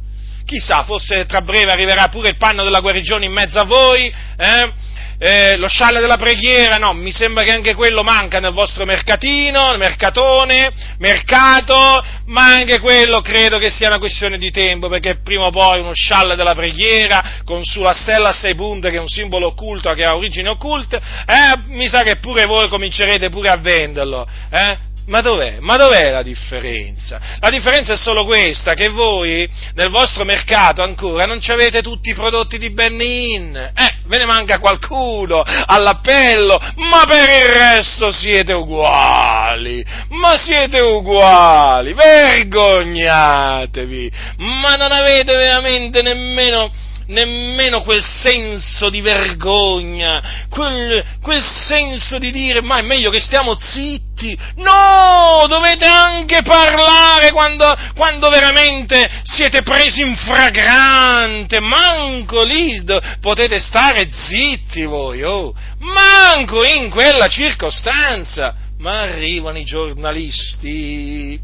chissà, 0.45 0.82
forse 0.84 1.26
tra 1.26 1.43
breve 1.43 1.70
arriverà 1.70 2.09
pure 2.09 2.30
il 2.30 2.36
panno 2.36 2.64
della 2.64 2.80
guarigione 2.80 3.24
in 3.24 3.32
mezzo 3.32 3.59
a 3.59 3.64
voi, 3.64 4.12
eh? 4.37 4.88
Eh, 5.22 5.58
lo 5.58 5.68
scialle 5.68 6.00
della 6.00 6.17
preghiera, 6.17 6.76
no, 6.76 6.95
mi 6.95 7.12
sembra 7.12 7.42
che 7.42 7.53
anche 7.53 7.75
quello 7.75 8.03
manca 8.03 8.41
nel 8.41 8.54
vostro 8.54 8.87
mercatino, 8.87 9.76
mercatone, 9.76 10.72
mercato, 10.96 12.03
ma 12.25 12.54
anche 12.54 12.79
quello 12.79 13.21
credo 13.21 13.58
che 13.58 13.68
sia 13.68 13.88
una 13.88 13.99
questione 13.99 14.38
di 14.38 14.50
tempo, 14.50 14.88
perché 14.88 15.21
prima 15.22 15.45
o 15.45 15.50
poi 15.50 15.80
uno 15.80 15.92
scialle 15.92 16.37
della 16.37 16.54
preghiera, 16.54 17.42
con 17.45 17.62
sulla 17.64 17.92
stella 17.92 18.30
a 18.30 18.33
sei 18.33 18.54
punte, 18.54 18.88
che 18.88 18.96
è 18.96 19.00
un 19.00 19.08
simbolo 19.08 19.49
occulto, 19.49 19.92
che 19.92 20.07
ha 20.07 20.17
origine 20.17 20.49
occulte, 20.49 20.96
eh, 20.96 21.58
mi 21.67 21.87
sa 21.88 22.03
che 22.03 22.17
pure 22.17 22.46
voi 22.46 22.68
comincerete 22.68 23.29
pure 23.29 23.50
a 23.50 23.58
venderlo, 23.58 24.26
eh? 24.50 24.88
Ma 25.11 25.20
dov'è? 25.22 25.57
Ma 25.58 25.76
dov'è 25.76 26.12
la 26.12 26.22
differenza? 26.22 27.20
La 27.41 27.50
differenza 27.50 27.95
è 27.95 27.96
solo 27.96 28.24
questa, 28.24 28.74
che 28.74 28.91
voi 28.91 29.50
nel 29.74 29.88
vostro 29.88 30.24
mercato 30.24 30.82
ancora 30.82 31.26
non 31.26 31.41
avete 31.49 31.82
tutti 31.82 32.11
i 32.11 32.14
prodotti 32.14 32.58
di 32.58 32.70
Benin. 32.70 33.57
Eh, 33.57 33.95
ve 34.07 34.18
ne 34.18 34.24
manca 34.24 34.61
qualcuno 34.61 35.42
all'appello, 35.42 36.61
ma 36.76 37.03
per 37.08 37.28
il 37.28 37.45
resto 37.45 38.12
siete 38.12 38.53
uguali. 38.53 39.84
Ma 40.11 40.37
siete 40.37 40.78
uguali. 40.78 41.92
Vergognatevi. 41.92 44.12
Ma 44.37 44.76
non 44.76 44.92
avete 44.92 45.34
veramente 45.34 46.03
nemmeno 46.03 46.70
nemmeno 47.11 47.82
quel 47.82 48.03
senso 48.03 48.88
di 48.88 49.00
vergogna, 49.00 50.46
quel, 50.49 51.04
quel 51.20 51.42
senso 51.42 52.18
di 52.18 52.30
dire 52.30 52.62
ma 52.62 52.78
è 52.78 52.82
meglio 52.82 53.11
che 53.11 53.20
stiamo 53.20 53.57
zitti. 53.58 54.38
No, 54.57 55.45
dovete 55.49 55.87
anche 55.87 56.42
parlare 56.42 57.32
quando, 57.32 57.76
quando 57.95 58.28
veramente 58.28 59.08
siete 59.24 59.62
presi 59.62 60.03
in 60.03 60.14
fragrante, 60.16 61.58
manco 61.61 62.42
lì 62.42 62.82
potete 63.20 63.58
stare 63.58 64.08
zitti 64.11 64.84
voi, 64.84 65.22
oh, 65.22 65.54
manco 65.78 66.64
in 66.64 66.91
quella 66.91 67.28
circostanza. 67.28 68.68
Ma 68.78 69.00
arrivano 69.00 69.58
i 69.58 69.64
giornalisti, 69.64 71.38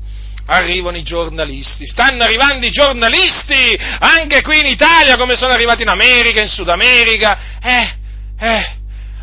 arrivano 0.47 0.97
i 0.97 1.03
giornalisti, 1.03 1.87
stanno 1.87 2.23
arrivando 2.23 2.67
i 2.67 2.71
giornalisti! 2.71 3.79
Anche 3.99 4.43
qui 4.43 4.61
in 4.61 4.67
Italia 4.67 5.17
come 5.17 5.37
sono 5.37 5.53
arrivati 5.53 5.83
in 5.83 5.89
America, 5.89 6.41
in 6.41 6.49
Sud 6.49 6.69
America, 6.69 7.39
eh, 7.61 7.95
eh, 8.39 8.77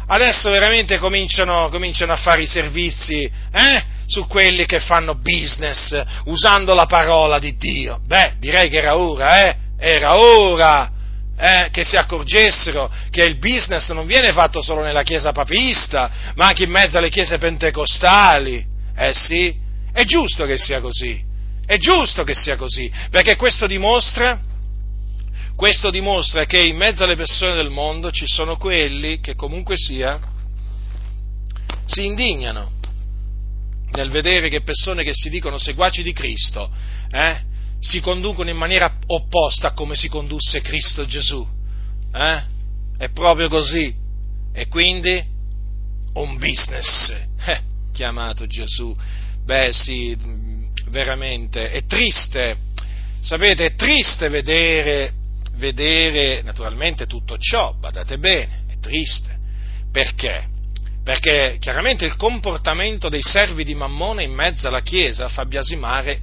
adesso 0.07 0.49
veramente 0.49 0.97
cominciano, 0.97 1.69
cominciano 1.69 2.13
a 2.13 2.17
fare 2.17 2.41
i 2.41 2.47
servizi, 2.47 3.23
eh, 3.23 3.83
su 4.05 4.27
quelli 4.27 4.65
che 4.65 4.79
fanno 4.79 5.15
business 5.15 5.99
usando 6.25 6.73
la 6.73 6.85
parola 6.85 7.39
di 7.39 7.55
Dio. 7.57 7.99
Beh, 8.05 8.33
direi 8.39 8.69
che 8.69 8.77
era 8.77 8.97
ora, 8.97 9.47
eh, 9.47 9.55
era 9.79 10.15
ora 10.15 10.91
eh, 11.37 11.69
che 11.71 11.83
si 11.83 11.97
accorgessero 11.97 12.91
che 13.09 13.23
il 13.23 13.37
business 13.37 13.89
non 13.89 14.05
viene 14.05 14.31
fatto 14.31 14.61
solo 14.61 14.83
nella 14.83 15.03
chiesa 15.03 15.31
papista, 15.31 16.11
ma 16.35 16.47
anche 16.47 16.63
in 16.63 16.69
mezzo 16.69 16.97
alle 16.97 17.09
chiese 17.09 17.37
pentecostali. 17.37 18.65
Eh 18.95 19.13
sì, 19.13 19.55
è 19.93 20.03
giusto 20.03 20.45
che 20.45 20.57
sia 20.57 20.81
così, 20.81 21.23
è 21.65 21.77
giusto 21.77 22.23
che 22.23 22.33
sia 22.33 22.57
così, 22.57 22.91
perché 23.09 23.37
questo 23.37 23.67
dimostra, 23.67 24.37
questo 25.55 25.89
dimostra 25.89 26.45
che 26.45 26.59
in 26.59 26.75
mezzo 26.75 27.03
alle 27.03 27.15
persone 27.15 27.55
del 27.55 27.69
mondo 27.69 28.11
ci 28.11 28.27
sono 28.27 28.57
quelli 28.57 29.19
che 29.19 29.35
comunque 29.35 29.77
sia 29.77 30.19
si 31.85 32.05
indignano 32.05 32.71
nel 33.91 34.09
vedere 34.09 34.49
che 34.49 34.61
persone 34.61 35.03
che 35.03 35.13
si 35.13 35.29
dicono 35.29 35.57
seguaci 35.57 36.01
di 36.01 36.13
Cristo, 36.13 36.69
eh, 37.11 37.41
si 37.79 37.99
conducono 37.99 38.49
in 38.49 38.57
maniera 38.57 38.97
opposta 39.07 39.69
a 39.69 39.73
come 39.73 39.95
si 39.95 40.09
condusse 40.09 40.61
Cristo 40.61 41.05
Gesù. 41.05 41.45
Eh? 42.11 42.43
È 42.97 43.09
proprio 43.09 43.49
così. 43.49 43.93
E 44.53 44.67
quindi 44.67 45.23
un 46.13 46.37
business 46.37 47.09
eh, 47.45 47.61
chiamato 47.91 48.47
Gesù. 48.47 48.95
Beh 49.43 49.73
sì, 49.73 50.17
veramente, 50.89 51.69
è 51.71 51.85
triste, 51.85 52.57
sapete, 53.19 53.65
è 53.65 53.75
triste 53.75 54.29
vedere, 54.29 55.13
vedere 55.55 56.41
naturalmente 56.43 57.05
tutto 57.07 57.37
ciò, 57.37 57.73
badate 57.73 58.17
bene, 58.17 58.63
è 58.69 58.79
triste. 58.79 59.37
Perché? 59.91 60.47
Perché 61.03 61.57
chiaramente 61.59 62.05
il 62.05 62.15
comportamento 62.15 63.09
dei 63.09 63.21
servi 63.21 63.65
di 63.65 63.75
Mammone 63.75 64.23
in 64.23 64.31
mezzo 64.31 64.69
alla 64.69 64.81
Chiesa 64.81 65.27
fa 65.27 65.45
biasimare 65.45 66.21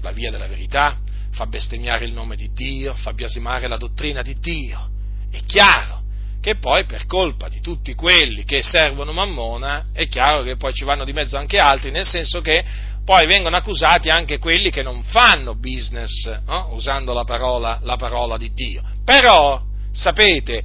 la 0.00 0.12
via 0.12 0.30
della 0.30 0.46
verità, 0.46 0.96
fa 1.32 1.46
bestemmiare 1.46 2.04
il 2.04 2.12
nome 2.12 2.36
di 2.36 2.52
Dio, 2.52 2.94
fa 2.94 3.12
biasimare 3.12 3.66
la 3.66 3.76
dottrina 3.76 4.22
di 4.22 4.38
Dio. 4.38 4.88
È 5.30 5.40
chiaro 5.44 6.04
che 6.46 6.58
poi 6.58 6.84
per 6.84 7.06
colpa 7.06 7.48
di 7.48 7.60
tutti 7.60 7.92
quelli 7.96 8.44
che 8.44 8.62
servono 8.62 9.10
Mammona, 9.10 9.86
è 9.92 10.06
chiaro 10.06 10.44
che 10.44 10.54
poi 10.54 10.72
ci 10.72 10.84
vanno 10.84 11.04
di 11.04 11.12
mezzo 11.12 11.36
anche 11.36 11.58
altri, 11.58 11.90
nel 11.90 12.06
senso 12.06 12.40
che 12.40 12.64
poi 13.04 13.26
vengono 13.26 13.56
accusati 13.56 14.10
anche 14.10 14.38
quelli 14.38 14.70
che 14.70 14.84
non 14.84 15.02
fanno 15.02 15.56
business 15.56 16.42
no? 16.46 16.68
usando 16.70 17.12
la 17.12 17.24
parola, 17.24 17.80
la 17.82 17.96
parola 17.96 18.36
di 18.36 18.52
Dio. 18.52 18.80
Però, 19.04 19.60
sapete, 19.90 20.62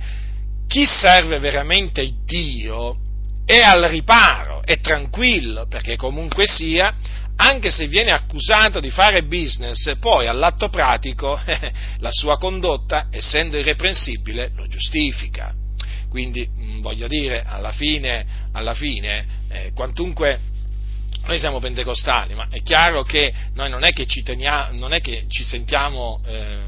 chi 0.67 0.85
serve 0.85 1.39
veramente 1.39 2.07
Dio 2.25 2.97
è 3.43 3.61
al 3.61 3.81
riparo, 3.85 4.61
è 4.63 4.79
tranquillo, 4.81 5.65
perché 5.65 5.95
comunque 5.95 6.45
sia, 6.45 6.95
anche 7.37 7.71
se 7.71 7.87
viene 7.87 8.11
accusato 8.11 8.79
di 8.79 8.91
fare 8.91 9.23
business, 9.23 9.97
poi 9.97 10.27
all'atto 10.27 10.69
pratico 10.69 11.41
la 11.97 12.11
sua 12.11 12.37
condotta, 12.37 13.07
essendo 13.09 13.57
irreprensibile, 13.57 14.51
lo 14.53 14.67
giustifica. 14.67 15.55
Quindi, 16.11 16.45
mm, 16.45 16.81
voglio 16.81 17.07
dire, 17.07 17.41
alla 17.41 17.71
fine, 17.71 18.25
alla 18.51 18.73
fine 18.73 19.25
eh, 19.47 19.71
quantunque 19.73 20.41
noi 21.23 21.37
siamo 21.37 21.59
pentecostali, 21.59 22.33
ma 22.33 22.47
è 22.49 22.61
chiaro 22.63 23.03
che 23.03 23.33
noi 23.53 23.69
non 23.69 23.85
è 23.85 23.93
che 23.93 24.05
ci, 24.05 24.21
teniamo, 24.21 24.77
non 24.77 24.91
è 24.91 24.99
che 24.99 25.23
ci 25.29 25.45
sentiamo, 25.45 26.19
eh, 26.25 26.33
eh 26.33 26.59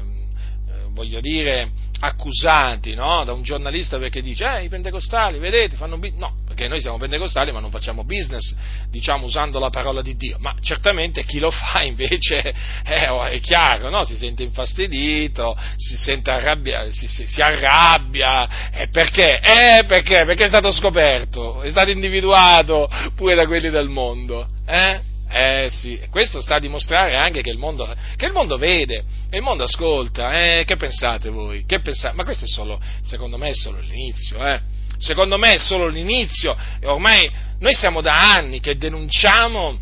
voglio 0.92 1.20
dire, 1.20 1.72
accusati 2.04 2.94
no? 2.94 3.24
da 3.24 3.32
un 3.32 3.42
giornalista 3.42 3.98
perché 3.98 4.22
dice, 4.22 4.44
eh, 4.44 4.64
i 4.64 4.68
pentecostali, 4.68 5.38
vedete, 5.38 5.76
fanno 5.76 5.98
business. 5.98 6.20
No, 6.20 6.36
perché 6.46 6.68
noi 6.68 6.80
siamo 6.80 6.98
pentecostali 6.98 7.52
ma 7.52 7.60
non 7.60 7.70
facciamo 7.70 8.04
business, 8.04 8.54
diciamo, 8.90 9.24
usando 9.24 9.58
la 9.58 9.70
parola 9.70 10.02
di 10.02 10.14
Dio. 10.14 10.36
Ma 10.40 10.54
certamente 10.60 11.24
chi 11.24 11.38
lo 11.38 11.50
fa 11.50 11.82
invece 11.82 12.40
è, 12.84 13.06
è 13.08 13.40
chiaro, 13.40 13.90
no? 13.90 14.04
Si 14.04 14.16
sente 14.16 14.42
infastidito, 14.42 15.56
si 15.76 15.96
sente 15.96 16.30
arrabbia, 16.30 16.90
si, 16.90 17.06
si, 17.06 17.26
si 17.26 17.40
arrabbia. 17.40 18.70
E 18.70 18.88
perché? 18.88 19.40
Eh, 19.40 19.84
perché? 19.84 20.24
Perché 20.24 20.44
è 20.44 20.48
stato 20.48 20.70
scoperto, 20.70 21.62
è 21.62 21.70
stato 21.70 21.90
individuato 21.90 22.88
pure 23.16 23.34
da 23.34 23.46
quelli 23.46 23.70
del 23.70 23.88
mondo. 23.88 24.48
Eh? 24.66 25.12
Eh 25.36 25.68
sì, 25.68 26.00
questo 26.10 26.40
sta 26.40 26.54
a 26.54 26.60
dimostrare 26.60 27.16
anche 27.16 27.40
che 27.40 27.50
il 27.50 27.58
mondo, 27.58 27.92
che 28.14 28.26
il 28.26 28.32
mondo 28.32 28.56
vede, 28.56 29.02
e 29.28 29.38
il 29.38 29.42
mondo 29.42 29.64
ascolta, 29.64 30.30
eh, 30.32 30.62
che 30.64 30.76
pensate 30.76 31.28
voi? 31.28 31.64
Che 31.66 31.80
pensate? 31.80 32.14
Ma 32.14 32.22
questo 32.22 32.44
è 32.44 32.48
solo, 32.48 32.80
secondo 33.06 33.36
me 33.36 33.48
è 33.48 33.52
solo 33.52 33.80
l'inizio, 33.80 34.46
eh? 34.46 34.60
Secondo 34.96 35.36
me 35.36 35.54
è 35.54 35.58
solo 35.58 35.88
l'inizio, 35.88 36.56
ormai 36.84 37.28
noi 37.58 37.74
siamo 37.74 38.00
da 38.00 38.32
anni 38.32 38.60
che 38.60 38.76
denunciamo 38.76 39.76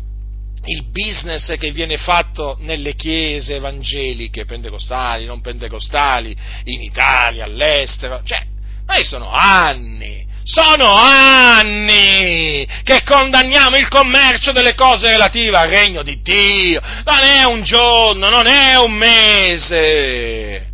il 0.65 0.89
business 0.89 1.55
che 1.59 1.69
viene 1.69 1.97
fatto 1.97 2.57
nelle 2.61 2.95
chiese 2.95 3.57
evangeliche, 3.57 4.45
pentecostali, 4.45 5.25
non 5.25 5.41
pentecostali, 5.41 6.35
in 6.63 6.81
Italia, 6.81 7.43
all'estero, 7.43 8.21
cioè, 8.23 8.43
noi 8.87 9.03
sono 9.03 9.29
anni 9.29 10.25
sono 10.43 10.93
anni 10.93 12.67
che 12.83 13.03
condanniamo 13.03 13.77
il 13.77 13.87
commercio 13.87 14.51
delle 14.51 14.75
cose 14.75 15.09
relative 15.09 15.57
al 15.57 15.69
regno 15.69 16.03
di 16.03 16.21
Dio. 16.21 16.81
Non 16.81 17.19
è 17.19 17.43
un 17.45 17.61
giorno, 17.63 18.29
non 18.29 18.47
è 18.47 18.77
un 18.77 18.91
mese. 18.91 20.71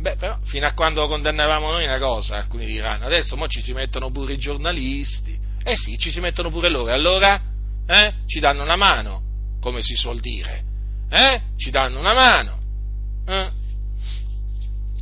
Beh, 0.00 0.16
però, 0.16 0.36
fino 0.44 0.66
a 0.66 0.72
quando 0.72 1.06
condannavamo 1.06 1.70
noi 1.70 1.84
una 1.84 1.98
cosa, 1.98 2.36
alcuni 2.36 2.66
diranno, 2.66 3.06
adesso 3.06 3.36
mo 3.36 3.46
ci 3.46 3.62
si 3.62 3.72
mettono 3.72 4.10
pure 4.10 4.32
i 4.32 4.38
giornalisti. 4.38 5.38
Eh 5.62 5.76
sì, 5.76 5.96
ci 5.96 6.10
si 6.10 6.18
mettono 6.18 6.50
pure 6.50 6.68
loro. 6.68 6.88
E 6.88 6.92
allora, 6.92 7.40
eh, 7.86 8.14
ci 8.26 8.40
danno 8.40 8.62
una 8.62 8.74
mano, 8.74 9.22
come 9.60 9.80
si 9.80 9.94
suol 9.94 10.18
dire. 10.18 10.64
Eh? 11.08 11.40
Ci 11.56 11.70
danno 11.70 12.00
una 12.00 12.14
mano. 12.14 12.58
Eh? 13.28 13.50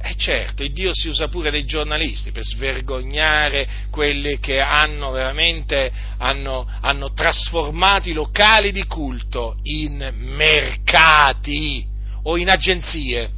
Eh 0.02 0.16
certo, 0.16 0.62
il 0.62 0.72
Dio 0.72 0.94
si 0.94 1.08
usa 1.08 1.28
pure 1.28 1.50
dei 1.50 1.66
giornalisti 1.66 2.30
per 2.30 2.42
svergognare 2.42 3.68
quelli 3.90 4.38
che 4.38 4.58
hanno 4.58 5.10
veramente 5.10 5.92
hanno, 6.16 6.66
hanno 6.80 7.12
trasformato 7.12 8.08
i 8.08 8.14
locali 8.14 8.72
di 8.72 8.86
culto 8.86 9.58
in 9.64 10.10
mercati 10.14 11.86
o 12.22 12.38
in 12.38 12.48
agenzie 12.48 13.30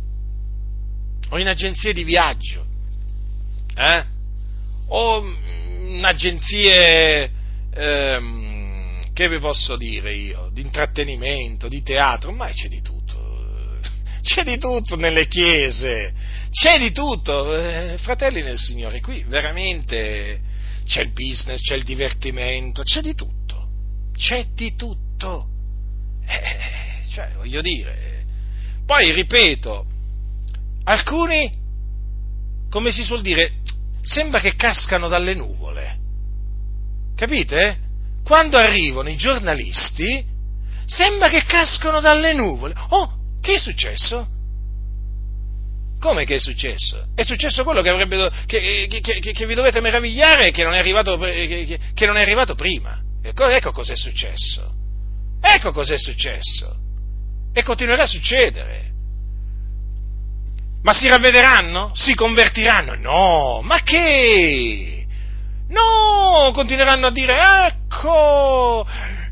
o 1.31 1.39
in 1.39 1.49
agenzie 1.49 1.93
di 1.93 2.05
viaggio 2.05 2.65
eh? 3.75 4.05
o 4.87 5.25
in 5.25 6.05
agenzie 6.05 7.31
ehm, 7.75 9.11
che 9.13 9.29
vi 9.29 9.39
posso 9.41 9.77
dire 9.77 10.15
io? 10.15 10.49
Di 10.53 10.63
intrattenimento, 10.63 11.69
di 11.69 11.83
teatro, 11.83 12.31
ormai 12.31 12.53
c'è 12.53 12.69
di 12.69 12.81
tutto. 12.81 13.21
C'è 14.23 14.45
di 14.45 14.57
tutto 14.57 14.95
nelle 14.95 15.27
chiese 15.27 16.15
c'è 16.53 16.79
di 16.79 16.93
tutto, 16.93 17.57
eh, 17.57 17.97
fratelli 17.97 18.43
nel 18.43 18.59
Signore, 18.59 19.01
qui 19.01 19.25
veramente 19.27 20.39
c'è 20.85 21.01
il 21.01 21.13
business, 21.13 21.63
c'è 21.63 21.77
il 21.77 21.83
divertimento, 21.83 22.83
c'è 22.83 23.01
di 23.01 23.15
tutto, 23.15 23.69
c'è 24.15 24.49
di 24.55 24.77
tutto. 24.77 25.49
Eh, 26.27 27.09
cioè, 27.09 27.33
voglio 27.37 27.63
dire, 27.63 28.25
poi 28.85 29.13
ripeto, 29.13 29.87
alcuni, 30.85 31.51
come 32.69 32.91
si 32.93 33.03
suol 33.03 33.23
dire, 33.23 33.55
sembra 34.03 34.41
che 34.41 34.55
cascano 34.55 35.09
dalle 35.09 35.33
nuvole, 35.33 35.99
capite? 37.17 37.79
Quando 38.25 38.59
arrivano 38.59 39.09
i 39.09 39.17
giornalisti, 39.17 40.23
sembra 40.85 41.31
che 41.31 41.45
cascano 41.45 42.01
dalle 42.01 42.35
nuvole. 42.35 42.75
Oh, 42.91 43.39
che 43.41 43.55
è 43.55 43.59
successo? 43.59 44.32
Come 46.03 46.25
che 46.25 46.35
è 46.35 46.41
successo? 46.41 47.11
È 47.15 47.23
successo 47.23 47.63
quello 47.63 47.81
che, 47.81 47.89
avrebbe, 47.89 48.29
che, 48.47 48.89
che, 48.89 49.21
che 49.21 49.47
vi 49.47 49.55
dovete 49.55 49.81
meravigliare 49.81 50.51
che 50.51 50.65
non 50.65 50.75
è 50.75 50.79
arrivato, 50.79 51.17
non 51.17 52.17
è 52.17 52.21
arrivato 52.21 52.57
prima. 52.57 53.01
Ecco, 53.23 53.47
ecco 53.47 53.71
cos'è 53.71 53.95
successo. 53.95 54.75
Ecco 55.41 55.71
cos'è 55.71 55.97
successo. 55.97 56.77
E 57.55 57.63
continuerà 57.63 58.03
a 58.03 58.09
succedere. 58.09 58.91
Ma 60.83 60.93
si 60.93 61.07
ravvederanno? 61.07 61.93
Si 61.95 62.17
convertiranno? 62.17 62.97
No, 62.97 63.61
ma 63.63 63.81
che? 63.85 65.07
No, 65.69 66.51
continueranno 66.53 67.07
a 67.07 67.13
dire, 67.13 67.67
ecco, 67.69 68.85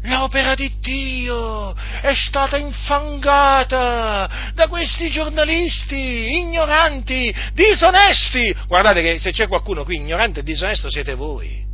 l'opera 0.02 0.54
di 0.54 0.72
Dio 0.80 1.74
è 1.74 2.14
stata 2.14 2.56
infangata 2.56 4.52
da 4.54 4.68
questi 4.68 5.10
giornalisti 5.10 6.38
ignoranti, 6.38 7.34
disonesti. 7.52 8.54
Guardate 8.66 9.02
che 9.02 9.18
se 9.18 9.32
c'è 9.32 9.46
qualcuno 9.46 9.84
qui 9.84 9.96
ignorante 9.96 10.40
e 10.40 10.42
disonesto 10.42 10.90
siete 10.90 11.14
voi. 11.14 11.66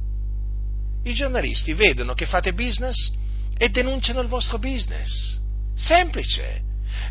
I 1.04 1.14
giornalisti 1.14 1.72
vedono 1.74 2.14
che 2.14 2.26
fate 2.26 2.52
business 2.52 3.12
e 3.56 3.68
denunciano 3.68 4.20
il 4.20 4.28
vostro 4.28 4.58
business. 4.58 5.38
Semplice. 5.74 6.62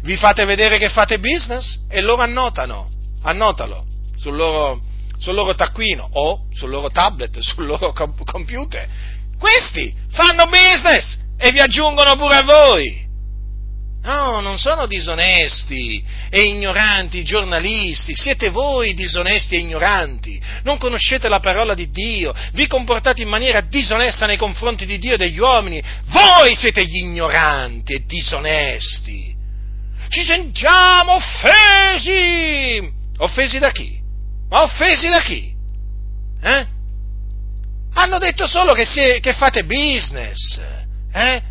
Vi 0.01 0.17
fate 0.17 0.43
vedere 0.45 0.77
che 0.77 0.89
fate 0.89 1.19
business 1.19 1.85
e 1.89 2.01
loro 2.01 2.21
annotano, 2.21 2.89
annotalo 3.23 3.85
sul 4.17 4.35
loro, 4.35 4.81
sul 5.17 5.33
loro 5.33 5.55
taccuino 5.55 6.07
o 6.11 6.45
sul 6.53 6.69
loro 6.69 6.89
tablet, 6.89 7.39
sul 7.39 7.65
loro 7.65 7.93
computer. 7.93 8.87
Questi 9.39 9.93
fanno 10.11 10.45
business 10.47 11.17
e 11.37 11.51
vi 11.51 11.59
aggiungono 11.59 12.15
pure 12.15 12.35
a 12.35 12.43
voi. 12.43 13.03
No, 14.05 14.39
non 14.39 14.59
sono 14.59 14.85
disonesti 14.85 16.03
e 16.29 16.43
ignoranti 16.43 17.17
i 17.17 17.23
giornalisti, 17.23 18.13
siete 18.15 18.51
voi 18.51 18.93
disonesti 18.93 19.55
e 19.55 19.59
ignoranti, 19.59 20.39
non 20.61 20.77
conoscete 20.77 21.27
la 21.27 21.39
parola 21.39 21.73
di 21.73 21.89
Dio, 21.89 22.31
vi 22.53 22.67
comportate 22.67 23.23
in 23.23 23.29
maniera 23.29 23.61
disonesta 23.61 24.27
nei 24.27 24.37
confronti 24.37 24.85
di 24.85 24.99
Dio 24.99 25.15
e 25.15 25.17
degli 25.17 25.39
uomini, 25.39 25.81
voi 26.05 26.55
siete 26.55 26.85
gli 26.85 26.97
ignoranti 26.97 27.93
e 27.93 28.03
disonesti. 28.05 29.35
Ci 30.07 30.23
sentiamo 30.23 31.13
offesi! 31.13 32.87
Offesi 33.17 33.57
da 33.57 33.71
chi? 33.71 33.99
Ma 34.49 34.61
offesi 34.61 35.07
da 35.07 35.21
chi? 35.21 35.51
Eh? 36.43 36.67
Hanno 37.97 38.17
detto 38.17 38.45
solo 38.45 38.73
che, 38.73 38.83
è, 38.83 39.19
che 39.19 39.33
fate 39.33 39.63
business, 39.63 40.59
eh? 41.13 41.41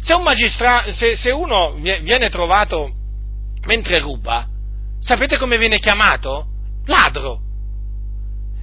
Se, 0.00 0.12
un 0.12 0.22
magistra- 0.22 0.92
se, 0.92 1.16
se 1.16 1.30
uno 1.30 1.74
viene 1.74 2.28
trovato 2.30 2.92
mentre 3.64 3.98
ruba, 4.00 4.46
sapete 5.00 5.36
come 5.38 5.56
viene 5.56 5.78
chiamato? 5.78 6.46
Ladro. 6.86 7.40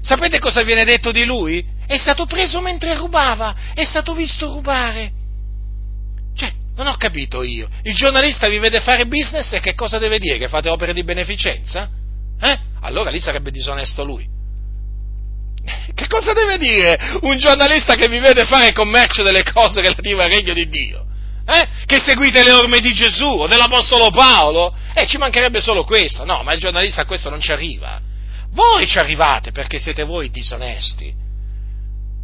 Sapete 0.01 0.39
cosa 0.39 0.63
viene 0.63 0.83
detto 0.83 1.11
di 1.11 1.23
lui? 1.23 1.65
È 1.87 1.97
stato 1.97 2.25
preso 2.25 2.59
mentre 2.59 2.95
rubava, 2.95 3.55
è 3.73 3.83
stato 3.83 4.13
visto 4.13 4.51
rubare. 4.51 5.11
Cioè, 6.35 6.51
non 6.75 6.87
ho 6.87 6.97
capito 6.97 7.43
io. 7.43 7.69
Il 7.83 7.95
giornalista 7.95 8.49
vi 8.49 8.59
vede 8.59 8.81
fare 8.81 9.07
business 9.07 9.53
e 9.53 9.61
che 9.61 9.73
cosa 9.73 9.99
deve 9.99 10.19
dire? 10.19 10.37
Che 10.37 10.49
fate 10.49 10.67
opere 10.69 10.93
di 10.93 11.03
beneficenza? 11.03 11.89
Eh? 12.41 12.59
Allora 12.81 13.09
lì 13.09 13.21
sarebbe 13.21 13.51
disonesto 13.51 14.03
lui. 14.03 14.34
Che 15.95 16.07
cosa 16.07 16.33
deve 16.33 16.57
dire 16.57 17.19
un 17.21 17.37
giornalista 17.37 17.95
che 17.95 18.07
vi 18.07 18.19
vede 18.19 18.45
fare 18.45 18.71
commercio 18.73 19.23
delle 19.23 19.43
cose 19.43 19.81
relative 19.81 20.23
al 20.23 20.29
regno 20.29 20.53
di 20.53 20.67
Dio? 20.67 21.05
Eh? 21.47 21.67
Che 21.85 21.99
seguite 21.99 22.43
le 22.43 22.51
orme 22.51 22.79
di 22.79 22.91
Gesù 22.93 23.27
o 23.27 23.47
dell'Apostolo 23.47 24.09
Paolo? 24.09 24.75
Eh, 24.93 25.05
ci 25.05 25.17
mancherebbe 25.17 25.61
solo 25.61 25.83
questo. 25.83 26.25
No, 26.25 26.41
ma 26.43 26.53
il 26.53 26.59
giornalista 26.59 27.01
a 27.01 27.05
questo 27.05 27.29
non 27.29 27.39
ci 27.39 27.51
arriva. 27.51 27.99
Voi 28.51 28.85
ci 28.87 28.97
arrivate 28.97 29.51
perché 29.51 29.77
siete 29.79 30.03
voi 30.03 30.31
disonesti. 30.31 31.13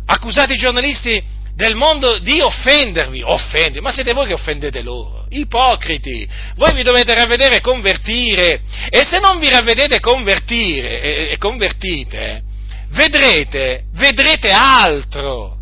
Accusate 0.06 0.54
i 0.54 0.58
giornalisti 0.58 1.24
del 1.54 1.76
mondo 1.76 2.18
di 2.18 2.42
offendervi, 2.42 3.22
offendervi, 3.22 3.82
ma 3.82 3.92
siete 3.92 4.14
voi 4.14 4.28
che 4.28 4.34
offendete 4.34 4.82
loro, 4.82 5.26
ipocriti. 5.30 6.28
Voi 6.56 6.74
vi 6.74 6.82
dovete 6.82 7.14
ravvedere 7.14 7.58
e 7.58 7.62
convertire. 7.62 8.62
E 8.90 9.04
se 9.04 9.20
non 9.20 9.38
vi 9.38 9.50
ravvedete 9.50 10.00
convertire, 10.00 11.02
e, 11.02 11.32
e 11.34 11.38
convertite, 11.38 12.44
vedrete, 12.92 13.86
vedrete 13.94 14.50
altro. 14.50 15.58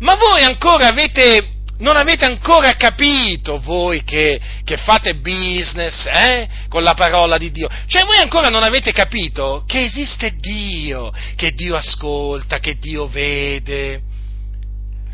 Ma 0.00 0.16
voi 0.16 0.42
ancora 0.42 0.88
avete 0.88 1.60
non 1.78 1.96
avete 1.96 2.24
ancora 2.24 2.74
capito 2.76 3.58
voi 3.58 4.04
che, 4.04 4.40
che 4.62 4.76
fate 4.76 5.16
business 5.16 6.06
eh, 6.06 6.48
con 6.68 6.84
la 6.84 6.94
parola 6.94 7.36
di 7.38 7.50
Dio? 7.50 7.68
Cioè 7.86 8.04
voi 8.04 8.18
ancora 8.18 8.50
non 8.50 8.62
avete 8.62 8.92
capito 8.92 9.64
che 9.66 9.84
esiste 9.84 10.36
Dio, 10.36 11.12
che 11.34 11.50
Dio 11.52 11.76
ascolta, 11.76 12.60
che 12.60 12.78
Dio 12.78 13.08
vede. 13.08 14.00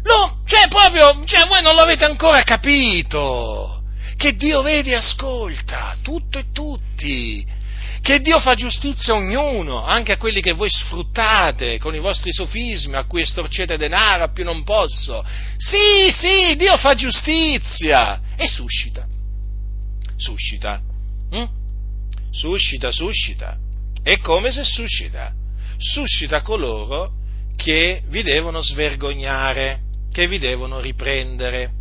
No, 0.02 0.42
cioè 0.46 0.68
proprio, 0.68 1.24
cioè 1.24 1.46
voi 1.46 1.62
non 1.62 1.74
lo 1.74 1.80
avete 1.80 2.04
ancora 2.04 2.42
capito, 2.42 3.82
che 4.16 4.36
Dio 4.36 4.60
vede 4.60 4.90
e 4.90 4.96
ascolta 4.96 5.96
tutto 6.02 6.38
e 6.38 6.46
tutti 6.52 7.46
che 8.00 8.20
Dio 8.20 8.38
fa 8.38 8.54
giustizia 8.54 9.14
a 9.14 9.16
ognuno, 9.16 9.84
anche 9.84 10.12
a 10.12 10.16
quelli 10.16 10.40
che 10.40 10.52
voi 10.52 10.70
sfruttate 10.70 11.78
con 11.78 11.94
i 11.94 11.98
vostri 11.98 12.32
sofismi, 12.32 12.94
a 12.94 13.04
cui 13.04 13.22
estorcete 13.22 13.76
denaro 13.76 14.24
a 14.24 14.32
più 14.32 14.44
non 14.44 14.64
posso. 14.64 15.24
Sì, 15.56 16.10
sì, 16.10 16.56
Dio 16.56 16.76
fa 16.76 16.94
giustizia 16.94 18.20
e 18.36 18.46
suscita. 18.46 19.06
Suscita. 20.16 20.80
Hm? 21.30 21.48
Suscita, 22.30 22.90
suscita. 22.90 23.56
E 24.02 24.18
come 24.18 24.50
se 24.50 24.64
suscita? 24.64 25.32
Suscita 25.76 26.42
coloro 26.42 27.12
che 27.56 28.02
vi 28.08 28.22
devono 28.22 28.60
svergognare, 28.60 29.80
che 30.12 30.28
vi 30.28 30.38
devono 30.38 30.80
riprendere, 30.80 31.72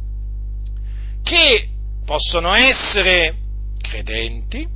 che 1.23 1.69
possono 2.05 2.53
essere 2.53 3.35
credenti, 3.81 4.67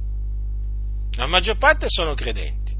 la 1.15 1.27
maggior 1.27 1.57
parte 1.57 1.85
sono 1.89 2.13
credenti, 2.13 2.73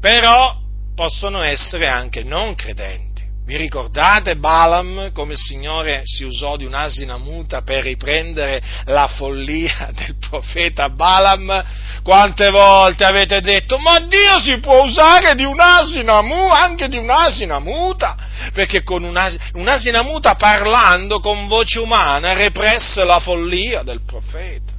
però 0.00 0.56
possono 0.94 1.42
essere 1.42 1.88
anche 1.88 2.22
non 2.22 2.54
credenti. 2.54 3.12
Vi 3.44 3.56
ricordate 3.56 4.36
Balaam 4.36 5.10
come 5.10 5.32
il 5.32 5.38
Signore 5.38 6.02
si 6.04 6.22
usò 6.22 6.56
di 6.56 6.64
un'asina 6.64 7.18
muta 7.18 7.62
per 7.62 7.82
riprendere 7.82 8.62
la 8.84 9.08
follia 9.08 9.90
del 9.92 10.16
profeta 10.16 10.88
Balaam? 10.88 11.64
Quante 12.04 12.50
volte 12.50 13.04
avete 13.04 13.40
detto, 13.40 13.78
ma 13.78 13.98
Dio 13.98 14.38
si 14.40 14.60
può 14.60 14.84
usare 14.84 15.34
di 15.34 15.44
un'asina 15.44 16.22
muta, 16.22 16.62
anche 16.62 16.88
di 16.88 16.98
un'asina 16.98 17.58
muta? 17.58 18.16
Perché 18.52 18.84
con 18.84 19.02
un'asina, 19.02 19.42
un'asina 19.54 20.02
muta 20.02 20.34
parlando 20.34 21.18
con 21.18 21.48
voce 21.48 21.80
umana 21.80 22.34
represse 22.34 23.02
la 23.02 23.18
follia 23.18 23.82
del 23.82 24.02
profeta. 24.06 24.72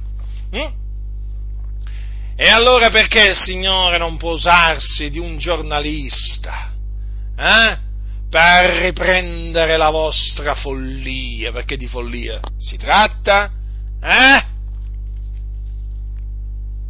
Hm? 0.52 0.83
E 2.36 2.48
allora 2.48 2.90
perché 2.90 3.28
il 3.28 3.36
Signore 3.36 3.96
non 3.96 4.16
può 4.16 4.32
usarsi 4.32 5.08
di 5.08 5.20
un 5.20 5.38
giornalista 5.38 6.72
eh? 7.38 7.78
per 8.28 8.82
riprendere 8.82 9.76
la 9.76 9.90
vostra 9.90 10.54
follia? 10.56 11.52
Perché 11.52 11.76
di 11.76 11.86
follia 11.86 12.40
si 12.58 12.76
tratta? 12.76 13.52
Eh? 14.02 14.44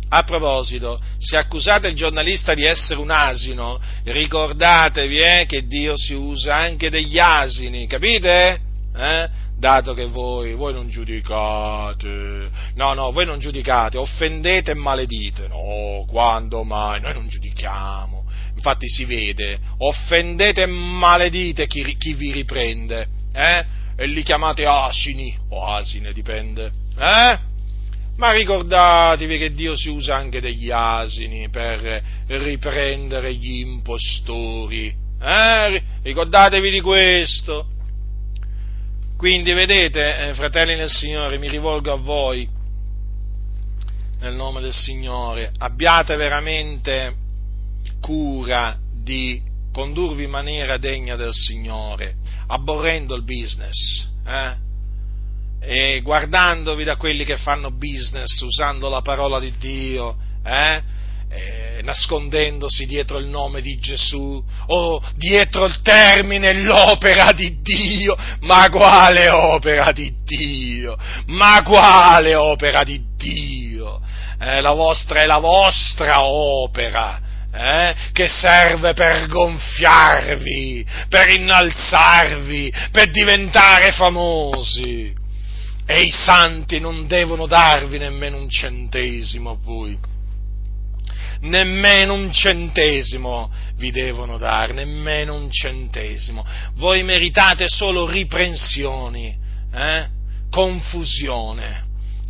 A 0.08 0.22
proposito, 0.22 0.98
se 1.18 1.36
accusate 1.36 1.88
il 1.88 1.94
giornalista 1.94 2.54
di 2.54 2.64
essere 2.64 3.00
un 3.00 3.10
asino, 3.10 3.78
ricordatevi 4.04 5.18
eh, 5.18 5.44
che 5.46 5.66
Dio 5.66 5.94
si 5.96 6.14
usa 6.14 6.54
anche 6.54 6.88
degli 6.88 7.18
asini, 7.18 7.86
capite? 7.86 8.60
Eh? 8.96 9.28
Dato 9.56 9.94
che 9.94 10.06
voi, 10.06 10.54
voi 10.54 10.72
non 10.72 10.88
giudicate, 10.88 12.50
no, 12.74 12.92
no, 12.92 13.12
voi 13.12 13.24
non 13.24 13.38
giudicate, 13.38 13.96
offendete 13.96 14.72
e 14.72 14.74
maledite, 14.74 15.48
no, 15.48 16.04
quando 16.06 16.64
mai, 16.64 17.00
noi 17.00 17.14
non 17.14 17.28
giudichiamo, 17.28 18.24
infatti 18.54 18.88
si 18.88 19.04
vede, 19.04 19.58
offendete 19.78 20.62
e 20.62 20.66
maledite 20.66 21.66
chi, 21.66 21.96
chi 21.96 22.14
vi 22.14 22.32
riprende, 22.32 23.06
eh? 23.32 23.82
E 23.96 24.06
li 24.06 24.22
chiamate 24.22 24.66
asini, 24.66 25.36
o 25.50 25.64
asine, 25.64 26.12
dipende, 26.12 26.72
eh? 26.98 27.38
Ma 28.16 28.30
ricordatevi 28.32 29.38
che 29.38 29.52
Dio 29.54 29.76
si 29.76 29.88
usa 29.88 30.14
anche 30.14 30.40
degli 30.40 30.70
asini 30.70 31.48
per 31.48 32.02
riprendere 32.26 33.34
gli 33.34 33.60
impostori, 33.60 34.94
eh? 35.20 35.82
Ricordatevi 36.02 36.70
di 36.70 36.80
questo. 36.80 37.68
Quindi 39.16 39.52
vedete, 39.52 40.18
eh, 40.18 40.34
fratelli 40.34 40.74
nel 40.74 40.90
Signore, 40.90 41.38
mi 41.38 41.48
rivolgo 41.48 41.92
a 41.92 41.96
voi 41.96 42.48
nel 44.20 44.34
nome 44.34 44.60
del 44.60 44.72
Signore, 44.72 45.52
abbiate 45.58 46.16
veramente 46.16 47.14
cura 48.00 48.76
di 48.92 49.40
condurvi 49.72 50.24
in 50.24 50.30
maniera 50.30 50.78
degna 50.78 51.16
del 51.16 51.32
Signore, 51.32 52.16
abborrendo 52.46 53.14
il 53.14 53.24
business, 53.24 54.08
eh? 54.26 54.62
e 55.60 56.00
guardandovi 56.02 56.84
da 56.84 56.96
quelli 56.96 57.24
che 57.24 57.36
fanno 57.36 57.70
business 57.70 58.40
usando 58.40 58.88
la 58.88 59.00
parola 59.00 59.38
di 59.38 59.52
Dio, 59.58 60.16
eh? 60.44 60.82
Eh, 61.34 61.82
nascondendosi 61.82 62.86
dietro 62.86 63.18
il 63.18 63.26
nome 63.26 63.60
di 63.60 63.76
Gesù 63.78 64.42
o 64.66 65.02
dietro 65.16 65.64
il 65.64 65.80
termine 65.82 66.54
l'opera 66.62 67.32
di 67.32 67.60
Dio. 67.60 68.16
Ma 68.40 68.68
quale 68.70 69.28
opera 69.28 69.90
di 69.90 70.14
Dio? 70.24 70.96
Ma 71.26 71.60
quale 71.62 72.34
opera 72.36 72.84
di 72.84 73.02
Dio? 73.16 74.00
Eh, 74.38 74.60
la 74.60 74.72
vostra 74.72 75.22
è 75.22 75.26
la 75.26 75.38
vostra 75.38 76.24
opera. 76.24 77.20
Eh, 77.52 77.94
che 78.12 78.26
serve 78.26 78.94
per 78.94 79.28
gonfiarvi, 79.28 80.84
per 81.08 81.28
innalzarvi, 81.28 82.72
per 82.90 83.10
diventare 83.10 83.92
famosi. 83.92 85.14
E 85.86 86.00
i 86.00 86.10
santi 86.10 86.80
non 86.80 87.06
devono 87.06 87.46
darvi 87.46 87.98
nemmeno 87.98 88.38
un 88.38 88.48
centesimo 88.48 89.50
a 89.50 89.56
voi 89.60 89.96
nemmeno 91.44 92.14
un 92.14 92.32
centesimo 92.32 93.50
vi 93.76 93.90
devono 93.90 94.38
dare, 94.38 94.72
nemmeno 94.72 95.34
un 95.34 95.50
centesimo. 95.50 96.44
Voi 96.74 97.02
meritate 97.02 97.66
solo 97.68 98.08
riprensioni, 98.08 99.36
eh? 99.72 100.06
confusione. 100.50 101.82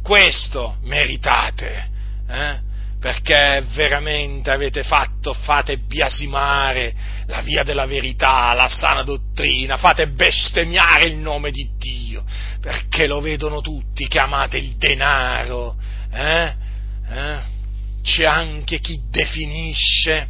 Questo 0.03 0.77
meritate. 0.83 1.93
Eh? 2.29 2.73
perché 3.05 3.63
veramente 3.75 4.51
avete 4.51 4.83
fatto, 4.83 5.35
fate 5.35 5.77
biasimare 5.77 6.95
la 7.27 7.43
via 7.43 7.63
della 7.63 7.85
verità, 7.85 8.55
la 8.55 8.71
sana 8.71 9.03
dottrina, 9.03 9.77
fate 9.77 10.09
bestemmiare 10.09 11.05
il 11.05 11.17
nome 11.17 11.51
di 11.51 11.69
Dio, 11.77 12.25
perché 12.63 13.07
lo 13.07 13.21
vedono 13.21 13.61
tutti 13.61 14.09
che 14.09 14.19
amate 14.19 14.57
il 14.57 14.77
denaro, 14.79 15.77
eh? 16.11 16.55
C'è 18.05 18.27
anche 18.27 18.81
chi 18.81 19.01
definisce 19.09 20.29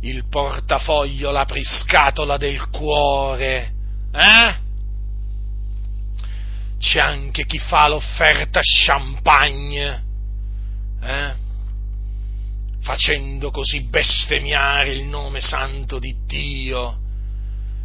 il 0.00 0.26
portafoglio 0.28 1.30
la 1.30 1.46
priscatola 1.46 2.36
del 2.36 2.68
cuore, 2.68 3.72
eh? 4.12 4.54
c'è 6.78 7.00
anche 7.00 7.46
chi 7.46 7.58
fa 7.58 7.88
l'offerta 7.88 8.60
champagne, 8.62 10.04
eh? 11.00 11.34
facendo 12.82 13.50
così 13.50 13.84
bestemmiare 13.84 14.90
il 14.90 15.04
nome 15.04 15.40
santo 15.40 15.98
di 15.98 16.14
Dio. 16.26 16.98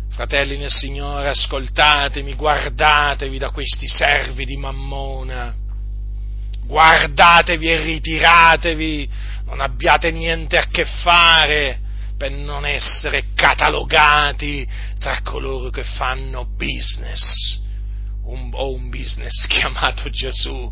Fratelli 0.09 0.57
nel 0.57 0.69
Signore, 0.69 1.29
ascoltatemi, 1.29 2.33
guardatevi 2.33 3.37
da 3.37 3.51
questi 3.51 3.87
servi 3.87 4.43
di 4.43 4.57
Mammona, 4.57 5.55
guardatevi 6.69 7.67
e 7.67 7.81
ritiratevi, 7.81 9.09
non 9.45 9.59
abbiate 9.59 10.11
niente 10.11 10.55
a 10.55 10.67
che 10.67 10.85
fare 10.85 11.79
per 12.15 12.29
non 12.31 12.63
essere 12.63 13.33
catalogati 13.33 14.67
tra 14.99 15.21
coloro 15.23 15.71
che 15.71 15.83
fanno 15.83 16.45
business 16.45 17.59
un, 18.25 18.51
o 18.53 18.73
un 18.73 18.89
business 18.89 19.45
chiamato 19.49 20.09
Gesù. 20.11 20.71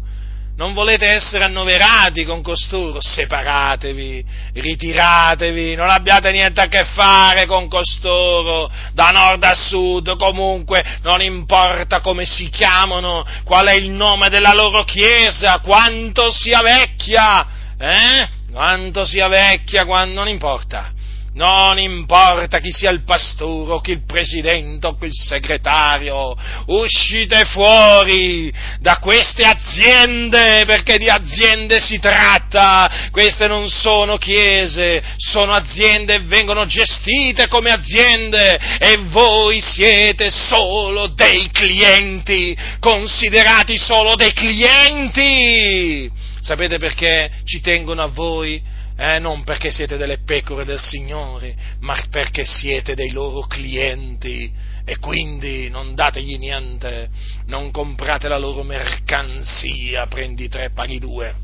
Non 0.57 0.73
volete 0.73 1.05
essere 1.05 1.43
annoverati 1.43 2.23
con 2.23 2.41
costoro? 2.41 2.97
Separatevi, 2.99 4.25
ritiratevi, 4.53 5.75
non 5.75 5.87
abbiate 5.87 6.31
niente 6.31 6.61
a 6.61 6.67
che 6.67 6.83
fare 6.83 7.45
con 7.45 7.67
costoro, 7.67 8.67
da 8.91 9.09
nord 9.09 9.43
a 9.43 9.53
sud, 9.53 10.15
comunque 10.17 10.83
non 11.03 11.21
importa 11.21 12.01
come 12.01 12.25
si 12.25 12.49
chiamano, 12.49 13.23
qual 13.43 13.67
è 13.67 13.75
il 13.75 13.91
nome 13.91 14.29
della 14.29 14.53
loro 14.53 14.83
chiesa, 14.83 15.59
quanto 15.59 16.31
sia 16.31 16.63
vecchia, 16.63 17.45
eh? 17.77 18.27
Quanto 18.51 19.05
sia 19.05 19.27
vecchia, 19.27 19.83
non 19.83 20.27
importa 20.27 20.89
non 21.33 21.77
importa 21.77 22.59
chi 22.59 22.71
sia 22.71 22.89
il 22.89 23.03
pastore 23.03 23.73
o 23.73 23.79
chi 23.79 23.91
il 23.91 24.05
presidente 24.05 24.87
o 24.87 24.97
chi 24.97 25.05
il 25.05 25.13
segretario, 25.13 26.35
uscite 26.67 27.45
fuori 27.45 28.51
da 28.79 28.97
queste 28.97 29.43
aziende, 29.43 30.63
perché 30.65 30.97
di 30.97 31.09
aziende 31.09 31.79
si 31.79 31.99
tratta, 31.99 33.09
queste 33.11 33.47
non 33.47 33.69
sono 33.69 34.17
chiese, 34.17 35.03
sono 35.17 35.53
aziende 35.53 36.15
e 36.15 36.21
vengono 36.21 36.65
gestite 36.65 37.47
come 37.47 37.71
aziende 37.71 38.59
e 38.79 38.97
voi 39.05 39.61
siete 39.61 40.29
solo 40.29 41.07
dei 41.07 41.49
clienti, 41.51 42.57
considerati 42.79 43.77
solo 43.77 44.15
dei 44.15 44.33
clienti. 44.33 46.09
Sapete 46.39 46.77
perché 46.77 47.31
ci 47.43 47.61
tengono 47.61 48.03
a 48.03 48.07
voi? 48.07 48.75
Eh, 48.97 49.19
non 49.19 49.43
perché 49.43 49.71
siete 49.71 49.95
delle 49.95 50.19
pecore 50.25 50.65
del 50.65 50.79
Signore, 50.79 51.55
ma 51.81 51.95
perché 52.09 52.43
siete 52.45 52.95
dei 52.95 53.11
loro 53.11 53.41
clienti 53.41 54.51
e 54.83 54.97
quindi 54.97 55.69
non 55.69 55.93
dategli 55.93 56.37
niente, 56.37 57.07
non 57.45 57.69
comprate 57.71 58.27
la 58.27 58.39
loro 58.39 58.63
mercanzia, 58.63 60.07
prendi 60.07 60.49
tre, 60.49 60.71
paghi 60.71 60.97
due. 60.97 61.35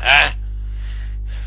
Eh? 0.00 0.46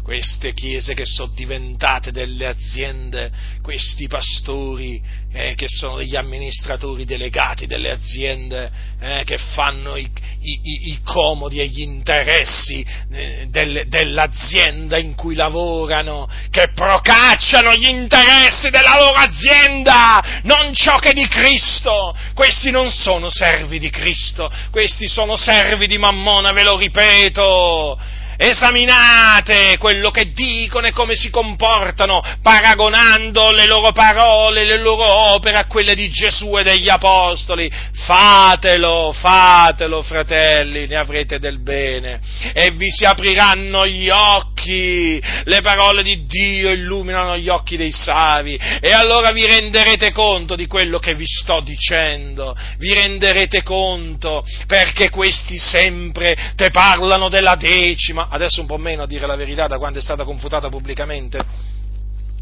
Queste 0.03 0.53
chiese 0.53 0.93
che 0.93 1.05
sono 1.05 1.31
diventate 1.35 2.11
delle 2.11 2.47
aziende, 2.47 3.31
questi 3.61 4.07
pastori 4.07 5.01
eh, 5.33 5.53
che 5.55 5.67
sono 5.67 5.97
degli 5.97 6.15
amministratori 6.15 7.05
delegati 7.05 7.67
delle 7.67 7.91
aziende, 7.91 8.69
eh, 8.99 9.23
che 9.23 9.37
fanno 9.37 9.95
i, 9.95 10.09
i, 10.41 10.59
i, 10.91 10.99
comodi 11.03 11.59
e 11.59 11.67
gli 11.67 11.81
interessi 11.81 12.85
eh, 13.11 13.47
del, 13.49 13.85
dell'azienda 13.87 14.97
in 14.97 15.15
cui 15.15 15.35
lavorano, 15.35 16.27
che 16.49 16.71
procacciano 16.73 17.73
gli 17.75 17.87
interessi 17.87 18.69
della 18.69 18.97
loro 18.97 19.13
azienda, 19.13 20.41
non 20.43 20.73
ciò 20.73 20.97
che 20.97 21.13
di 21.13 21.27
Cristo. 21.27 22.15
Questi 22.33 22.71
non 22.71 22.91
sono 22.91 23.29
servi 23.29 23.79
di 23.79 23.89
Cristo, 23.89 24.51
questi 24.71 25.07
sono 25.07 25.35
servi 25.35 25.87
di 25.87 25.97
Mammona, 25.97 26.51
ve 26.51 26.63
lo 26.63 26.77
ripeto 26.77 28.19
esaminate 28.41 29.77
quello 29.77 30.09
che 30.09 30.31
dicono 30.31 30.87
e 30.87 30.91
come 30.91 31.13
si 31.15 31.29
comportano, 31.29 32.23
paragonando 32.41 33.51
le 33.51 33.67
loro 33.67 33.91
parole, 33.91 34.65
le 34.65 34.79
loro 34.79 35.03
opere 35.33 35.57
a 35.57 35.67
quelle 35.67 35.93
di 35.93 36.09
Gesù 36.09 36.57
e 36.57 36.63
degli 36.63 36.89
Apostoli. 36.89 37.71
Fatelo, 37.93 39.13
fatelo, 39.13 40.01
fratelli, 40.01 40.87
ne 40.87 40.95
avrete 40.95 41.37
del 41.37 41.61
bene 41.61 42.19
e 42.53 42.71
vi 42.71 42.89
si 42.89 43.05
apriranno 43.05 43.85
gli 43.85 44.09
occhi. 44.09 45.21
Le 45.43 45.61
parole 45.61 46.03
di 46.03 46.25
Dio 46.25 46.69
illuminano 46.69 47.37
gli 47.37 47.49
occhi 47.49 47.77
dei 47.77 47.91
savi 47.91 48.59
e 48.79 48.91
allora 48.91 49.31
vi 49.31 49.45
renderete 49.45 50.11
conto 50.11 50.55
di 50.55 50.67
quello 50.67 50.99
che 50.99 51.15
vi 51.15 51.25
sto 51.25 51.61
dicendo, 51.61 52.55
vi 52.77 52.93
renderete 52.93 53.63
conto 53.63 54.43
perché 54.67 55.09
questi 55.09 55.57
sempre 55.57 56.53
te 56.55 56.69
parlano 56.69 57.29
della 57.29 57.55
decima, 57.55 58.27
adesso 58.31 58.61
un 58.61 58.67
po' 58.67 58.77
meno 58.77 59.03
a 59.03 59.07
dire 59.07 59.27
la 59.27 59.35
verità 59.35 59.67
da 59.67 59.77
quando 59.77 59.99
è 59.99 60.01
stata 60.01 60.23
confutata 60.23 60.69
pubblicamente, 60.69 61.39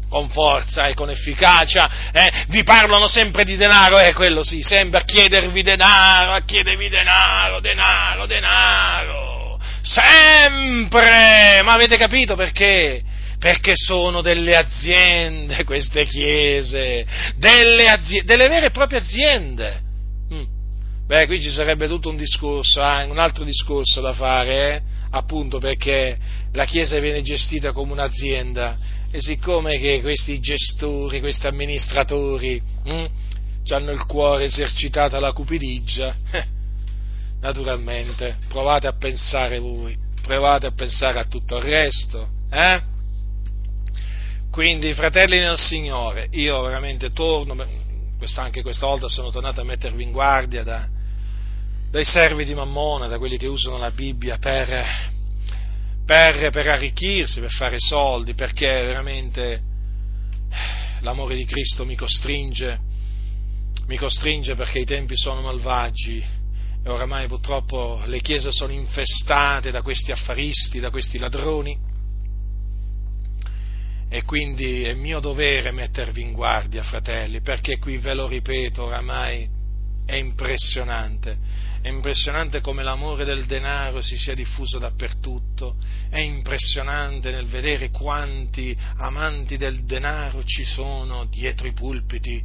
con 0.08 0.28
forza 0.28 0.86
e 0.86 0.94
con 0.94 1.10
efficacia, 1.10 2.10
eh, 2.12 2.44
vi 2.48 2.62
parlano 2.62 3.06
sempre 3.06 3.44
di 3.44 3.56
denaro, 3.56 3.98
eh, 3.98 4.12
quello 4.12 4.42
sì, 4.42 4.62
sempre 4.62 5.00
a 5.00 5.04
chiedervi 5.04 5.62
denaro, 5.62 6.32
a 6.32 6.42
chiedervi 6.42 6.88
denaro, 6.88 7.60
denaro, 7.60 8.26
denaro, 8.26 9.60
sempre, 9.82 11.62
ma 11.62 11.72
avete 11.72 11.96
capito 11.96 12.34
perché? 12.34 13.02
Perché 13.38 13.72
sono 13.74 14.20
delle 14.20 14.56
aziende 14.56 15.62
queste 15.64 16.04
chiese, 16.06 17.06
delle, 17.36 17.86
aziende, 17.86 18.26
delle 18.26 18.48
vere 18.48 18.66
e 18.66 18.70
proprie 18.70 19.00
aziende. 19.00 19.80
Mm. 20.32 20.44
Beh, 21.06 21.26
qui 21.26 21.40
ci 21.40 21.50
sarebbe 21.50 21.88
tutto 21.88 22.10
un 22.10 22.16
discorso, 22.16 22.80
eh, 22.80 23.04
un 23.04 23.18
altro 23.18 23.42
discorso 23.44 24.00
da 24.00 24.12
fare, 24.12 24.74
eh? 24.74 24.98
Appunto 25.10 25.58
perché 25.58 26.18
la 26.52 26.64
Chiesa 26.64 26.98
viene 26.98 27.22
gestita 27.22 27.72
come 27.72 27.92
un'azienda 27.92 28.78
e 29.10 29.20
siccome 29.20 29.78
che 29.78 30.00
questi 30.00 30.38
gestori, 30.40 31.20
questi 31.20 31.46
amministratori 31.46 32.60
hm, 32.84 33.06
hanno 33.68 33.90
il 33.90 34.04
cuore 34.06 34.44
esercitato 34.44 35.16
alla 35.16 35.32
cupidigia, 35.32 36.14
eh, 36.30 36.44
naturalmente 37.40 38.36
provate 38.48 38.86
a 38.86 38.92
pensare 38.92 39.58
voi, 39.58 39.96
provate 40.22 40.66
a 40.66 40.72
pensare 40.72 41.18
a 41.18 41.24
tutto 41.24 41.56
il 41.56 41.62
resto, 41.62 42.28
eh? 42.50 42.82
Quindi, 44.50 44.92
fratelli 44.94 45.38
nel 45.38 45.56
Signore, 45.56 46.26
io 46.32 46.60
veramente 46.62 47.10
torno, 47.10 47.54
anche 48.36 48.62
questa 48.62 48.86
volta 48.86 49.08
sono 49.08 49.30
tornato 49.30 49.60
a 49.60 49.64
mettervi 49.64 50.02
in 50.02 50.10
guardia 50.10 50.64
da, 50.64 50.88
dai 51.90 52.04
servi 52.04 52.44
di 52.44 52.54
Mammona, 52.54 53.08
da 53.08 53.18
quelli 53.18 53.36
che 53.36 53.48
usano 53.48 53.76
la 53.76 53.90
Bibbia 53.90 54.38
per, 54.38 54.68
per, 56.06 56.50
per 56.50 56.68
arricchirsi, 56.68 57.40
per 57.40 57.50
fare 57.50 57.76
soldi, 57.78 58.34
perché 58.34 58.66
veramente 58.66 59.62
l'amore 61.00 61.34
di 61.34 61.44
Cristo 61.44 61.84
mi 61.84 61.96
costringe, 61.96 62.78
mi 63.86 63.96
costringe 63.96 64.54
perché 64.54 64.78
i 64.78 64.84
tempi 64.84 65.16
sono 65.16 65.40
malvagi 65.40 66.24
e 66.82 66.88
oramai 66.88 67.26
purtroppo 67.26 68.00
le 68.06 68.20
chiese 68.20 68.52
sono 68.52 68.72
infestate 68.72 69.72
da 69.72 69.82
questi 69.82 70.12
affaristi, 70.12 70.78
da 70.78 70.90
questi 70.90 71.18
ladroni. 71.18 71.88
E 74.12 74.22
quindi 74.22 74.84
è 74.84 74.94
mio 74.94 75.18
dovere 75.18 75.72
mettervi 75.72 76.20
in 76.22 76.32
guardia, 76.32 76.84
fratelli, 76.84 77.40
perché 77.40 77.78
qui 77.78 77.98
ve 77.98 78.14
lo 78.14 78.28
ripeto, 78.28 78.84
oramai 78.84 79.48
è 80.06 80.14
impressionante 80.14 81.38
è 81.82 81.88
impressionante 81.88 82.60
come 82.60 82.82
l'amore 82.82 83.24
del 83.24 83.46
denaro 83.46 84.02
si 84.02 84.18
sia 84.18 84.34
diffuso 84.34 84.78
dappertutto, 84.78 85.76
è 86.10 86.18
impressionante 86.18 87.30
nel 87.30 87.46
vedere 87.46 87.90
quanti 87.90 88.76
amanti 88.96 89.56
del 89.56 89.84
denaro 89.84 90.44
ci 90.44 90.64
sono 90.64 91.24
dietro 91.26 91.66
i 91.66 91.72
pulpiti, 91.72 92.44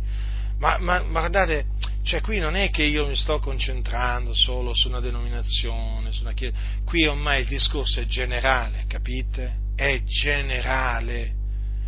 Ma, 0.57 0.77
ma, 0.79 0.99
guardate, 1.01 1.65
cioè 2.03 2.21
qui 2.21 2.39
non 2.39 2.55
è 2.55 2.69
che 2.69 2.83
io 2.83 3.05
mi 3.07 3.15
sto 3.17 3.39
concentrando 3.39 4.33
solo 4.33 4.73
su 4.73 4.87
una 4.87 5.01
denominazione, 5.01 6.11
su 6.11 6.21
una 6.21 6.33
chiesa, 6.33 6.55
qui 6.85 7.05
ormai 7.05 7.41
il 7.41 7.47
discorso 7.47 7.99
è 7.99 8.05
generale, 8.05 8.85
capite? 8.87 9.63
È 9.75 10.01
generale, 10.03 11.34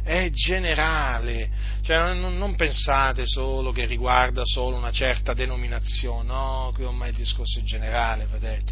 è 0.07 0.29
generale, 0.29 1.49
cioè 1.81 2.13
non, 2.13 2.37
non 2.37 2.55
pensate 2.55 3.23
solo 3.25 3.73
che 3.73 3.85
riguarda 3.85 4.43
solo 4.45 4.77
una 4.77 4.91
certa 4.91 5.33
denominazione, 5.33 6.23
no, 6.23 6.71
qui 6.73 6.85
ormai 6.85 7.09
il 7.09 7.15
discorso 7.15 7.59
è 7.59 7.63
generale, 7.63 8.25
vedete? 8.31 8.71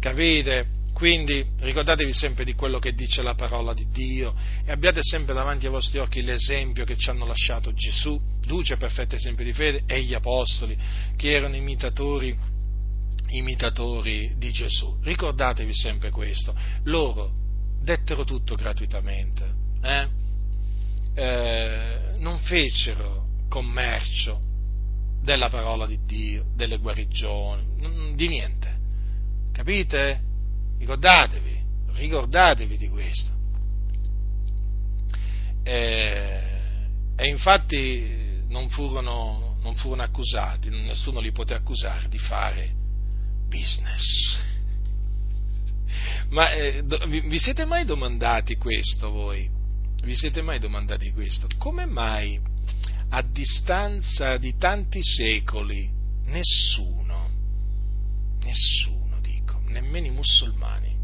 Capite? 0.00 0.66
Quindi 0.92 1.46
ricordatevi 1.60 2.12
sempre 2.12 2.44
di 2.44 2.54
quello 2.54 2.80
che 2.80 2.92
dice 2.92 3.22
la 3.22 3.36
parola 3.36 3.72
di 3.72 3.86
Dio 3.92 4.34
e 4.64 4.72
abbiate 4.72 4.98
sempre 5.00 5.32
davanti 5.32 5.66
ai 5.66 5.70
vostri 5.70 5.98
occhi 5.98 6.22
l'esempio 6.22 6.84
che 6.84 6.96
ci 6.96 7.08
hanno 7.08 7.24
lasciato 7.24 7.72
Gesù, 7.72 8.20
duce 8.44 8.76
perfetto 8.76 9.14
esempio 9.14 9.44
di 9.44 9.52
fede, 9.52 9.84
e 9.86 10.02
gli 10.02 10.12
apostoli, 10.12 10.76
che 11.16 11.30
erano 11.30 11.54
imitatori, 11.54 12.36
imitatori 13.28 14.34
di 14.38 14.50
Gesù. 14.50 14.98
Ricordatevi 15.00 15.72
sempre 15.72 16.10
questo. 16.10 16.52
Loro 16.84 17.30
dettero 17.80 18.24
tutto 18.24 18.56
gratuitamente, 18.56 19.54
eh? 19.80 20.26
Eh, 21.20 22.14
non 22.18 22.38
fecero 22.38 23.26
commercio 23.48 24.40
della 25.20 25.48
parola 25.48 25.84
di 25.84 25.98
Dio, 26.04 26.44
delle 26.54 26.78
guarigioni, 26.78 28.14
di 28.14 28.28
niente. 28.28 28.78
Capite? 29.50 30.20
Ricordatevi, 30.78 31.60
ricordatevi 31.94 32.76
di 32.76 32.88
questo. 32.88 33.32
E, 35.64 36.40
e 37.16 37.26
infatti 37.26 38.44
non 38.46 38.68
furono, 38.68 39.58
non 39.60 39.74
furono 39.74 40.02
accusati, 40.02 40.70
nessuno 40.70 41.18
li 41.18 41.32
poté 41.32 41.54
accusare 41.54 42.08
di 42.08 42.18
fare 42.18 42.70
business. 43.48 44.40
Ma 46.28 46.52
eh, 46.52 46.84
vi, 47.08 47.22
vi 47.22 47.38
siete 47.40 47.64
mai 47.64 47.84
domandati 47.84 48.56
questo 48.56 49.10
voi? 49.10 49.57
Vi 50.02 50.16
siete 50.16 50.42
mai 50.42 50.58
domandati 50.58 51.12
questo? 51.12 51.46
Come 51.58 51.86
mai 51.86 52.40
a 53.10 53.22
distanza 53.22 54.36
di 54.36 54.56
tanti 54.56 55.02
secoli 55.02 55.90
nessuno, 56.24 57.30
nessuno, 58.40 58.98
nemmeno 59.68 60.06
i 60.06 60.10
musulmani, 60.10 60.96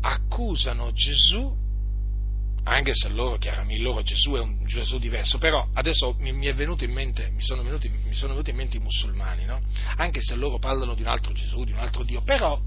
accusano 0.00 0.92
Gesù, 0.92 1.60
anche 2.64 2.94
se 2.94 3.08
loro, 3.08 3.38
chiaramente, 3.38 3.74
il 3.74 3.82
loro 3.82 4.02
Gesù 4.02 4.32
è 4.32 4.40
un 4.40 4.64
Gesù 4.66 4.98
diverso, 4.98 5.38
però 5.38 5.66
adesso 5.74 6.14
mi, 6.18 6.32
mi, 6.32 6.46
mente, 6.92 7.30
mi, 7.30 7.42
sono, 7.42 7.62
venuti, 7.62 7.88
mi 7.88 8.14
sono, 8.14 8.32
venuti, 8.32 8.50
in 8.50 8.56
mente 8.56 8.76
i 8.76 8.80
musulmani, 8.80 9.44
no? 9.44 9.60
anche 9.96 10.20
se 10.20 10.34
loro 10.36 10.58
parlano 10.58 10.94
di 10.94 11.02
un 11.02 11.08
altro 11.08 11.32
Gesù, 11.32 11.64
di 11.64 11.72
un 11.72 11.78
altro 11.78 12.04
Dio, 12.04 12.22
però 12.22 12.60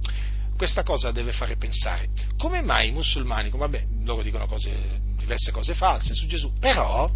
questa 0.56 0.84
cosa 0.84 1.12
deve 1.12 1.32
fare 1.32 1.58
pensare, 1.58 2.10
come 2.38 2.62
mai 2.62 2.90
i 2.90 2.92
musulmani, 2.92 3.50
vabbè, 3.50 3.86
loro 4.04 4.22
dicono 4.22 4.48
cose, 4.48 5.02
diverse 5.18 5.52
cose 5.52 5.74
false 5.74 6.14
su 6.14 6.26
Gesù, 6.28 6.54
però 6.60 7.10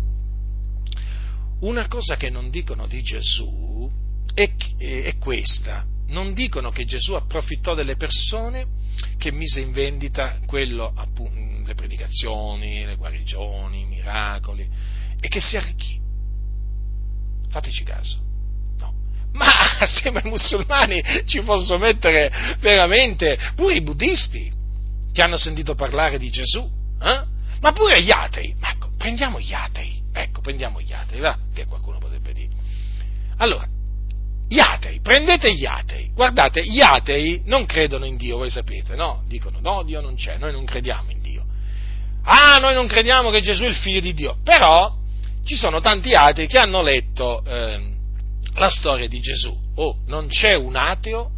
una 1.62 1.88
cosa 1.88 2.16
che 2.16 2.30
non 2.30 2.50
dicono 2.50 2.88
di 2.88 3.02
Gesù 3.02 3.90
è, 4.34 4.50
è 4.78 5.18
questa, 5.18 5.86
non 6.08 6.34
dicono 6.34 6.70
che 6.70 6.86
Gesù 6.86 7.14
approfittò 7.14 7.76
delle 7.76 7.96
persone 7.96 8.66
che 9.18 9.32
mise 9.32 9.62
in 9.62 9.72
vendita 9.72 10.40
quello, 10.46 10.92
appunto, 10.96 11.38
le 11.66 11.76
predicazioni, 11.76 12.84
le 12.84 12.96
guarigioni, 12.96 13.82
i 13.82 13.86
miracoli, 13.86 14.68
e 15.20 15.28
che 15.28 15.40
si 15.40 15.56
arricchì. 15.56 16.00
Fateci 17.50 17.84
caso. 17.84 18.29
Ma 19.34 19.78
assieme 19.80 20.22
ai 20.24 20.30
musulmani 20.30 21.02
ci 21.26 21.42
posso 21.42 21.78
mettere 21.78 22.32
veramente 22.60 23.38
pure 23.56 23.76
i 23.76 23.82
buddisti 23.82 24.52
che 25.12 25.22
hanno 25.22 25.38
sentito 25.38 25.76
parlare 25.76 26.18
di 26.18 26.30
Gesù, 26.30 26.70
eh? 27.02 27.24
ma 27.62 27.72
pure 27.72 28.02
gli 28.02 28.12
atei. 28.12 28.56
Ma 28.60 28.72
ecco, 28.72 28.90
prendiamo 28.98 29.40
gli 29.40 29.54
atei, 29.54 30.02
ecco, 30.14 30.42
prendiamo 30.42 30.82
gli 30.82 30.94
atei, 30.94 31.20
va? 31.20 31.38
Che 31.54 31.66
qualcuno 31.66 31.98
potrebbe 32.00 32.34
dire. 32.34 32.50
Allora, 33.38 33.66
gli 34.48 34.60
atei, 34.60 35.00
prendete 35.02 35.54
gli 35.54 35.66
atei, 35.66 36.12
guardate, 36.14 36.64
gli 36.64 36.82
atei 36.82 37.42
non 37.46 37.66
credono 37.66 38.06
in 38.06 38.18
Dio, 38.18 38.38
voi 38.38 38.50
sapete, 38.50 38.96
no? 38.96 39.24
Dicono 39.28 39.60
no, 39.62 39.84
Dio 39.84 40.02
non 40.02 40.16
c'è, 40.16 40.38
noi 40.38 40.52
non 40.52 40.66
crediamo 40.66 41.12
in 41.12 41.22
Dio. 41.22 41.46
Ah, 42.24 42.58
noi 42.60 42.74
non 42.74 42.88
crediamo 42.88 43.30
che 43.30 43.42
Gesù 43.42 43.64
è 43.64 43.68
il 43.68 43.76
figlio 43.76 44.00
di 44.00 44.14
Dio, 44.14 44.38
però 44.44 44.96
ci 45.46 45.56
sono 45.56 45.80
tanti 45.82 46.14
atei 46.14 46.48
che 46.48 46.58
hanno 46.58 46.82
letto 46.82 47.44
eh, 47.46 47.98
la 48.60 48.70
storia 48.70 49.08
di 49.08 49.20
Gesù. 49.20 49.58
Oh, 49.76 50.00
non 50.08 50.28
c'è 50.28 50.54
un 50.54 50.76
ateo, 50.76 51.32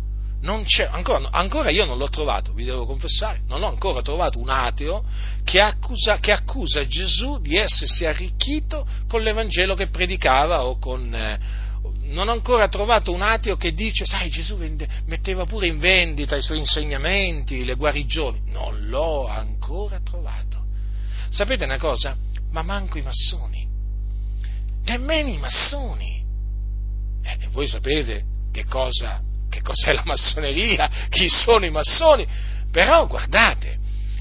ancora, 0.89 1.29
ancora, 1.31 1.69
io 1.69 1.85
non 1.85 1.97
l'ho 1.97 2.09
trovato, 2.09 2.51
vi 2.53 2.65
devo 2.65 2.85
confessare, 2.85 3.41
non 3.47 3.61
ho 3.61 3.67
ancora 3.67 4.01
trovato 4.01 4.39
un 4.39 4.49
ateo 4.49 5.03
che 5.43 5.61
accusa, 5.61 6.17
che 6.17 6.31
accusa 6.31 6.85
Gesù 6.87 7.39
di 7.39 7.55
essersi 7.55 8.05
arricchito 8.05 8.87
con 9.07 9.21
l'Evangelo 9.21 9.75
che 9.75 9.87
predicava 9.87 10.65
o 10.65 10.77
con... 10.79 11.13
Eh, 11.13 11.69
non 12.11 12.27
ho 12.27 12.31
ancora 12.31 12.67
trovato 12.67 13.13
un 13.13 13.21
ateo 13.21 13.55
che 13.55 13.73
dice, 13.73 14.05
sai, 14.05 14.29
Gesù 14.29 14.57
vende, 14.57 14.87
metteva 15.05 15.45
pure 15.45 15.67
in 15.67 15.79
vendita 15.79 16.35
i 16.35 16.41
suoi 16.41 16.57
insegnamenti, 16.57 17.63
le 17.63 17.75
guarigioni. 17.75 18.41
Non 18.47 18.87
l'ho 18.87 19.27
ancora 19.27 19.99
trovato. 20.03 20.65
Sapete 21.29 21.63
una 21.63 21.77
cosa? 21.77 22.15
Ma 22.51 22.63
manco 22.63 22.97
i 22.97 23.01
massoni. 23.01 23.65
Nemmeno 24.83 25.29
i 25.29 25.37
massoni. 25.37 26.20
Eh, 27.39 27.47
voi 27.51 27.67
sapete 27.67 28.23
che 28.51 28.65
cosa, 28.65 29.21
che 29.49 29.61
cos'è 29.61 29.93
la 29.93 30.03
massoneria, 30.05 30.89
chi 31.09 31.29
sono 31.29 31.65
i 31.65 31.71
massoni. 31.71 32.27
Però 32.71 33.07
guardate, 33.07 33.79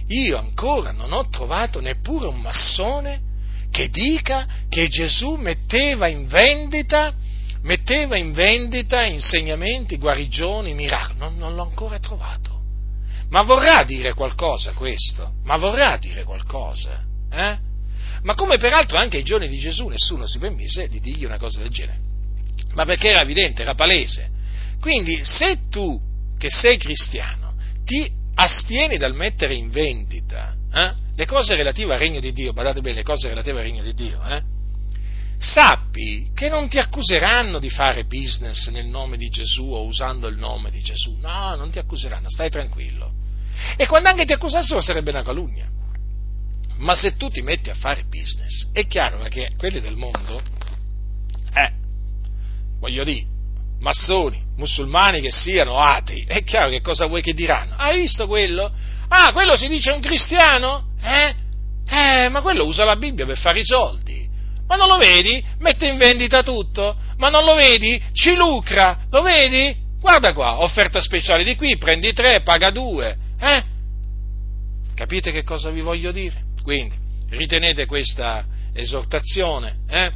io 0.09 0.39
ancora 0.39 0.93
non 0.93 1.13
ho 1.13 1.29
trovato 1.29 1.81
neppure 1.81 2.27
un 2.27 2.41
massone 2.41 3.29
che 3.71 3.89
dica 3.89 4.47
che 4.69 4.89
Gesù 4.89 5.35
metteva 5.35 6.09
in 6.09 6.27
vendita 6.27 7.15
metteva 7.63 8.17
in 8.17 8.33
vendita 8.33 9.05
insegnamenti, 9.05 9.99
guarigioni, 9.99 10.73
miracoli. 10.73 11.19
Non, 11.19 11.37
non 11.37 11.55
l'ho 11.55 11.63
ancora 11.63 11.99
trovato. 11.99 12.59
Ma 13.29 13.43
vorrà 13.43 13.85
dire 13.85 14.15
qualcosa 14.15 14.73
questo? 14.73 15.35
Ma 15.45 15.57
vorrà 15.57 15.97
dire 15.99 16.25
qualcosa? 16.25 17.05
Eh? 17.31 17.59
Ma 18.23 18.35
come 18.35 18.59
peraltro 18.59 18.99
anche 18.99 19.19
ai 19.19 19.23
giorni 19.23 19.49
di 19.49 19.59
Gesù 19.59 19.87
nessuno 19.89 20.27
si 20.27 20.39
permise 20.39 20.89
di 20.89 21.01
dirgli 21.01 21.25
una 21.25 21.39
cosa 21.39 21.61
del 21.61 21.71
genere. 21.71 22.10
Ma 22.73 22.85
perché 22.85 23.09
era 23.09 23.23
evidente, 23.23 23.63
era 23.63 23.75
palese. 23.75 24.31
Quindi 24.81 25.25
se 25.25 25.69
tu, 25.69 26.01
che 26.39 26.49
sei 26.49 26.77
cristiano, 26.79 27.55
ti 27.85 28.11
astieni 28.35 28.97
dal 28.97 29.15
mettere 29.15 29.55
in 29.55 29.69
vendita 29.71 30.55
eh, 30.73 30.95
le 31.15 31.27
cose 31.27 31.55
relative 31.55 31.93
al 31.93 31.99
regno 31.99 32.21
di 32.21 32.33
Dio, 32.33 32.53
badate 32.53 32.81
bene, 32.81 32.97
le 32.97 33.03
cose 33.03 33.29
relative 33.29 33.59
al 33.59 33.65
regno 33.65 33.83
di 33.83 33.93
Dio, 33.93 34.23
eh, 34.25 34.43
sappi 35.39 36.31
che 36.35 36.49
non 36.49 36.69
ti 36.69 36.79
accuseranno 36.79 37.59
di 37.59 37.71
fare 37.71 38.05
business 38.05 38.69
nel 38.69 38.87
nome 38.87 39.17
di 39.17 39.29
Gesù 39.29 39.65
o 39.65 39.85
usando 39.85 40.29
il 40.29 40.37
nome 40.37 40.71
di 40.71 40.81
Gesù. 40.81 41.17
No, 41.19 41.55
non 41.57 41.71
ti 41.71 41.79
accuseranno, 41.79 42.31
stai 42.31 42.51
tranquillo. 42.51 43.13
E 43.77 43.87
quando 43.87 44.09
anche 44.09 44.25
ti 44.25 44.33
accusassero 44.33 44.81
sarebbe 44.81 45.11
una 45.11 45.23
calunnia. 45.23 45.69
Ma 46.77 46.95
se 46.95 47.17
tu 47.17 47.29
ti 47.29 47.43
metti 47.43 47.69
a 47.69 47.75
fare 47.75 48.05
business, 48.05 48.71
è 48.73 48.87
chiaro 48.87 49.23
che 49.25 49.53
quelli 49.57 49.81
del 49.81 49.97
mondo, 49.97 50.41
eh, 51.53 51.73
voglio 52.81 53.05
dire, 53.05 53.25
massoni, 53.79 54.43
musulmani 54.57 55.21
che 55.21 55.31
siano, 55.31 55.79
atei, 55.79 56.25
è 56.27 56.43
chiaro 56.43 56.71
che 56.71 56.81
cosa 56.81 57.07
vuoi 57.07 57.23
che 57.23 57.35
diranno? 57.35 57.75
Hai 57.77 58.01
visto 58.01 58.27
quello? 58.27 58.73
Ah, 59.09 59.33
quello 59.33 59.55
si 59.55 59.69
dice 59.69 59.91
un 59.93 60.01
cristiano? 60.01 60.95
Eh? 61.03 61.35
Eh, 61.89 62.29
ma 62.29 62.41
quello 62.41 62.65
usa 62.65 62.85
la 62.85 62.97
Bibbia 62.97 63.27
per 63.27 63.37
fare 63.37 63.61
i 63.61 63.65
soldi. 63.65 64.29
Ma 64.67 64.77
non 64.77 64.87
lo 64.87 64.99
vedi? 64.99 65.45
Mette 65.59 65.87
in 65.87 65.97
vendita 65.97 66.43
tutto. 66.43 66.97
Ma 67.17 67.29
non 67.29 67.45
lo 67.45 67.55
vedi? 67.55 68.01
Ci 68.13 68.37
lucra. 68.37 69.07
Lo 69.11 69.21
vedi? 69.23 69.77
Guarda 70.01 70.33
qua, 70.33 70.63
offerta 70.63 71.01
speciale 71.01 71.43
di 71.43 71.57
qui, 71.57 71.77
prendi 71.77 72.13
tre, 72.13 72.43
paga 72.43 72.71
due. 72.71 73.17
Eh? 73.41 73.65
Capite 74.95 75.33
che 75.33 75.43
cosa 75.43 75.71
vi 75.71 75.81
voglio 75.81 76.13
dire? 76.13 76.45
Quindi, 76.63 76.95
ritenete 77.31 77.87
questa 77.87 78.45
esortazione, 78.73 79.81
eh? 79.89 80.13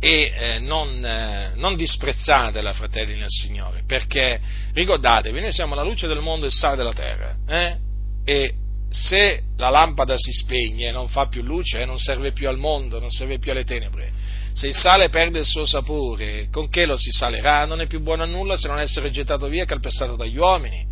E 0.00 0.32
eh, 0.34 0.58
non, 0.60 1.04
eh, 1.04 1.52
non 1.56 1.74
disprezzatela, 1.74 2.72
fratelli 2.72 3.16
nel 3.16 3.28
Signore, 3.28 3.82
perché 3.86 4.40
ricordatevi, 4.72 5.40
noi 5.40 5.52
siamo 5.52 5.74
la 5.74 5.82
luce 5.82 6.06
del 6.06 6.20
mondo 6.20 6.44
e 6.44 6.48
il 6.48 6.54
sale 6.54 6.76
della 6.76 6.92
terra, 6.92 7.36
eh? 7.46 7.76
e 8.24 8.54
se 8.90 9.42
la 9.56 9.70
lampada 9.70 10.16
si 10.16 10.32
spegne, 10.32 10.92
non 10.92 11.08
fa 11.08 11.26
più 11.26 11.42
luce, 11.42 11.84
non 11.84 11.98
serve 11.98 12.32
più 12.32 12.48
al 12.48 12.58
mondo, 12.58 12.98
non 13.00 13.10
serve 13.10 13.38
più 13.38 13.50
alle 13.50 13.64
tenebre. 13.64 14.10
Se 14.54 14.68
il 14.68 14.74
sale 14.74 15.08
perde 15.08 15.40
il 15.40 15.44
suo 15.44 15.66
sapore, 15.66 16.48
con 16.50 16.68
che 16.68 16.86
lo 16.86 16.96
si 16.96 17.10
salerà? 17.10 17.64
Non 17.64 17.80
è 17.80 17.86
più 17.86 18.00
buono 18.00 18.22
a 18.22 18.26
nulla 18.26 18.56
se 18.56 18.66
non 18.66 18.80
essere 18.80 19.10
gettato 19.10 19.46
via 19.48 19.64
e 19.64 19.66
calpestato 19.66 20.16
dagli 20.16 20.36
uomini. 20.36 20.86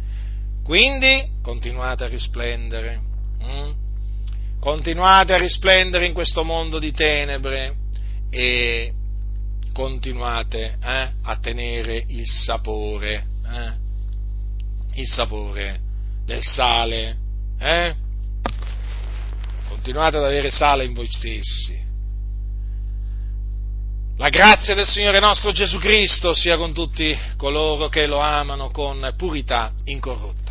Quindi 0.62 1.26
continuate 1.42 2.04
a 2.04 2.08
risplendere. 2.08 3.00
Hm? 3.40 3.74
Continuate 4.60 5.32
a 5.32 5.38
risplendere 5.38 6.06
in 6.06 6.12
questo 6.12 6.44
mondo 6.44 6.78
di 6.78 6.92
tenebre 6.92 7.85
e 8.38 8.92
continuate 9.72 10.76
eh, 10.78 11.08
a 11.22 11.38
tenere 11.38 12.04
il 12.08 12.26
sapore, 12.26 13.24
eh, 13.46 13.72
il 15.00 15.06
sapore 15.06 15.80
del 16.26 16.42
sale, 16.42 17.16
eh? 17.58 17.94
continuate 19.68 20.18
ad 20.18 20.24
avere 20.24 20.50
sale 20.50 20.84
in 20.84 20.92
voi 20.92 21.06
stessi. 21.06 21.82
La 24.18 24.28
grazia 24.28 24.74
del 24.74 24.86
Signore 24.86 25.18
nostro 25.18 25.52
Gesù 25.52 25.78
Cristo 25.78 26.34
sia 26.34 26.58
con 26.58 26.74
tutti 26.74 27.18
coloro 27.38 27.88
che 27.88 28.06
lo 28.06 28.18
amano 28.18 28.70
con 28.70 29.14
purità 29.16 29.72
incorrotta. 29.84 30.45